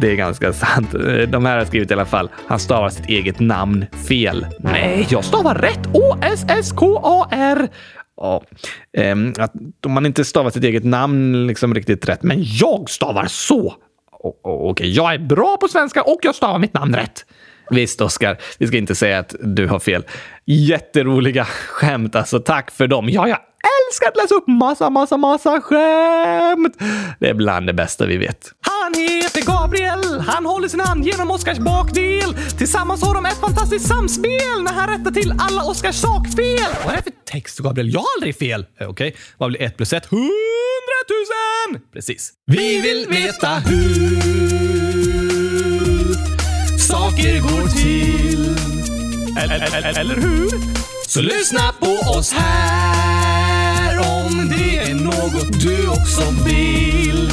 det, 0.00 0.10
är 0.10 0.14
ganska 0.14 0.52
sant. 0.52 0.88
De 1.28 1.46
här 1.46 1.58
har 1.58 1.64
skrivit 1.64 1.90
i 1.90 1.94
alla 1.94 2.04
fall. 2.04 2.30
Han 2.46 2.58
stavar 2.58 2.88
sitt 2.88 3.06
eget 3.06 3.40
namn 3.40 3.86
fel. 4.08 4.46
Nej, 4.58 5.06
jag 5.10 5.24
stavar 5.24 5.54
rätt. 5.54 5.86
O-S-S-K-A-R. 5.92 7.68
Ja, 8.16 8.42
ehm, 8.92 9.32
att 9.38 9.52
om 9.86 9.92
man 9.92 10.06
inte 10.06 10.24
stavar 10.24 10.50
sitt 10.50 10.64
eget 10.64 10.84
namn 10.84 11.46
liksom 11.46 11.74
riktigt 11.74 12.08
rätt, 12.08 12.22
men 12.22 12.38
jag 12.40 12.90
stavar 12.90 13.26
så. 13.26 13.74
Okej, 14.10 14.52
okay, 14.52 14.88
jag 14.88 15.14
är 15.14 15.18
bra 15.18 15.56
på 15.56 15.68
svenska 15.68 16.02
och 16.02 16.18
jag 16.22 16.34
stavar 16.34 16.58
mitt 16.58 16.74
namn 16.74 16.94
rätt. 16.96 17.24
Visst, 17.70 18.00
Oskar, 18.00 18.38
vi 18.58 18.66
ska 18.66 18.76
inte 18.76 18.94
säga 18.94 19.18
att 19.18 19.34
du 19.40 19.66
har 19.66 19.78
fel. 19.78 20.04
Jätteroliga 20.44 21.44
skämt, 21.44 22.16
alltså. 22.16 22.40
Tack 22.40 22.70
för 22.70 22.86
dem. 22.86 23.08
Ja, 23.08 23.28
jag 23.28 23.38
älskar 23.88 24.08
att 24.08 24.16
läsa 24.16 24.34
upp 24.34 24.46
massa, 24.46 24.90
massa, 24.90 25.16
massa 25.16 25.60
skämt. 25.60 26.76
Det 27.20 27.28
är 27.28 27.34
bland 27.34 27.66
det 27.66 27.72
bästa 27.72 28.06
vi 28.06 28.16
vet. 28.16 28.52
Han 28.60 28.94
heter 28.94 29.42
Gabriel. 29.46 30.20
Han 30.20 30.46
håller 30.46 30.68
sin 30.68 30.80
hand 30.80 31.06
genom 31.06 31.30
Oskars 31.30 31.58
bakdel. 31.58 32.36
Tillsammans 32.58 33.02
har 33.02 33.14
de 33.14 33.26
ett 33.26 33.40
fantastiskt 33.40 33.88
samspel 33.88 34.62
när 34.62 34.72
han 34.72 34.88
rättar 34.88 35.10
till 35.10 35.34
alla 35.38 35.62
Oskars 35.62 35.94
sakfel. 35.96 36.66
Vad 36.84 36.92
är 36.92 36.96
det 36.96 37.02
för 37.02 37.12
text, 37.24 37.58
Gabriel? 37.58 37.92
Jag 37.92 38.00
har 38.00 38.06
aldrig 38.16 38.38
fel. 38.38 38.66
Okej, 38.74 38.86
Okej, 38.86 39.16
vad 39.38 39.50
blir 39.50 39.62
ett 39.62 39.76
plus 39.76 39.92
ett? 39.92 40.06
Hundratusen! 40.06 41.90
Precis. 41.92 42.32
Vi 42.46 42.80
vill 42.80 43.06
veta 43.08 43.48
hur 43.48 44.66
saker 46.78 47.40
går 47.40 47.68
till. 47.68 48.56
Eller, 49.38 49.76
eller, 49.76 50.00
eller 50.00 50.14
hur? 50.14 50.50
Så 51.06 51.20
lyssna 51.20 51.72
på 51.80 52.18
oss 52.18 52.32
här 52.32 52.95
om 54.26 54.48
det 54.58 54.78
är 54.90 54.94
något 54.94 55.60
du 55.60 55.88
också 55.88 56.34
vill. 56.46 57.30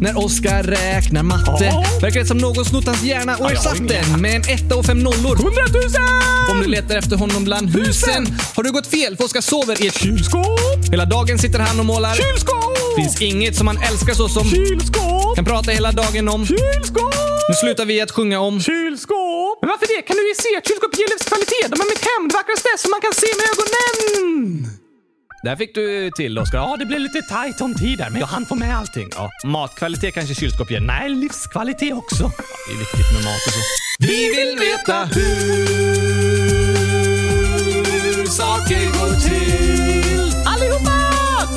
När 0.00 0.18
Oskar 0.24 0.62
räknar 0.62 1.22
matte 1.22 1.64
Ja. 1.64 1.84
verkar 2.00 2.20
det 2.20 2.26
som 2.26 2.38
någon 2.38 2.64
snott 2.64 2.86
hans 2.86 3.02
hjärna 3.02 3.36
och 3.36 3.50
ersatt 3.52 3.88
den 3.88 4.20
med 4.20 4.34
en 4.34 4.42
etta 4.42 4.76
och 4.76 4.86
fem 4.86 4.98
nollor. 4.98 5.36
Hundratusen! 5.36 6.02
Om 6.50 6.60
du 6.60 6.66
letar 6.68 6.96
efter 6.96 7.16
honom 7.16 7.44
bland 7.44 7.70
husen 7.76 8.38
har 8.56 8.62
du 8.62 8.72
gått 8.72 8.86
fel 8.86 9.16
för 9.16 9.24
Oskar 9.24 9.40
sover 9.40 9.82
i 9.84 9.86
ett 9.86 9.98
kylskåp. 9.98 10.60
Hela 10.90 11.04
dagen 11.04 11.38
sitter 11.38 11.58
han 11.58 11.80
och 11.80 11.86
målar. 11.86 12.14
Kylskåp! 12.14 12.63
Finns 12.96 13.22
inget 13.22 13.56
som 13.56 13.66
han 13.66 13.78
älskar 13.90 14.14
så 14.14 14.28
som 14.28 14.44
Kylskåp! 14.44 15.36
kan 15.36 15.44
prata 15.44 15.70
hela 15.70 15.92
dagen 15.92 16.28
om. 16.28 16.46
Kylskåp! 16.46 17.14
Nu 17.48 17.54
slutar 17.54 17.84
vi 17.84 18.00
att 18.00 18.10
sjunga 18.10 18.40
om. 18.40 18.60
Kylskåp! 18.60 19.58
Men 19.60 19.68
varför 19.70 19.86
det? 19.96 20.02
Kan 20.02 20.16
du 20.16 20.28
ju 20.28 20.34
se 20.34 20.56
att 20.58 20.68
kylskåp 20.68 20.92
ger 20.98 21.08
livskvalitet. 21.14 21.68
De 21.72 21.80
är 21.84 21.88
mitt 21.94 22.04
hem, 22.10 22.22
det 22.28 22.34
vackraste 22.34 22.68
som 22.78 22.90
man 22.90 23.00
kan 23.00 23.14
se 23.22 23.26
med 23.38 23.46
ögonen. 23.52 24.66
Där 25.44 25.56
fick 25.56 25.74
du 25.74 26.10
till 26.10 26.38
Oskar. 26.38 26.58
Ja, 26.58 26.76
det 26.78 26.86
blev 26.86 27.00
lite 27.00 27.22
tajt 27.22 27.60
om 27.60 27.74
tid 27.74 27.98
där, 27.98 28.10
men 28.10 28.20
jag 28.20 28.26
hann 28.26 28.46
få 28.46 28.54
med 28.54 28.76
allting. 28.78 29.08
Ja, 29.14 29.30
matkvalitet 29.44 30.14
kanske 30.14 30.34
kylskåp 30.34 30.70
ger. 30.70 30.80
Nej, 30.80 31.08
livskvalitet 31.08 31.92
också. 31.94 32.22
Ja, 32.22 32.30
det 32.66 32.72
är 32.74 32.78
viktigt 32.78 33.12
med 33.14 33.24
mat 33.24 33.42
och 33.46 33.52
så. 33.52 33.60
Vi 33.98 34.28
vill 34.36 34.58
veta 34.58 35.04
hur 37.84 38.26
saker 38.26 38.84
går 38.98 39.14
till. 39.20 40.32
Allihopa! 40.46 40.90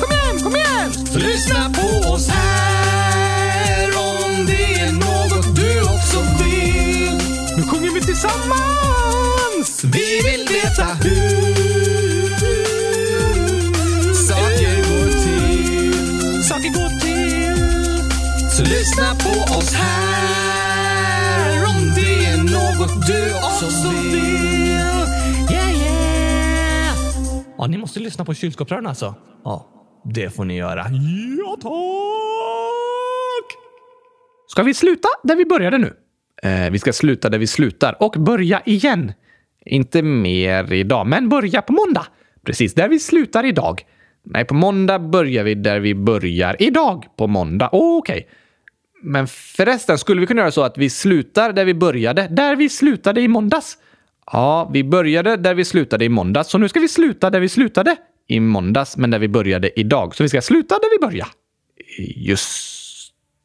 Kom 0.00 0.10
igen, 0.12 0.42
kom 0.44 0.56
igen! 0.56 1.07
Lyssna 1.38 1.70
på 1.70 1.88
oss 2.08 2.28
här 2.28 3.86
om 3.96 4.46
det 4.46 4.80
är 4.80 4.92
något 4.92 5.56
du 5.56 5.82
också 5.82 6.20
vill. 6.42 7.16
Nu 7.56 7.62
sjunger 7.62 7.90
vi 7.94 8.00
tillsammans! 8.00 9.84
Vi 9.84 10.20
vill 10.24 10.48
veta 10.48 10.84
hur 10.84 12.34
saker 14.14 14.76
går 14.76 15.10
till. 15.22 16.44
Saker 16.44 16.68
går 16.68 17.00
till. 17.00 18.10
Så 18.50 18.62
lyssna 18.62 19.14
på 19.14 19.58
oss 19.58 19.72
här 19.74 21.64
om 21.64 21.92
det 21.94 22.26
är 22.26 22.36
något 22.36 23.06
du 23.06 23.34
också 23.34 23.88
vill. 23.88 24.68
Yeah, 25.50 25.76
yeah! 25.76 26.96
Ja, 27.58 27.66
ni 27.66 27.78
måste 27.78 28.00
lyssna 28.00 28.24
på 28.24 28.34
kylskåpsrören 28.34 28.86
alltså. 28.86 29.14
Ja, 29.44 29.77
det 30.04 30.30
får 30.30 30.44
ni 30.44 30.56
göra. 30.56 30.86
Ja, 31.38 31.56
tack! 31.62 31.68
Ska 34.46 34.62
vi 34.62 34.74
sluta 34.74 35.08
där 35.22 35.36
vi 35.36 35.44
började 35.44 35.78
nu? 35.78 35.94
Eh, 36.42 36.70
vi 36.70 36.78
ska 36.78 36.92
sluta 36.92 37.28
där 37.28 37.38
vi 37.38 37.46
slutar 37.46 38.02
och 38.02 38.14
börja 38.18 38.62
igen. 38.64 39.12
Inte 39.64 40.02
mer 40.02 40.72
idag, 40.72 41.06
men 41.06 41.28
börja 41.28 41.62
på 41.62 41.72
måndag. 41.72 42.06
Precis 42.44 42.74
där 42.74 42.88
vi 42.88 42.98
slutar 42.98 43.44
idag. 43.44 43.82
Nej, 44.24 44.44
på 44.44 44.54
måndag 44.54 44.98
börjar 44.98 45.44
vi 45.44 45.54
där 45.54 45.80
vi 45.80 45.94
börjar 45.94 46.56
idag. 46.58 47.06
På 47.16 47.26
måndag. 47.26 47.68
Oh, 47.72 47.98
Okej. 47.98 48.28
Men 49.02 49.26
förresten, 49.26 49.98
skulle 49.98 50.20
vi 50.20 50.26
kunna 50.26 50.40
göra 50.40 50.50
så 50.50 50.62
att 50.62 50.78
vi 50.78 50.90
slutar 50.90 51.52
där 51.52 51.64
vi 51.64 51.74
började, 51.74 52.28
där 52.30 52.56
vi 52.56 52.68
slutade 52.68 53.20
i 53.20 53.28
måndags? 53.28 53.78
Ja, 54.32 54.70
vi 54.72 54.84
började 54.84 55.36
där 55.36 55.54
vi 55.54 55.64
slutade 55.64 56.04
i 56.04 56.08
måndags, 56.08 56.50
så 56.50 56.58
nu 56.58 56.68
ska 56.68 56.80
vi 56.80 56.88
sluta 56.88 57.30
där 57.30 57.40
vi 57.40 57.48
slutade 57.48 57.96
i 58.28 58.40
måndags, 58.40 58.96
men 58.96 59.10
där 59.10 59.18
vi 59.18 59.28
började 59.28 59.80
idag. 59.80 60.14
Så 60.14 60.22
vi 60.22 60.28
ska 60.28 60.42
sluta 60.42 60.74
där 60.74 60.98
vi 61.00 61.06
började. 61.06 61.30
Just 61.98 62.78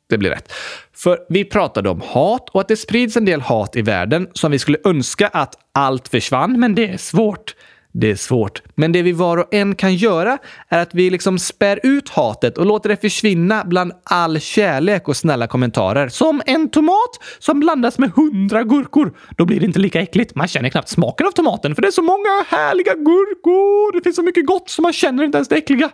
det 0.09 0.17
blir 0.17 0.29
rätt. 0.29 0.51
För 0.95 1.19
vi 1.29 1.45
pratade 1.45 1.89
om 1.89 2.01
hat 2.01 2.49
och 2.49 2.61
att 2.61 2.67
det 2.67 2.77
sprids 2.77 3.17
en 3.17 3.25
del 3.25 3.41
hat 3.41 3.75
i 3.75 3.81
världen 3.81 4.27
som 4.33 4.51
vi 4.51 4.59
skulle 4.59 4.77
önska 4.83 5.27
att 5.27 5.55
allt 5.71 6.07
försvann, 6.07 6.59
men 6.59 6.75
det 6.75 6.87
är 6.87 6.97
svårt. 6.97 7.55
Det 7.95 8.11
är 8.11 8.15
svårt. 8.15 8.61
Men 8.75 8.91
det 8.91 9.01
vi 9.01 9.11
var 9.11 9.37
och 9.37 9.53
en 9.53 9.75
kan 9.75 9.95
göra 9.95 10.37
är 10.69 10.79
att 10.79 10.93
vi 10.93 11.09
liksom 11.09 11.39
spär 11.39 11.79
ut 11.83 12.09
hatet 12.09 12.57
och 12.57 12.65
låter 12.65 12.89
det 12.89 13.01
försvinna 13.01 13.63
bland 13.65 13.91
all 14.03 14.39
kärlek 14.39 15.07
och 15.07 15.17
snälla 15.17 15.47
kommentarer. 15.47 16.07
Som 16.07 16.41
en 16.45 16.69
tomat 16.69 17.19
som 17.39 17.59
blandas 17.59 17.99
med 17.99 18.11
hundra 18.11 18.63
gurkor. 18.63 19.13
Då 19.37 19.45
blir 19.45 19.59
det 19.59 19.65
inte 19.65 19.79
lika 19.79 20.01
äckligt. 20.01 20.35
Man 20.35 20.47
känner 20.47 20.69
knappt 20.69 20.89
smaken 20.89 21.27
av 21.27 21.31
tomaten 21.31 21.75
för 21.75 21.81
det 21.81 21.87
är 21.87 21.91
så 21.91 22.01
många 22.01 22.45
härliga 22.47 22.93
gurkor. 22.93 23.93
Det 23.93 24.03
finns 24.03 24.15
så 24.15 24.23
mycket 24.23 24.45
gott 24.45 24.69
så 24.69 24.81
man 24.81 24.93
känner 24.93 25.23
inte 25.23 25.37
ens 25.37 25.47
det 25.47 25.55
äckliga. 25.55 25.89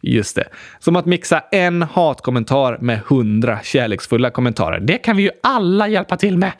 Just 0.00 0.36
det. 0.36 0.48
Som 0.78 0.96
att 0.96 1.06
mixa 1.06 1.40
en 1.52 1.82
hatkommentar 1.82 2.78
med 2.80 3.00
hundra 3.06 3.58
kärleksfulla 3.62 4.30
kommentarer. 4.30 4.80
Det 4.80 4.98
kan 4.98 5.16
vi 5.16 5.22
ju 5.22 5.30
alla 5.42 5.88
hjälpa 5.88 6.16
till 6.16 6.38
med. 6.38 6.52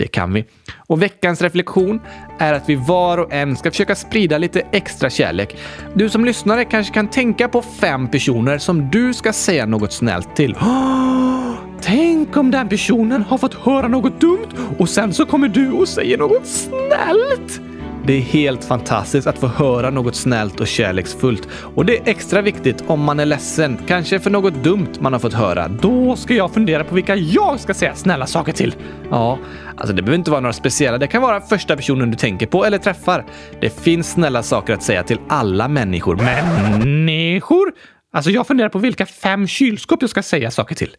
Det 0.00 0.06
kan 0.06 0.32
vi. 0.32 0.44
Och 0.76 1.02
veckans 1.02 1.42
reflektion 1.42 2.00
är 2.38 2.52
att 2.52 2.68
vi 2.68 2.74
var 2.74 3.18
och 3.18 3.32
en 3.32 3.56
ska 3.56 3.70
försöka 3.70 3.94
sprida 3.94 4.38
lite 4.38 4.60
extra 4.72 5.10
kärlek. 5.10 5.56
Du 5.94 6.08
som 6.08 6.24
lyssnare 6.24 6.64
kanske 6.64 6.94
kan 6.94 7.08
tänka 7.08 7.48
på 7.48 7.62
fem 7.62 8.08
personer 8.08 8.58
som 8.58 8.90
du 8.90 9.14
ska 9.14 9.32
säga 9.32 9.66
något 9.66 9.92
snällt 9.92 10.36
till. 10.36 10.54
Oh, 10.54 11.54
Tänk 11.80 12.36
om 12.36 12.50
den 12.50 12.68
personen 12.68 13.22
har 13.22 13.38
fått 13.38 13.54
höra 13.54 13.88
något 13.88 14.20
dumt 14.20 14.48
och 14.78 14.88
sen 14.88 15.14
så 15.14 15.26
kommer 15.26 15.48
du 15.48 15.72
och 15.72 15.88
säger 15.88 16.18
något 16.18 16.46
snällt. 16.46 17.69
Det 18.06 18.12
är 18.12 18.20
helt 18.20 18.64
fantastiskt 18.64 19.26
att 19.26 19.38
få 19.38 19.46
höra 19.46 19.90
något 19.90 20.14
snällt 20.14 20.60
och 20.60 20.66
kärleksfullt. 20.66 21.48
Och 21.74 21.86
det 21.86 21.98
är 21.98 22.08
extra 22.08 22.42
viktigt 22.42 22.84
om 22.86 23.00
man 23.00 23.20
är 23.20 23.26
ledsen, 23.26 23.78
kanske 23.86 24.20
för 24.20 24.30
något 24.30 24.54
dumt 24.54 24.92
man 25.00 25.12
har 25.12 25.20
fått 25.20 25.32
höra. 25.32 25.68
Då 25.68 26.16
ska 26.16 26.34
jag 26.34 26.54
fundera 26.54 26.84
på 26.84 26.94
vilka 26.94 27.16
jag 27.16 27.60
ska 27.60 27.74
säga 27.74 27.94
snälla 27.94 28.26
saker 28.26 28.52
till. 28.52 28.74
Ja, 29.10 29.38
alltså 29.76 29.94
det 29.94 30.02
behöver 30.02 30.18
inte 30.18 30.30
vara 30.30 30.40
några 30.40 30.52
speciella. 30.52 30.98
Det 30.98 31.06
kan 31.06 31.22
vara 31.22 31.40
första 31.40 31.76
personen 31.76 32.10
du 32.10 32.16
tänker 32.16 32.46
på 32.46 32.64
eller 32.64 32.78
träffar. 32.78 33.24
Det 33.60 33.70
finns 33.70 34.10
snälla 34.10 34.42
saker 34.42 34.74
att 34.74 34.82
säga 34.82 35.02
till 35.02 35.18
alla 35.28 35.68
människor. 35.68 36.16
Människor? 36.16 37.72
Alltså 38.12 38.30
jag 38.30 38.46
funderar 38.46 38.68
på 38.68 38.78
vilka 38.78 39.06
fem 39.06 39.46
kylskåp 39.46 40.02
jag 40.02 40.10
ska 40.10 40.22
säga 40.22 40.50
saker 40.50 40.74
till. 40.74 40.96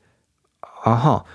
Aha. 0.86 1.26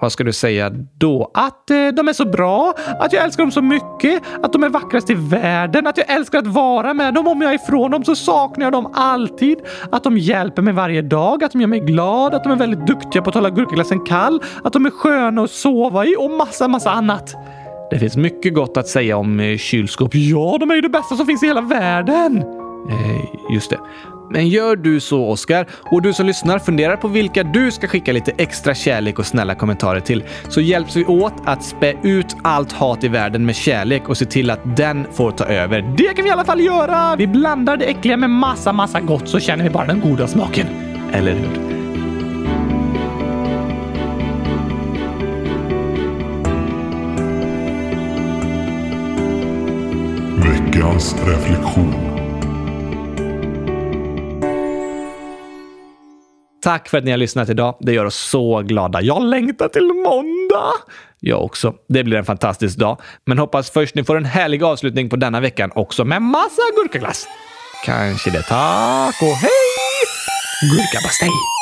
Vad 0.00 0.12
ska 0.12 0.24
du 0.24 0.32
säga 0.32 0.70
då? 0.98 1.30
Att 1.34 1.70
eh, 1.70 1.88
de 1.88 2.08
är 2.08 2.12
så 2.12 2.24
bra, 2.24 2.74
att 2.98 3.12
jag 3.12 3.24
älskar 3.24 3.42
dem 3.42 3.50
så 3.52 3.62
mycket, 3.62 4.22
att 4.42 4.52
de 4.52 4.62
är 4.64 4.68
vackrast 4.68 5.10
i 5.10 5.14
världen, 5.14 5.86
att 5.86 5.96
jag 5.96 6.10
älskar 6.10 6.38
att 6.38 6.46
vara 6.46 6.94
med 6.94 7.14
dem. 7.14 7.28
Om 7.28 7.42
jag 7.42 7.50
är 7.50 7.54
ifrån 7.54 7.90
dem 7.90 8.04
så 8.04 8.14
saknar 8.14 8.66
jag 8.66 8.72
dem 8.72 8.92
alltid. 8.94 9.58
Att 9.92 10.04
de 10.04 10.18
hjälper 10.18 10.62
mig 10.62 10.72
varje 10.72 11.02
dag, 11.02 11.44
att 11.44 11.52
de 11.52 11.60
gör 11.60 11.68
mig 11.68 11.80
glad, 11.80 12.34
att 12.34 12.44
de 12.44 12.52
är 12.52 12.56
väldigt 12.56 12.86
duktiga 12.86 13.22
på 13.22 13.28
att 13.28 13.34
hålla 13.34 13.50
gurkaglassen 13.50 14.00
kall, 14.00 14.42
att 14.64 14.72
de 14.72 14.86
är 14.86 14.90
sköna 14.90 15.42
att 15.42 15.50
sova 15.50 16.06
i 16.06 16.16
och 16.18 16.30
massa, 16.30 16.68
massa 16.68 16.90
annat. 16.90 17.34
Det 17.90 17.98
finns 17.98 18.16
mycket 18.16 18.54
gott 18.54 18.76
att 18.76 18.88
säga 18.88 19.16
om 19.16 19.40
eh, 19.40 19.56
kylskåp. 19.56 20.10
Ja, 20.14 20.56
de 20.60 20.70
är 20.70 20.74
ju 20.74 20.80
det 20.80 20.88
bästa 20.88 21.16
som 21.16 21.26
finns 21.26 21.42
i 21.42 21.46
hela 21.46 21.60
världen. 21.60 22.57
Eh, 22.90 23.52
just 23.54 23.70
det. 23.70 23.78
Men 24.30 24.48
gör 24.48 24.76
du 24.76 25.00
så, 25.00 25.28
Oskar, 25.30 25.66
och 25.90 26.02
du 26.02 26.12
som 26.12 26.26
lyssnar 26.26 26.58
funderar 26.58 26.96
på 26.96 27.08
vilka 27.08 27.42
du 27.42 27.70
ska 27.70 27.88
skicka 27.88 28.12
lite 28.12 28.32
extra 28.38 28.74
kärlek 28.74 29.18
och 29.18 29.26
snälla 29.26 29.54
kommentarer 29.54 30.00
till, 30.00 30.24
så 30.48 30.60
hjälps 30.60 30.96
vi 30.96 31.04
åt 31.04 31.34
att 31.44 31.64
spä 31.64 31.94
ut 32.02 32.36
allt 32.42 32.72
hat 32.72 33.04
i 33.04 33.08
världen 33.08 33.46
med 33.46 33.56
kärlek 33.56 34.08
och 34.08 34.16
se 34.16 34.24
till 34.24 34.50
att 34.50 34.76
den 34.76 35.06
får 35.12 35.30
ta 35.30 35.44
över. 35.44 35.94
Det 35.96 36.14
kan 36.14 36.24
vi 36.24 36.30
i 36.30 36.32
alla 36.32 36.44
fall 36.44 36.60
göra! 36.60 37.16
Vi 37.16 37.26
blandar 37.26 37.76
det 37.76 37.84
äckliga 37.84 38.16
med 38.16 38.30
massa, 38.30 38.72
massa 38.72 39.00
gott 39.00 39.28
så 39.28 39.40
känner 39.40 39.64
vi 39.64 39.70
bara 39.70 39.86
den 39.86 40.00
goda 40.00 40.26
smaken. 40.26 40.66
Eller 41.12 41.32
hur? 41.32 41.68
Veckans 50.42 51.16
reflektion. 51.26 52.07
Tack 56.62 56.88
för 56.88 56.98
att 56.98 57.04
ni 57.04 57.10
har 57.10 57.18
lyssnat 57.18 57.48
idag. 57.48 57.76
Det 57.80 57.92
gör 57.92 58.04
oss 58.04 58.16
så 58.16 58.62
glada. 58.62 59.00
Jag 59.02 59.22
längtar 59.22 59.68
till 59.68 59.86
måndag! 59.86 60.72
Jag 61.20 61.44
också. 61.44 61.74
Det 61.88 62.04
blir 62.04 62.18
en 62.18 62.24
fantastisk 62.24 62.78
dag. 62.78 63.00
Men 63.24 63.38
hoppas 63.38 63.70
först 63.70 63.94
ni 63.94 64.04
får 64.04 64.16
en 64.16 64.24
härlig 64.24 64.62
avslutning 64.62 65.08
på 65.08 65.16
denna 65.16 65.40
veckan 65.40 65.72
också 65.74 66.04
med 66.04 66.22
massa 66.22 66.62
gurkaglass. 66.76 67.26
Kanske 67.84 68.30
det. 68.30 68.42
Tack 68.42 69.22
och 69.22 69.36
hej! 69.36 69.50
Gurkabastej! 70.72 71.57